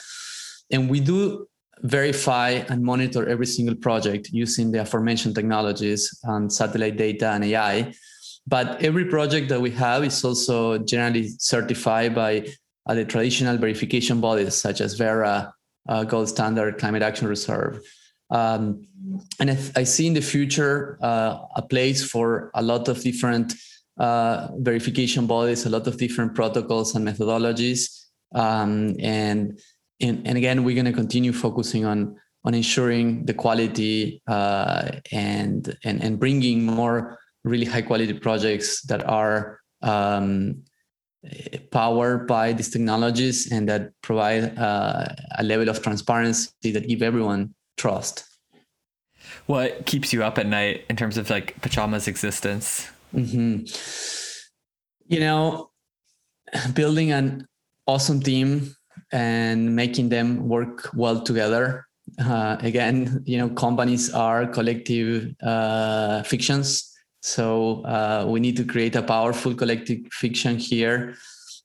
And 0.71 0.89
we 0.89 0.99
do 0.99 1.47
verify 1.81 2.49
and 2.69 2.83
monitor 2.83 3.27
every 3.27 3.45
single 3.45 3.75
project 3.75 4.29
using 4.31 4.71
the 4.71 4.81
aforementioned 4.81 5.35
technologies 5.35 6.19
and 6.23 6.51
satellite 6.51 6.97
data 6.97 7.31
and 7.31 7.43
AI. 7.43 7.93
But 8.47 8.81
every 8.81 9.05
project 9.05 9.49
that 9.49 9.61
we 9.61 9.71
have 9.71 10.03
is 10.03 10.23
also 10.23 10.77
generally 10.77 11.29
certified 11.37 12.15
by 12.15 12.47
uh, 12.87 12.95
the 12.95 13.05
traditional 13.05 13.57
verification 13.57 14.21
bodies 14.21 14.55
such 14.55 14.79
as 14.79 14.95
Verra, 14.95 15.53
uh, 15.89 16.03
Gold 16.05 16.29
Standard, 16.29 16.77
Climate 16.77 17.03
Action 17.03 17.27
Reserve. 17.27 17.81
Um, 18.29 18.87
and 19.39 19.51
I, 19.51 19.57
I, 19.75 19.83
see 19.83 20.07
in 20.07 20.13
the 20.13 20.21
future 20.21 20.97
uh, 21.01 21.39
a 21.55 21.61
place 21.61 22.03
for 22.03 22.51
a 22.55 22.61
lot 22.61 22.89
of 22.89 23.01
different 23.01 23.53
uh, 23.97 24.49
verification 24.57 25.27
bodies, 25.27 25.65
a 25.65 25.69
lot 25.69 25.87
of 25.87 25.97
different 25.97 26.35
protocols 26.35 26.93
and 26.95 27.07
methodologies. 27.07 28.05
Um, 28.35 28.97
and 28.99 29.59
and, 29.99 30.27
and 30.27 30.37
again, 30.37 30.63
we're 30.63 30.75
going 30.75 30.85
to 30.85 30.93
continue 30.93 31.33
focusing 31.33 31.85
on 31.85 32.15
on 32.43 32.53
ensuring 32.53 33.25
the 33.25 33.33
quality 33.33 34.21
uh, 34.27 34.91
and, 35.11 35.75
and 35.83 36.01
and 36.03 36.19
bringing 36.19 36.63
more 36.63 37.19
really 37.43 37.65
high 37.65 37.81
quality 37.81 38.13
projects 38.13 38.81
that 38.83 39.03
are 39.07 39.59
um, 39.81 40.63
powered 41.71 42.27
by 42.27 42.53
these 42.53 42.69
technologies 42.69 43.51
and 43.51 43.67
that 43.67 43.91
provide 44.01 44.57
uh, 44.57 45.05
a 45.37 45.43
level 45.43 45.69
of 45.69 45.81
transparency 45.81 46.71
that 46.71 46.87
give 46.87 47.01
everyone 47.01 47.53
trust. 47.75 48.23
What 49.47 49.85
keeps 49.85 50.13
you 50.13 50.23
up 50.23 50.37
at 50.37 50.47
night 50.47 50.85
in 50.89 50.95
terms 50.95 51.17
of 51.17 51.29
like 51.29 51.59
Pachama's 51.61 52.07
existence? 52.07 52.87
Mm-hmm. 53.13 53.65
You 55.07 55.19
know, 55.19 55.71
building 56.73 57.11
an 57.11 57.47
awesome 57.87 58.21
team 58.21 58.75
and 59.11 59.75
making 59.75 60.09
them 60.09 60.47
work 60.47 60.89
well 60.93 61.21
together 61.21 61.87
Uh, 62.17 62.55
again, 62.63 63.21
you 63.25 63.37
know, 63.37 63.49
companies 63.49 64.13
are 64.13 64.47
collective 64.47 65.35
uh, 65.43 66.23
fictions. 66.23 66.87
So 67.21 67.83
uh, 67.83 68.25
we 68.31 68.39
need 68.39 68.55
to 68.57 68.63
create 68.63 68.95
a 68.95 69.03
powerful 69.03 69.53
collective 69.53 69.99
fiction 70.11 70.57
here. 70.57 71.15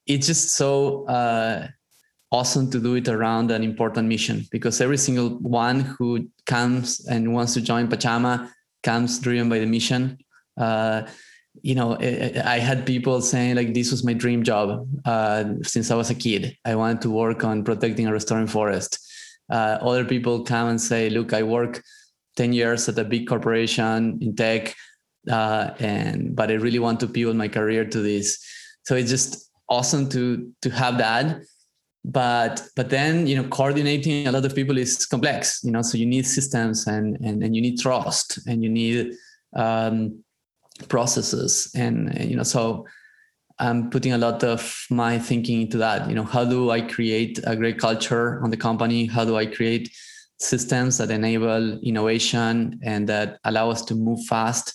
It's 0.05 0.27
just 0.27 0.51
so 0.57 1.07
uh, 1.07 1.69
awesome 2.33 2.71
to 2.71 2.81
do 2.81 2.97
it 2.97 3.09
around 3.09 3.51
an 3.51 3.63
important 3.63 4.09
mission 4.09 4.45
because 4.51 4.81
every 4.81 4.99
single 4.99 5.39
one 5.39 5.81
who 5.81 6.27
comes 6.45 7.07
and 7.07 7.33
wants 7.33 7.55
to 7.55 7.61
join 7.61 7.87
Pachama 7.87 8.51
comes 8.83 9.21
driven 9.21 9.49
by 9.49 9.61
the 9.61 9.67
mission. 9.67 10.19
You 11.61 11.75
know, 11.75 11.97
I 11.99 12.59
had 12.59 12.87
people 12.87 13.21
saying 13.21 13.57
like 13.57 13.75
this 13.75 13.91
was 13.91 14.05
my 14.05 14.15
dream 14.15 14.43
job 14.43 14.89
uh, 15.05 15.45
since 15.63 15.91
I 15.91 15.95
was 15.95 16.11
a 16.11 16.15
kid. 16.15 16.57
I 16.65 16.75
wanted 16.75 17.03
to 17.03 17.11
work 17.11 17.45
on 17.45 17.63
protecting 17.63 18.07
and 18.07 18.13
restoring 18.13 18.47
forest. 18.47 18.99
Uh, 19.51 19.79
other 19.83 20.05
people 20.05 20.45
come 20.45 20.69
and 20.69 20.81
say, 20.81 21.11
look, 21.11 21.33
I 21.35 21.43
work 21.43 21.83
10 22.37 22.55
years 22.55 22.89
at 22.89 22.99
a 22.99 23.05
big 23.05 23.29
corporation 23.29 24.19
in 24.23 24.35
tech, 24.35 24.75
uh, 25.31 25.71
and 25.79 26.35
but 26.35 26.51
I 26.51 26.55
really 26.55 26.79
want 26.79 27.01
to 27.01 27.07
pivot 27.07 27.37
my 27.37 27.49
career 27.49 27.85
to 27.85 28.01
this. 28.01 28.43
So 28.85 28.97
it's 28.97 29.11
just 29.11 29.51
awesome 29.69 30.09
to 30.09 30.51
to 30.63 30.71
have 30.71 30.99
that 30.99 31.43
but 32.05 32.63
but 32.75 32.91
then 32.91 33.27
you 33.27 33.37
know 33.37 33.49
coordinating 33.49 34.27
a 34.27 34.33
lot 34.33 34.45
of 34.45 34.55
people 34.55 34.77
is 34.77 35.07
complex 35.07 35.61
you 35.63 35.71
know 35.71 35.83
so 35.83 35.97
you 35.97 36.07
need 36.07 36.27
systems 36.27 36.87
and 36.87 37.17
and, 37.21 37.43
and 37.43 37.55
you 37.55 37.63
need 37.63 37.79
trust 37.79 38.41
and 38.47 38.63
you 38.63 38.69
need 38.69 39.13
um, 39.55 40.23
processes. 40.89 41.71
And, 41.75 42.17
and 42.17 42.31
you 42.31 42.37
know 42.37 42.43
so 42.43 42.87
i'm 43.59 43.91
putting 43.91 44.13
a 44.13 44.19
lot 44.19 44.43
of 44.43 44.87
my 44.91 45.19
thinking 45.19 45.63
into 45.63 45.79
that. 45.79 46.09
You 46.09 46.15
know 46.15 46.25
how 46.25 46.45
do 46.45 46.71
i 46.71 46.81
create 46.81 47.39
a 47.45 47.57
great 47.57 47.79
culture 47.79 48.43
on 48.43 48.51
the 48.51 48.57
company? 48.57 49.07
How 49.07 49.25
do 49.25 49.37
i 49.37 49.47
create 49.47 49.91
systems 50.39 50.99
that 50.99 51.11
enable 51.11 51.79
innovation 51.81 52.81
and 52.83 53.09
that 53.09 53.39
allow 53.45 53.71
us 53.71 53.83
to 53.83 53.95
move 53.95 54.25
fast? 54.27 54.73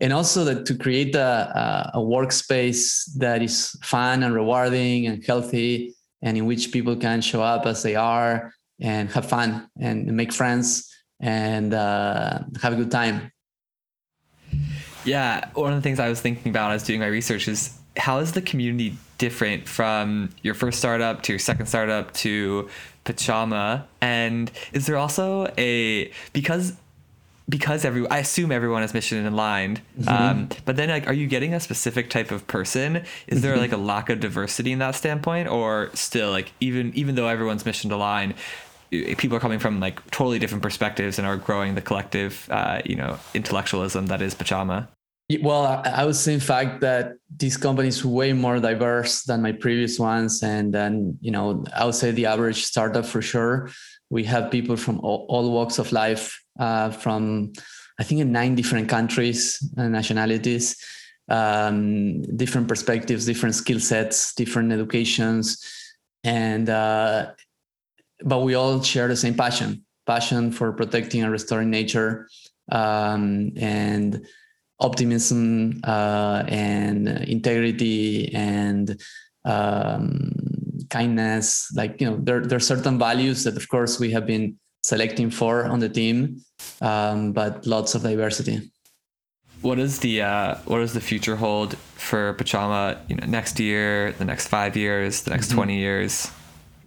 And 0.00 0.12
also 0.12 0.44
that 0.44 0.64
to 0.66 0.76
create 0.76 1.16
a, 1.16 1.90
a, 1.94 1.98
a 1.98 2.00
workspace 2.00 3.04
that 3.16 3.42
is 3.42 3.76
fun 3.82 4.22
and 4.22 4.32
rewarding 4.32 5.06
and 5.06 5.24
healthy 5.24 5.94
and 6.22 6.36
in 6.36 6.46
which 6.46 6.72
people 6.72 6.96
can 6.96 7.20
show 7.20 7.42
up 7.42 7.66
as 7.66 7.82
they 7.82 7.96
are 7.96 8.52
and 8.80 9.10
have 9.10 9.26
fun 9.26 9.68
and 9.80 10.06
make 10.06 10.32
friends 10.32 10.88
and 11.20 11.74
uh, 11.74 12.40
have 12.62 12.72
a 12.72 12.76
good 12.76 12.90
time. 12.90 13.32
Yeah, 15.08 15.48
one 15.54 15.72
of 15.72 15.78
the 15.78 15.82
things 15.82 15.98
I 15.98 16.08
was 16.08 16.20
thinking 16.20 16.50
about 16.50 16.72
as 16.72 16.82
doing 16.82 17.00
my 17.00 17.06
research 17.06 17.48
is 17.48 17.76
how 17.96 18.18
is 18.18 18.32
the 18.32 18.42
community 18.42 18.96
different 19.18 19.68
from 19.68 20.30
your 20.42 20.54
first 20.54 20.78
startup 20.78 21.22
to 21.24 21.32
your 21.32 21.38
second 21.38 21.66
startup 21.66 22.12
to 22.14 22.68
Pachama? 23.04 23.84
And 24.00 24.50
is 24.72 24.86
there 24.86 24.96
also 24.96 25.52
a 25.56 26.12
because 26.32 26.74
because 27.48 27.84
every 27.84 28.08
I 28.08 28.18
assume 28.18 28.52
everyone 28.52 28.82
is 28.82 28.92
mission 28.92 29.24
aligned. 29.26 29.80
Mm-hmm. 29.98 30.08
Um, 30.08 30.48
but 30.64 30.76
then 30.76 30.90
like, 30.90 31.06
are 31.06 31.14
you 31.14 31.26
getting 31.26 31.54
a 31.54 31.60
specific 31.60 32.10
type 32.10 32.30
of 32.30 32.46
person? 32.46 33.04
Is 33.26 33.40
there 33.40 33.52
mm-hmm. 33.52 33.60
like 33.62 33.72
a 33.72 33.78
lack 33.78 34.10
of 34.10 34.20
diversity 34.20 34.72
in 34.72 34.78
that 34.80 34.94
standpoint, 34.94 35.48
or 35.48 35.90
still 35.94 36.30
like 36.30 36.52
even 36.60 36.92
even 36.94 37.14
though 37.14 37.28
everyone's 37.28 37.64
mission 37.64 37.90
aligned, 37.90 38.34
people 38.90 39.36
are 39.36 39.40
coming 39.40 39.58
from 39.58 39.80
like 39.80 40.04
totally 40.10 40.38
different 40.38 40.62
perspectives 40.62 41.18
and 41.18 41.26
are 41.26 41.36
growing 41.36 41.74
the 41.74 41.82
collective, 41.82 42.46
uh, 42.50 42.82
you 42.84 42.96
know, 42.96 43.18
intellectualism 43.34 44.06
that 44.06 44.20
is 44.20 44.34
Pachama. 44.34 44.88
Well, 45.42 45.82
I 45.84 46.06
would 46.06 46.16
say 46.16 46.32
in 46.32 46.40
fact 46.40 46.80
that 46.80 47.12
this 47.28 47.58
company 47.58 47.88
is 47.88 48.02
way 48.02 48.32
more 48.32 48.58
diverse 48.60 49.24
than 49.24 49.42
my 49.42 49.52
previous 49.52 49.98
ones, 49.98 50.42
and 50.42 50.72
then 50.72 51.18
you 51.20 51.30
know 51.30 51.64
I 51.76 51.84
would 51.84 51.94
say 51.94 52.12
the 52.12 52.24
average 52.24 52.64
startup 52.64 53.04
for 53.04 53.20
sure. 53.20 53.68
We 54.08 54.24
have 54.24 54.50
people 54.50 54.76
from 54.78 55.00
all, 55.00 55.26
all 55.28 55.52
walks 55.52 55.78
of 55.78 55.92
life 55.92 56.42
uh, 56.58 56.90
from 56.90 57.52
I 58.00 58.04
think 58.04 58.22
in 58.22 58.32
nine 58.32 58.54
different 58.54 58.88
countries 58.88 59.62
and 59.76 59.92
nationalities, 59.92 60.76
um, 61.28 62.22
different 62.36 62.66
perspectives, 62.66 63.26
different 63.26 63.54
skill 63.54 63.80
sets, 63.80 64.32
different 64.32 64.72
educations, 64.72 65.62
and 66.24 66.70
uh, 66.70 67.32
but 68.24 68.38
we 68.38 68.54
all 68.54 68.82
share 68.82 69.08
the 69.08 69.16
same 69.16 69.34
passion: 69.34 69.84
passion 70.06 70.52
for 70.52 70.72
protecting 70.72 71.22
and 71.22 71.30
restoring 71.30 71.68
nature, 71.68 72.30
um, 72.72 73.52
and 73.58 74.26
optimism 74.80 75.80
uh, 75.84 76.44
and 76.48 77.08
integrity 77.08 78.32
and 78.34 79.00
um, 79.44 80.32
kindness. 80.90 81.70
Like 81.74 82.00
you 82.00 82.10
know, 82.10 82.18
there 82.20 82.40
there 82.40 82.56
are 82.56 82.60
certain 82.60 82.98
values 82.98 83.44
that, 83.44 83.56
of 83.56 83.68
course, 83.68 83.98
we 83.98 84.10
have 84.12 84.26
been 84.26 84.58
selecting 84.82 85.30
for 85.30 85.64
on 85.64 85.80
the 85.80 85.88
team, 85.88 86.40
um, 86.80 87.32
but 87.32 87.66
lots 87.66 87.94
of 87.94 88.02
diversity. 88.02 88.70
What 89.60 89.78
is 89.78 89.98
the 89.98 90.22
uh, 90.22 90.54
what 90.66 90.78
does 90.78 90.94
the 90.94 91.00
future 91.00 91.36
hold 91.36 91.76
for 91.96 92.34
Pachama? 92.34 92.98
You 93.08 93.16
know, 93.16 93.26
next 93.26 93.58
year, 93.58 94.12
the 94.12 94.24
next 94.24 94.46
five 94.46 94.76
years, 94.76 95.22
the 95.22 95.30
next 95.30 95.48
mm-hmm. 95.48 95.56
twenty 95.56 95.78
years. 95.78 96.30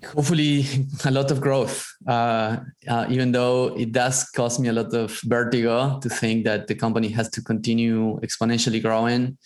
Hopefully, 0.04 0.66
a 1.06 1.12
lot 1.12 1.30
of 1.32 1.40
growth. 1.40 1.88
Uh, 2.08 2.58
uh, 2.88 3.06
even 3.10 3.32
though 3.32 3.78
it 3.78 3.92
does 3.92 4.24
cause 4.32 4.60
me 4.60 4.68
a 4.70 4.74
lot 4.74 4.94
of 4.94 5.20
vertigo 5.26 6.00
to 6.00 6.10
think 6.10 6.44
that 6.46 6.68
the 6.68 6.76
company 6.76 7.08
has 7.10 7.30
to 7.30 7.42
continue 7.42 8.20
exponentially 8.22 8.82
growing. 8.82 9.38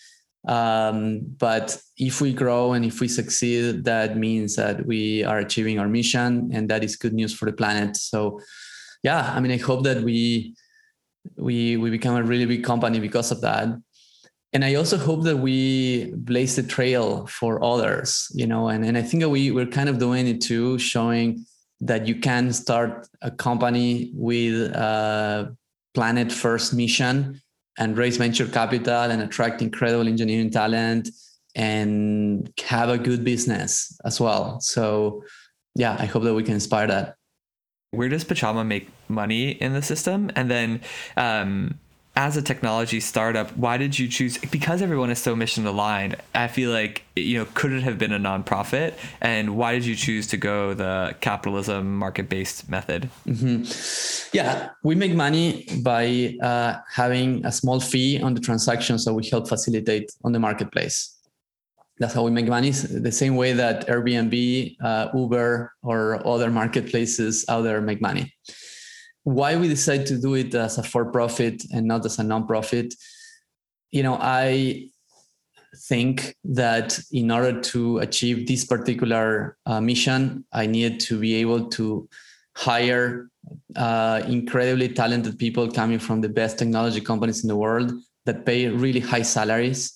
Um, 0.48 1.22
but 1.40 1.78
if 1.98 2.22
we 2.22 2.34
grow 2.34 2.74
and 2.74 2.86
if 2.86 3.02
we 3.02 3.08
succeed, 3.08 3.84
that 3.86 4.16
means 4.16 4.56
that 4.56 4.86
we 4.86 5.24
are 5.24 5.40
achieving 5.40 5.80
our 5.80 5.88
mission, 5.88 6.52
and 6.54 6.70
that 6.70 6.84
is 6.84 6.96
good 6.96 7.14
news 7.14 7.34
for 7.34 7.46
the 7.46 7.54
planet. 7.54 7.98
So, 7.98 8.40
yeah, 9.04 9.34
I 9.36 9.40
mean, 9.40 9.52
I 9.52 9.58
hope 9.58 9.84
that 9.84 10.04
we 10.04 10.56
we 11.38 11.78
we 11.78 11.90
become 11.90 12.16
a 12.16 12.24
really 12.24 12.46
big 12.46 12.64
company 12.64 13.00
because 13.00 13.32
of 13.32 13.42
that. 13.42 13.70
And 14.56 14.64
I 14.64 14.76
also 14.76 14.98
hope 14.98 15.24
that 15.24 15.36
we 15.36 16.14
blaze 16.16 16.56
the 16.56 16.64
trail 16.64 17.28
for 17.28 17.62
others, 17.62 18.32
you 18.34 18.48
know, 18.48 18.70
and, 18.70 18.86
and 18.86 18.98
I 18.98 19.02
think 19.02 19.20
that 19.22 19.28
we, 19.28 19.52
we're 19.52 19.66
kind 19.66 19.90
of 19.90 20.00
doing 20.00 20.28
it 20.28 20.40
too, 20.40 20.80
showing 20.80 21.46
that 21.82 22.08
you 22.08 22.16
can 22.22 22.54
start 22.54 23.06
a 23.22 23.32
company 23.32 24.14
with 24.16 24.72
a 24.74 25.54
planet 25.94 26.32
first 26.32 26.74
mission 26.74 27.42
and 27.78 27.98
raise 27.98 28.16
venture 28.16 28.48
capital 28.48 29.12
and 29.12 29.22
attract 29.22 29.62
incredible 29.62 30.08
engineering 30.08 30.52
talent 30.52 31.10
and 31.54 32.50
have 32.64 32.88
a 32.88 32.98
good 32.98 33.26
business 33.26 34.00
as 34.06 34.22
well. 34.22 34.62
So, 34.62 35.26
yeah, 35.76 35.98
I 36.00 36.06
hope 36.06 36.24
that 36.24 36.34
we 36.34 36.44
can 36.44 36.54
inspire 36.54 36.88
that. 36.88 37.18
Where 37.92 38.08
does 38.08 38.24
Pachama 38.24 38.66
make 38.66 38.88
money 39.10 39.50
in 39.50 39.74
the 39.74 39.82
system? 39.82 40.32
And 40.34 40.50
then, 40.50 40.80
um, 41.18 41.78
as 42.18 42.38
a 42.38 42.42
technology 42.42 43.00
startup, 43.02 43.56
why 43.58 43.78
did 43.78 44.00
you 44.00 44.08
choose? 44.08 44.38
Because 44.38 44.82
everyone 44.82 45.10
is 45.10 45.20
so 45.20 45.36
mission 45.36 45.66
aligned. 45.66 46.16
I 46.34 46.48
feel 46.48 46.72
like 46.72 47.04
you 47.16 47.38
know, 47.40 47.48
could 47.54 47.74
it 47.74 47.84
have 47.84 47.98
been 47.98 48.14
a 48.14 48.20
nonprofit? 48.20 48.94
And 49.22 49.58
why 49.58 49.74
did 49.74 49.86
you 49.86 49.96
choose 49.96 50.28
to 50.28 50.38
go 50.38 50.74
the 50.74 51.16
capitalism 51.20 51.98
market 51.98 52.30
based 52.30 52.70
method? 52.70 53.10
Mm-hmm. 53.28 54.36
Yeah, 54.36 54.70
we 54.84 54.96
make 54.96 55.14
money 55.14 55.68
by 55.84 56.38
uh, 56.42 56.78
having 56.90 57.46
a 57.46 57.52
small 57.52 57.80
fee 57.80 58.22
on 58.22 58.34
the 58.34 58.42
transactions 58.42 59.04
that 59.06 59.14
we 59.14 59.28
help 59.28 59.50
facilitate 59.50 60.12
on 60.24 60.32
the 60.32 60.40
marketplace. 60.40 61.12
That's 62.00 62.14
how 62.14 62.24
we 62.24 62.32
make 62.32 62.48
money. 62.48 62.72
The 62.72 63.12
same 63.12 63.38
way 63.38 63.54
that 63.54 63.88
Airbnb, 63.88 64.76
uh, 64.84 65.10
Uber, 65.14 65.74
or 65.82 66.28
other 66.28 66.52
marketplaces 66.52 67.46
out 67.48 67.62
there 67.62 67.80
make 67.82 68.02
money 68.02 68.34
why 69.26 69.56
we 69.58 69.68
decided 69.68 70.06
to 70.06 70.18
do 70.18 70.36
it 70.36 70.54
as 70.56 70.78
a 70.78 70.84
for 70.84 71.06
profit 71.12 71.64
and 71.74 71.86
not 71.86 72.06
as 72.06 72.20
a 72.20 72.24
non-profit 72.24 72.94
you 73.92 74.04
know 74.04 74.18
i 74.22 74.88
think 75.90 76.36
that 76.44 76.98
in 77.12 77.30
order 77.30 77.60
to 77.60 77.98
achieve 77.98 78.48
this 78.48 78.64
particular 78.64 79.58
uh, 79.66 79.82
mission 79.82 80.46
i 80.54 80.66
needed 80.66 81.00
to 81.00 81.20
be 81.20 81.36
able 81.36 81.68
to 81.68 82.08
hire 82.56 83.30
uh, 83.76 84.22
incredibly 84.28 84.88
talented 84.88 85.38
people 85.38 85.70
coming 85.70 86.00
from 86.00 86.22
the 86.22 86.30
best 86.30 86.58
technology 86.58 87.02
companies 87.02 87.44
in 87.44 87.50
the 87.50 87.56
world 87.56 87.92
that 88.26 88.46
pay 88.46 88.68
really 88.68 89.02
high 89.02 89.22
salaries. 89.22 89.94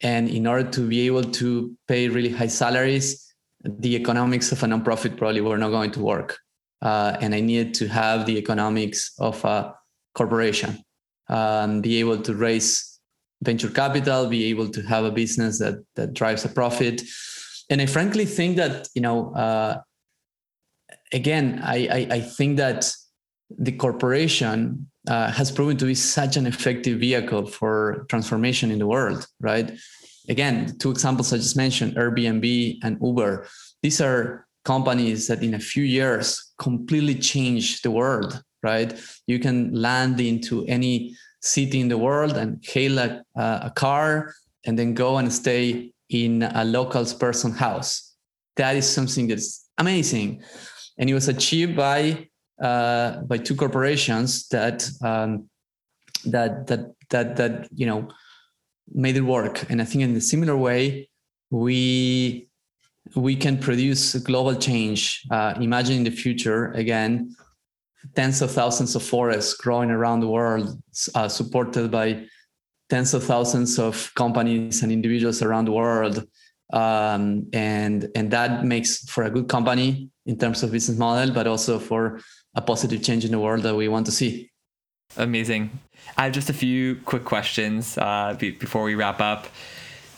And 0.00 0.28
in 0.28 0.46
order 0.46 0.68
to 0.70 0.88
be 0.88 1.06
able 1.06 1.24
to 1.24 1.76
pay 1.86 2.08
really 2.08 2.30
high 2.30 2.46
salaries 2.46 3.30
the 3.62 3.94
economics 3.94 4.52
of 4.52 4.62
a 4.62 4.66
nonprofit 4.66 5.16
probably 5.16 5.40
were 5.40 5.58
not 5.58 5.70
going 5.70 5.90
to 5.90 6.00
work 6.00 6.38
uh, 6.82 7.16
and 7.20 7.34
I 7.34 7.40
needed 7.40 7.74
to 7.74 7.88
have 7.88 8.26
the 8.26 8.36
economics 8.38 9.12
of 9.18 9.44
a 9.44 9.74
corporation, 10.14 10.82
um, 11.28 11.80
be 11.80 11.98
able 12.00 12.18
to 12.22 12.34
raise 12.34 12.98
venture 13.42 13.70
capital, 13.70 14.28
be 14.28 14.46
able 14.46 14.68
to 14.68 14.82
have 14.82 15.04
a 15.04 15.10
business 15.10 15.58
that 15.58 15.76
that 15.96 16.14
drives 16.14 16.44
a 16.44 16.48
profit, 16.48 17.02
and 17.70 17.80
I 17.80 17.86
frankly 17.86 18.26
think 18.26 18.56
that 18.56 18.88
you 18.94 19.02
know, 19.02 19.34
uh, 19.34 19.80
again, 21.12 21.60
I, 21.62 21.76
I, 21.90 22.16
I 22.16 22.20
think 22.20 22.56
that 22.58 22.92
the 23.58 23.72
corporation 23.72 24.90
uh, 25.08 25.30
has 25.30 25.50
proven 25.50 25.76
to 25.78 25.86
be 25.86 25.94
such 25.94 26.36
an 26.36 26.46
effective 26.46 27.00
vehicle 27.00 27.46
for 27.46 28.06
transformation 28.08 28.70
in 28.70 28.78
the 28.78 28.86
world, 28.86 29.26
right? 29.40 29.72
Again, 30.28 30.76
two 30.78 30.90
examples 30.90 31.32
I 31.32 31.38
just 31.38 31.56
mentioned, 31.56 31.96
Airbnb 31.96 32.78
and 32.82 32.98
Uber. 33.02 33.48
These 33.82 34.00
are 34.00 34.46
companies 34.74 35.26
that 35.28 35.42
in 35.42 35.54
a 35.54 35.64
few 35.72 35.82
years 35.82 36.26
completely 36.66 37.16
change 37.32 37.82
the 37.82 37.90
world, 37.90 38.30
right? 38.62 38.90
You 39.26 39.38
can 39.46 39.58
land 39.74 40.20
into 40.20 40.64
any 40.66 40.94
city 41.54 41.78
in 41.80 41.88
the 41.88 41.98
world 41.98 42.34
and 42.36 42.50
hail 42.72 42.98
a, 42.98 43.24
a 43.68 43.72
car 43.74 44.10
and 44.64 44.78
then 44.78 44.94
go 44.94 45.18
and 45.18 45.32
stay 45.32 45.92
in 46.08 46.32
a 46.62 46.64
local 46.64 47.04
person's 47.24 47.58
house. 47.58 48.14
That 48.56 48.76
is 48.76 48.86
something 48.88 49.26
that's 49.30 49.48
amazing. 49.78 50.42
And 50.98 51.10
it 51.10 51.14
was 51.14 51.28
achieved 51.28 51.74
by 51.76 52.28
uh, 52.68 53.10
by 53.30 53.38
two 53.38 53.56
corporations 53.56 54.28
that 54.48 54.78
um, 55.02 55.30
that 56.34 56.52
that 56.68 56.82
that 57.12 57.36
that 57.36 57.54
you 57.80 57.86
know 57.90 58.00
made 59.04 59.16
it 59.16 59.26
work. 59.36 59.54
And 59.70 59.80
I 59.82 59.86
think 59.86 60.04
in 60.04 60.14
a 60.16 60.20
similar 60.20 60.56
way, 60.56 61.08
we 61.50 62.49
we 63.14 63.36
can 63.36 63.58
produce 63.58 64.14
global 64.14 64.54
change. 64.54 65.22
Uh, 65.30 65.54
imagine 65.60 65.96
in 65.98 66.04
the 66.04 66.10
future 66.10 66.72
again, 66.72 67.34
tens 68.14 68.42
of 68.42 68.50
thousands 68.50 68.94
of 68.94 69.02
forests 69.02 69.54
growing 69.54 69.90
around 69.90 70.20
the 70.20 70.28
world, 70.28 70.80
uh, 71.14 71.28
supported 71.28 71.90
by 71.90 72.24
tens 72.88 73.14
of 73.14 73.24
thousands 73.24 73.78
of 73.78 74.12
companies 74.14 74.82
and 74.82 74.92
individuals 74.92 75.42
around 75.42 75.66
the 75.66 75.72
world. 75.72 76.26
Um, 76.72 77.48
and 77.52 78.08
and 78.14 78.30
that 78.30 78.64
makes 78.64 79.04
for 79.10 79.24
a 79.24 79.30
good 79.30 79.48
company 79.48 80.08
in 80.26 80.38
terms 80.38 80.62
of 80.62 80.70
business 80.70 80.98
model, 80.98 81.34
but 81.34 81.46
also 81.46 81.78
for 81.78 82.20
a 82.54 82.60
positive 82.60 83.02
change 83.02 83.24
in 83.24 83.32
the 83.32 83.40
world 83.40 83.62
that 83.64 83.74
we 83.74 83.88
want 83.88 84.06
to 84.06 84.12
see. 84.12 84.50
Amazing. 85.16 85.70
I 86.16 86.24
have 86.24 86.32
just 86.32 86.50
a 86.50 86.52
few 86.52 86.96
quick 87.04 87.24
questions 87.24 87.98
uh, 87.98 88.36
be- 88.38 88.52
before 88.52 88.84
we 88.84 88.94
wrap 88.94 89.20
up 89.20 89.48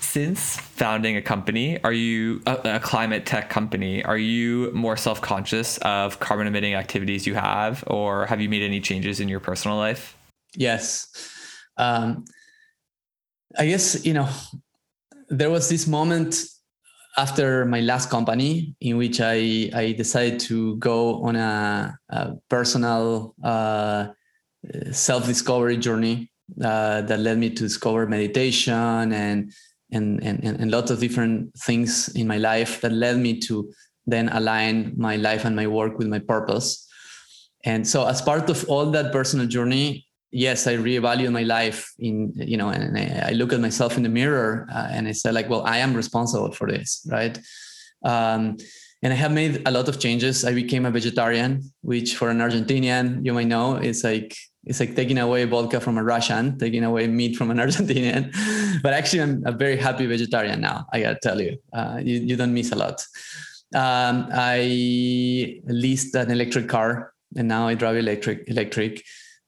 since 0.03 0.57
founding 0.57 1.17
a 1.17 1.23
company, 1.23 1.83
are 1.83 1.93
you 1.93 2.43
a, 2.47 2.77
a 2.77 2.81
climate 2.81 3.27
tech 3.27 3.51
company? 3.51 4.05
Are 4.05 4.19
you 4.19 4.71
more 4.73 4.97
self 4.97 5.21
conscious 5.21 5.79
of 5.79 6.21
carbon 6.21 6.47
emitting 6.47 6.75
activities 6.75 7.27
you 7.27 7.35
have, 7.35 7.85
or 7.87 8.27
have 8.27 8.41
you 8.41 8.49
made 8.49 8.63
any 8.63 8.81
changes 8.81 9.21
in 9.21 9.29
your 9.29 9.41
personal 9.41 9.77
life? 9.77 10.17
Yes. 10.57 11.09
Um, 11.77 12.25
I 13.59 13.67
guess, 13.67 14.05
you 14.05 14.15
know, 14.15 14.29
there 15.29 15.51
was 15.51 15.69
this 15.69 15.87
moment 15.87 16.37
after 17.17 17.65
my 17.67 17.81
last 17.81 18.11
company 18.11 18.75
in 18.81 18.97
which 18.97 19.21
I, 19.21 19.71
I 19.75 19.93
decided 19.97 20.41
to 20.41 20.77
go 20.77 21.23
on 21.23 21.37
a, 21.37 21.99
a 22.09 22.33
personal 22.49 23.35
uh, 23.43 24.09
self 24.91 25.27
discovery 25.27 25.77
journey 25.77 26.31
uh, 26.63 27.03
that 27.03 27.21
led 27.21 27.39
me 27.39 27.51
to 27.51 27.63
discover 27.63 28.07
meditation 28.07 29.13
and 29.13 29.53
and, 29.93 30.23
and, 30.23 30.43
and 30.43 30.71
lots 30.71 30.91
of 30.91 31.01
different 31.01 31.55
things 31.55 32.09
in 32.15 32.27
my 32.27 32.39
life 32.39 32.81
that 32.81 32.93
led 32.93 33.19
me 33.19 33.39
to 33.41 33.73
then 34.07 34.29
align 34.31 34.95
my 34.97 35.17
life 35.17 35.45
and 35.45 35.55
my 35.55 35.67
work 35.67 35.99
with 35.99 36.09
my 36.09 36.19
purpose. 36.19 36.89
And 37.65 37.87
so 37.87 38.07
as 38.07 38.21
part 38.21 38.51
of 38.51 38.69
all 38.69 38.87
that 38.91 39.13
personal 39.13 39.47
journey, 39.47 40.07
yes, 40.33 40.67
I 40.67 40.77
reevaluate 40.77 41.31
my 41.31 41.43
life 41.45 41.93
in, 41.99 42.33
you 42.35 42.57
know, 42.57 42.71
and 42.71 42.99
I 42.99 43.31
look 43.33 43.53
at 43.53 43.61
myself 43.61 43.97
in 43.97 44.03
the 44.03 44.09
mirror 44.09 44.67
uh, 44.73 44.89
and 44.91 45.07
I 45.07 45.13
say 45.13 45.31
like, 45.31 45.49
well, 45.49 45.63
I 45.65 45.79
am 45.79 45.95
responsible 45.95 46.53
for 46.53 46.67
this, 46.69 47.07
right? 47.11 47.39
Um, 48.05 48.57
and 49.03 49.13
I 49.13 49.17
have 49.17 49.33
made 49.33 49.63
a 49.67 49.71
lot 49.71 49.89
of 49.89 49.99
changes. 50.01 50.45
I 50.45 50.55
became 50.55 50.87
a 50.87 50.91
vegetarian, 50.91 51.63
which 51.83 52.17
for 52.17 52.31
an 52.31 52.39
Argentinian, 52.39 53.25
you 53.25 53.33
might 53.35 53.49
know, 53.49 53.77
is 53.77 54.05
like 54.05 54.37
it's 54.65 54.79
like 54.79 54.95
taking 54.95 55.19
away 55.19 55.45
vodka 55.45 55.81
from 55.81 55.99
a 55.99 56.05
Russian, 56.05 56.59
taking 56.59 56.85
away 56.85 57.09
meat 57.09 57.37
from 57.37 57.51
an 57.51 57.57
Argentinian. 57.65 58.33
but 58.83 58.93
actually, 58.93 59.23
I'm 59.23 59.43
a 59.45 59.53
very 59.53 59.77
happy 59.77 60.07
vegetarian 60.07 60.61
now. 60.61 60.87
I 60.93 61.01
gotta 61.01 61.19
tell 61.23 61.41
you, 61.41 61.59
uh, 61.73 62.01
you, 62.03 62.21
you 62.21 62.37
don't 62.37 62.55
miss 62.55 62.71
a 62.73 62.77
lot. 62.77 63.05
Um, 63.75 64.29
I 64.33 65.61
leased 65.67 66.15
an 66.15 66.31
electric 66.31 66.69
car, 66.69 67.13
and 67.37 67.49
now 67.49 67.67
I 67.67 67.75
drive 67.75 67.97
electric. 67.97 68.49
Electric. 68.49 69.03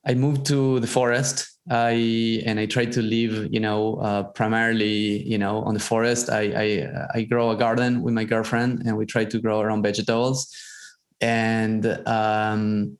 I 0.06 0.14
moved 0.14 0.46
to 0.46 0.80
the 0.80 0.86
forest. 0.86 1.50
I 1.70 2.42
and 2.44 2.58
I 2.60 2.66
try 2.66 2.84
to 2.84 3.00
live, 3.00 3.52
you 3.52 3.60
know, 3.60 3.96
uh, 3.96 4.24
primarily, 4.24 5.22
you 5.22 5.38
know, 5.38 5.62
on 5.62 5.74
the 5.74 5.80
forest. 5.80 6.28
I, 6.28 6.42
I 6.42 7.06
I 7.14 7.22
grow 7.22 7.50
a 7.50 7.56
garden 7.56 8.02
with 8.02 8.14
my 8.14 8.24
girlfriend, 8.24 8.82
and 8.84 8.96
we 8.96 9.06
try 9.06 9.24
to 9.24 9.38
grow 9.38 9.60
our 9.60 9.70
own 9.70 9.82
vegetables. 9.82 10.54
And 11.20 11.86
um, 12.06 12.98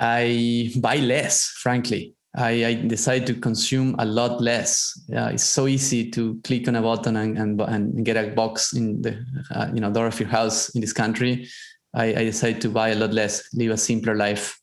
I 0.00 0.72
buy 0.76 0.96
less, 0.96 1.46
frankly. 1.62 2.14
I, 2.36 2.64
I 2.66 2.74
decide 2.74 3.26
to 3.28 3.34
consume 3.34 3.96
a 3.98 4.04
lot 4.04 4.42
less. 4.42 4.92
It's 5.08 5.42
so 5.42 5.66
easy 5.66 6.10
to 6.10 6.38
click 6.44 6.68
on 6.68 6.76
a 6.76 6.82
button 6.82 7.16
and, 7.16 7.38
and, 7.38 7.60
and 7.60 8.04
get 8.04 8.16
a 8.16 8.34
box 8.34 8.74
in 8.74 9.00
the 9.00 9.24
uh, 9.50 9.68
you 9.72 9.80
know 9.80 9.90
door 9.90 10.06
of 10.06 10.20
your 10.20 10.28
house 10.28 10.68
in 10.74 10.82
this 10.82 10.92
country. 10.92 11.48
I, 11.94 12.04
I 12.06 12.24
decide 12.24 12.60
to 12.60 12.68
buy 12.68 12.90
a 12.90 12.94
lot 12.94 13.14
less, 13.14 13.48
live 13.54 13.70
a 13.70 13.76
simpler 13.78 14.14
life. 14.14 14.60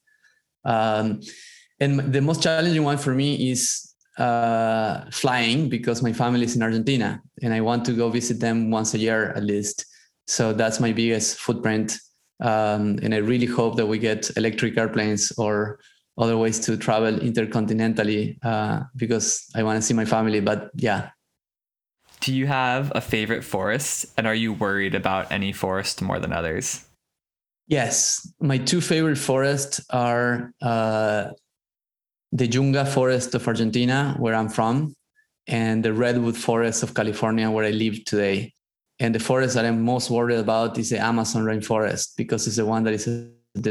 Um, 0.66 1.22
and 1.80 2.14
the 2.14 2.22
most 2.22 2.44
challenging 2.44 2.84
one 2.84 3.00
for 3.00 3.16
me 3.16 3.50
is 3.50 3.94
uh, 4.20 5.06
flying 5.12 5.68
because 5.68 6.04
my 6.04 6.14
family 6.14 6.44
is 6.44 6.56
in 6.56 6.62
Argentina 6.62 7.22
and 7.42 7.54
I 7.54 7.62
want 7.62 7.86
to 7.86 7.94
go 7.94 8.10
visit 8.10 8.40
them 8.40 8.70
once 8.70 8.94
a 8.94 9.00
year 9.00 9.32
at 9.32 9.44
least. 9.44 9.86
So 10.28 10.54
that's 10.54 10.80
my 10.80 10.92
biggest 10.92 11.40
footprint 11.40 11.98
um, 12.42 13.00
and 13.02 13.14
I 13.14 13.18
really 13.18 13.46
hope 13.46 13.76
that 13.78 13.86
we 13.86 13.98
get 13.98 14.36
electric 14.38 14.78
airplanes 14.78 15.32
or 15.38 15.80
other 16.18 16.38
ways 16.38 16.60
to 16.62 16.78
travel 16.78 17.14
intercontinentally 17.20 18.38
uh, 18.44 18.84
because 18.96 19.50
I 19.56 19.64
want 19.64 19.78
to 19.78 19.82
see 19.82 19.94
my 19.94 20.06
family. 20.06 20.40
But 20.40 20.70
yeah. 20.76 21.10
Do 22.20 22.34
you 22.34 22.48
have 22.48 22.92
a 22.96 23.02
favorite 23.02 23.44
forest? 23.44 24.06
And 24.18 24.28
are 24.28 24.36
you 24.36 24.54
worried 24.54 24.96
about 24.96 25.32
any 25.32 25.52
forest 25.52 26.02
more 26.02 26.20
than 26.20 26.32
others? 26.32 26.86
Yes. 27.68 28.32
My 28.40 28.58
two 28.58 28.82
favorite 28.82 29.18
forests 29.18 29.84
are 29.90 30.54
uh, 30.62 31.30
the 32.32 32.48
Yunga 32.48 32.88
forest 32.88 33.36
of 33.36 33.48
Argentina, 33.48 34.16
where 34.20 34.36
I'm 34.36 34.50
from, 34.50 34.96
and 35.48 35.84
the 35.84 35.94
redwood 35.94 36.38
forest 36.38 36.84
of 36.84 36.94
California, 36.94 37.50
where 37.50 37.66
I 37.66 37.72
live 37.72 38.06
today. 38.06 38.54
And 39.04 39.14
the 39.14 39.20
forest 39.20 39.56
that 39.56 39.66
I'm 39.66 39.82
most 39.82 40.10
worried 40.10 40.40
about 40.40 40.78
is 40.78 40.92
the 40.92 40.98
Amazon 40.98 41.44
rainforest 41.44 42.16
because 42.16 42.48
it's 42.48 42.56
the 42.56 42.66
one 42.66 42.84
that 42.84 42.94
is 42.94 43.06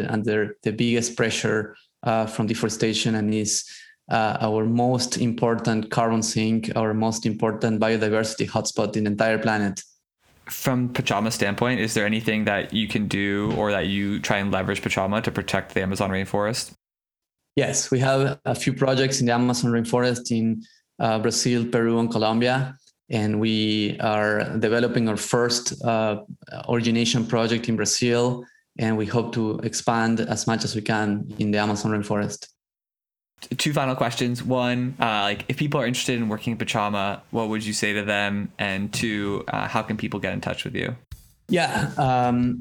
under 0.07 0.59
the 0.62 0.72
biggest 0.72 1.16
pressure 1.16 1.74
uh, 2.03 2.26
from 2.26 2.47
deforestation 2.47 3.14
and 3.14 3.33
is 3.33 3.64
uh, 4.11 4.37
our 4.43 4.66
most 4.66 5.16
important 5.16 5.91
carbon 5.91 6.22
sink, 6.22 6.70
our 6.76 6.93
most 6.93 7.24
important 7.24 7.80
biodiversity 7.80 8.47
hotspot 8.47 8.95
in 8.95 9.05
the 9.05 9.11
entire 9.11 9.39
planet. 9.39 9.80
From 10.51 10.93
Pachama 10.93 11.33
standpoint, 11.33 11.80
is 11.80 11.95
there 11.95 12.05
anything 12.05 12.45
that 12.45 12.74
you 12.74 12.87
can 12.87 13.09
do 13.09 13.55
or 13.57 13.70
that 13.70 13.87
you 13.87 14.20
try 14.20 14.37
and 14.37 14.53
leverage 14.53 14.83
Pachama 14.83 15.22
to 15.22 15.30
protect 15.30 15.72
the 15.72 15.80
Amazon 15.80 16.11
rainforest? 16.11 16.74
Yes, 17.57 17.91
we 17.91 18.01
have 18.01 18.39
a 18.45 18.55
few 18.55 18.74
projects 18.74 19.20
in 19.20 19.26
the 19.26 19.33
Amazon 19.33 19.72
rainforest 19.72 20.30
in 20.30 20.62
uh, 20.99 21.18
Brazil, 21.20 21.64
Peru, 21.64 22.01
and 22.01 22.11
Colombia 22.11 22.76
and 23.13 23.39
we 23.39 23.99
are 24.01 24.45
developing 24.59 25.09
our 25.09 25.19
first 25.19 25.85
uh, 25.85 26.23
origination 26.69 27.27
project 27.27 27.69
in 27.69 27.77
Brazil, 27.77 28.45
and 28.79 28.97
we 28.97 29.05
hope 29.05 29.35
to 29.35 29.59
expand 29.59 30.21
as 30.21 30.47
much 30.47 30.65
as 30.65 30.75
we 30.75 30.81
can 30.81 31.33
in 31.39 31.51
the 31.51 31.59
Amazon 31.59 31.93
rainforest. 31.93 32.49
Two 33.59 33.73
final 33.73 33.95
questions. 33.95 34.43
One, 34.43 34.97
uh, 34.99 35.23
like 35.23 35.45
if 35.49 35.57
people 35.59 35.79
are 35.81 35.87
interested 35.87 36.17
in 36.17 36.29
working 36.29 36.53
in 36.53 36.59
Pachama, 36.59 37.21
what 37.33 37.49
would 37.49 37.65
you 37.67 37.73
say 37.73 37.93
to 37.93 38.03
them? 38.03 38.51
And 38.59 38.93
two, 38.93 39.45
uh, 39.49 39.69
how 39.69 39.83
can 39.83 39.97
people 39.97 40.19
get 40.19 40.33
in 40.33 40.41
touch 40.41 40.65
with 40.65 40.75
you? 40.75 40.97
Yeah, 41.49 41.91
um, 41.99 42.61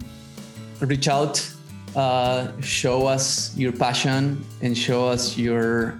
reach 0.81 1.07
out, 1.07 1.47
uh, 1.95 2.59
show 2.61 3.05
us 3.05 3.55
your 3.55 3.71
passion, 3.71 4.43
and 4.61 4.77
show 4.77 5.07
us 5.07 5.37
your 5.37 5.97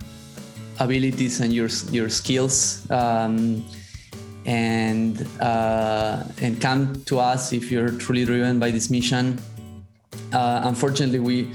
abilities 0.80 1.40
and 1.40 1.54
your 1.54 1.70
your 1.92 2.10
skills. 2.10 2.90
Um, 2.90 3.64
and 4.46 5.28
uh, 5.40 6.24
and 6.42 6.60
come 6.62 7.04
to 7.06 7.20
us 7.20 7.54
if 7.54 7.72
you're 7.72 7.92
truly 7.92 8.26
driven 8.26 8.60
by 8.60 8.72
this 8.72 8.90
mission. 8.90 9.40
Uh, 10.34 10.62
unfortunately, 10.64 11.20
we 11.20 11.52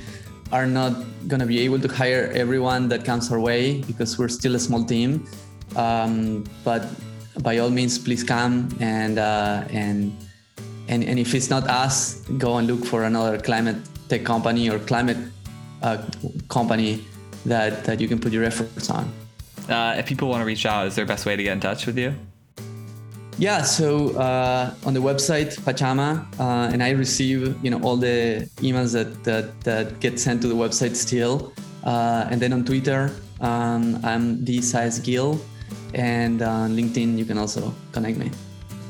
are 0.52 0.66
not 0.66 0.92
going 1.26 1.40
to 1.40 1.46
be 1.46 1.60
able 1.60 1.80
to 1.80 1.88
hire 1.88 2.30
everyone 2.34 2.88
that 2.88 3.04
comes 3.04 3.32
our 3.32 3.40
way 3.40 3.80
because 3.82 4.18
we're 4.18 4.28
still 4.28 4.54
a 4.54 4.58
small 4.58 4.84
team. 4.84 5.26
Um, 5.74 6.44
but 6.64 6.86
by 7.42 7.58
all 7.58 7.70
means, 7.70 7.98
please 7.98 8.22
come 8.22 8.68
and 8.80 9.18
uh, 9.18 9.64
and 9.70 10.16
and 10.88 11.02
and 11.04 11.18
if 11.18 11.34
it's 11.34 11.50
not 11.50 11.68
us, 11.68 12.20
go 12.38 12.58
and 12.58 12.66
look 12.66 12.84
for 12.84 13.04
another 13.04 13.38
climate 13.38 13.76
tech 14.08 14.24
company 14.24 14.70
or 14.70 14.78
climate 14.78 15.18
uh, 15.82 16.02
company 16.48 17.04
that 17.44 17.84
that 17.84 18.00
you 18.00 18.08
can 18.08 18.18
put 18.18 18.32
your 18.32 18.44
efforts 18.44 18.90
on. 18.90 19.12
Uh, 19.68 19.96
if 19.98 20.06
people 20.06 20.28
want 20.28 20.40
to 20.40 20.46
reach 20.46 20.64
out, 20.64 20.86
is 20.86 20.94
there 20.94 21.04
a 21.04 21.08
best 21.08 21.26
way 21.26 21.34
to 21.34 21.42
get 21.42 21.52
in 21.52 21.60
touch 21.60 21.86
with 21.86 21.98
you? 21.98 22.14
Yeah, 23.38 23.62
so 23.62 24.16
uh, 24.16 24.72
on 24.86 24.94
the 24.94 25.00
website 25.00 25.60
Pachama, 25.60 26.24
uh, 26.40 26.72
and 26.72 26.82
I 26.82 26.90
receive 26.90 27.62
you 27.62 27.70
know 27.70 27.80
all 27.82 27.96
the 27.96 28.48
emails 28.64 28.94
that 28.94 29.24
that, 29.24 29.60
that 29.60 30.00
get 30.00 30.18
sent 30.18 30.40
to 30.42 30.48
the 30.48 30.54
website 30.54 30.96
still, 30.96 31.52
uh, 31.84 32.28
and 32.30 32.40
then 32.40 32.54
on 32.54 32.64
Twitter 32.64 33.12
um, 33.40 34.00
I'm 34.02 34.42
the 34.44 34.62
size 34.62 34.98
Gil, 35.00 35.38
and 35.92 36.40
on 36.40 36.76
LinkedIn 36.76 37.18
you 37.18 37.26
can 37.26 37.36
also 37.36 37.74
connect 37.92 38.16
me. 38.16 38.30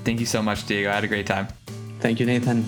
Thank 0.04 0.20
you 0.20 0.26
so 0.26 0.40
much, 0.42 0.64
Diego. 0.66 0.90
I 0.90 0.94
had 0.94 1.04
a 1.04 1.08
great 1.08 1.26
time. 1.26 1.48
Thank 1.98 2.20
you, 2.20 2.26
Nathan. 2.26 2.64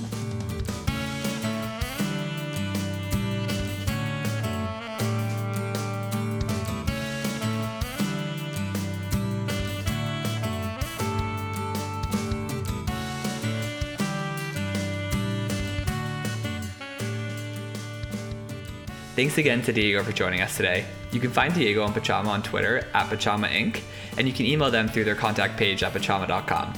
Thanks 19.18 19.36
again 19.36 19.62
to 19.62 19.72
Diego 19.72 20.04
for 20.04 20.12
joining 20.12 20.42
us 20.42 20.56
today. 20.56 20.84
You 21.10 21.18
can 21.18 21.32
find 21.32 21.52
Diego 21.52 21.84
and 21.84 21.92
Pachama 21.92 22.28
on 22.28 22.40
Twitter 22.40 22.86
at 22.94 23.08
Pachama 23.08 23.48
Inc., 23.48 23.82
and 24.16 24.28
you 24.28 24.32
can 24.32 24.46
email 24.46 24.70
them 24.70 24.86
through 24.86 25.02
their 25.02 25.16
contact 25.16 25.56
page 25.56 25.82
at 25.82 25.92
pachama.com. 25.92 26.72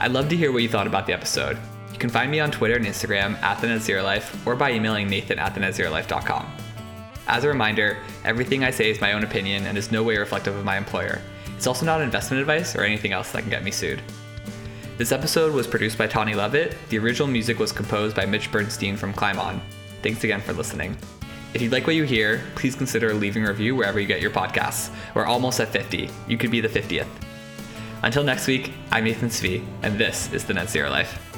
I'd 0.00 0.12
love 0.12 0.30
to 0.30 0.36
hear 0.38 0.50
what 0.50 0.62
you 0.62 0.70
thought 0.70 0.86
about 0.86 1.06
the 1.06 1.12
episode. 1.12 1.58
You 1.92 1.98
can 1.98 2.08
find 2.08 2.30
me 2.30 2.40
on 2.40 2.50
Twitter 2.50 2.76
and 2.76 2.86
Instagram 2.86 3.34
at 3.42 3.60
the 3.60 4.02
Life 4.02 4.46
or 4.46 4.56
by 4.56 4.72
emailing 4.72 5.08
Nathan 5.08 5.38
at 5.38 5.54
the 5.54 5.60
netzerolife.com. 5.60 6.50
As 7.28 7.44
a 7.44 7.48
reminder, 7.48 7.98
everything 8.24 8.64
I 8.64 8.70
say 8.70 8.88
is 8.88 9.02
my 9.02 9.12
own 9.12 9.22
opinion 9.22 9.66
and 9.66 9.76
is 9.76 9.92
no 9.92 10.02
way 10.02 10.16
reflective 10.16 10.56
of 10.56 10.64
my 10.64 10.78
employer. 10.78 11.20
It's 11.54 11.66
also 11.66 11.84
not 11.84 12.00
investment 12.00 12.40
advice 12.40 12.74
or 12.74 12.82
anything 12.82 13.12
else 13.12 13.30
that 13.32 13.42
can 13.42 13.50
get 13.50 13.62
me 13.62 13.72
sued. 13.72 14.00
This 14.96 15.12
episode 15.12 15.52
was 15.52 15.66
produced 15.66 15.98
by 15.98 16.06
Tawny 16.06 16.32
Levitt. 16.32 16.78
The 16.88 16.98
original 16.98 17.28
music 17.28 17.58
was 17.58 17.72
composed 17.72 18.16
by 18.16 18.24
Mitch 18.24 18.50
Bernstein 18.50 18.96
from 18.96 19.12
Climb 19.12 19.38
On. 19.38 19.60
Thanks 20.02 20.24
again 20.24 20.40
for 20.40 20.54
listening. 20.54 20.96
If 21.54 21.60
you 21.60 21.68
like 21.68 21.86
what 21.86 21.96
you 21.96 22.04
hear, 22.04 22.42
please 22.54 22.74
consider 22.74 23.12
leaving 23.12 23.44
a 23.44 23.48
review 23.48 23.76
wherever 23.76 24.00
you 24.00 24.06
get 24.06 24.22
your 24.22 24.30
podcasts. 24.30 24.90
We're 25.14 25.26
almost 25.26 25.60
at 25.60 25.68
50. 25.68 26.08
You 26.26 26.38
could 26.38 26.50
be 26.50 26.62
the 26.62 26.68
50th. 26.68 27.06
Until 28.02 28.24
next 28.24 28.46
week, 28.46 28.72
I'm 28.90 29.04
Nathan 29.04 29.28
Svi, 29.28 29.64
and 29.82 29.98
this 29.98 30.32
is 30.32 30.44
The 30.44 30.54
Net 30.54 30.70
Zero 30.70 30.88
Life. 30.88 31.31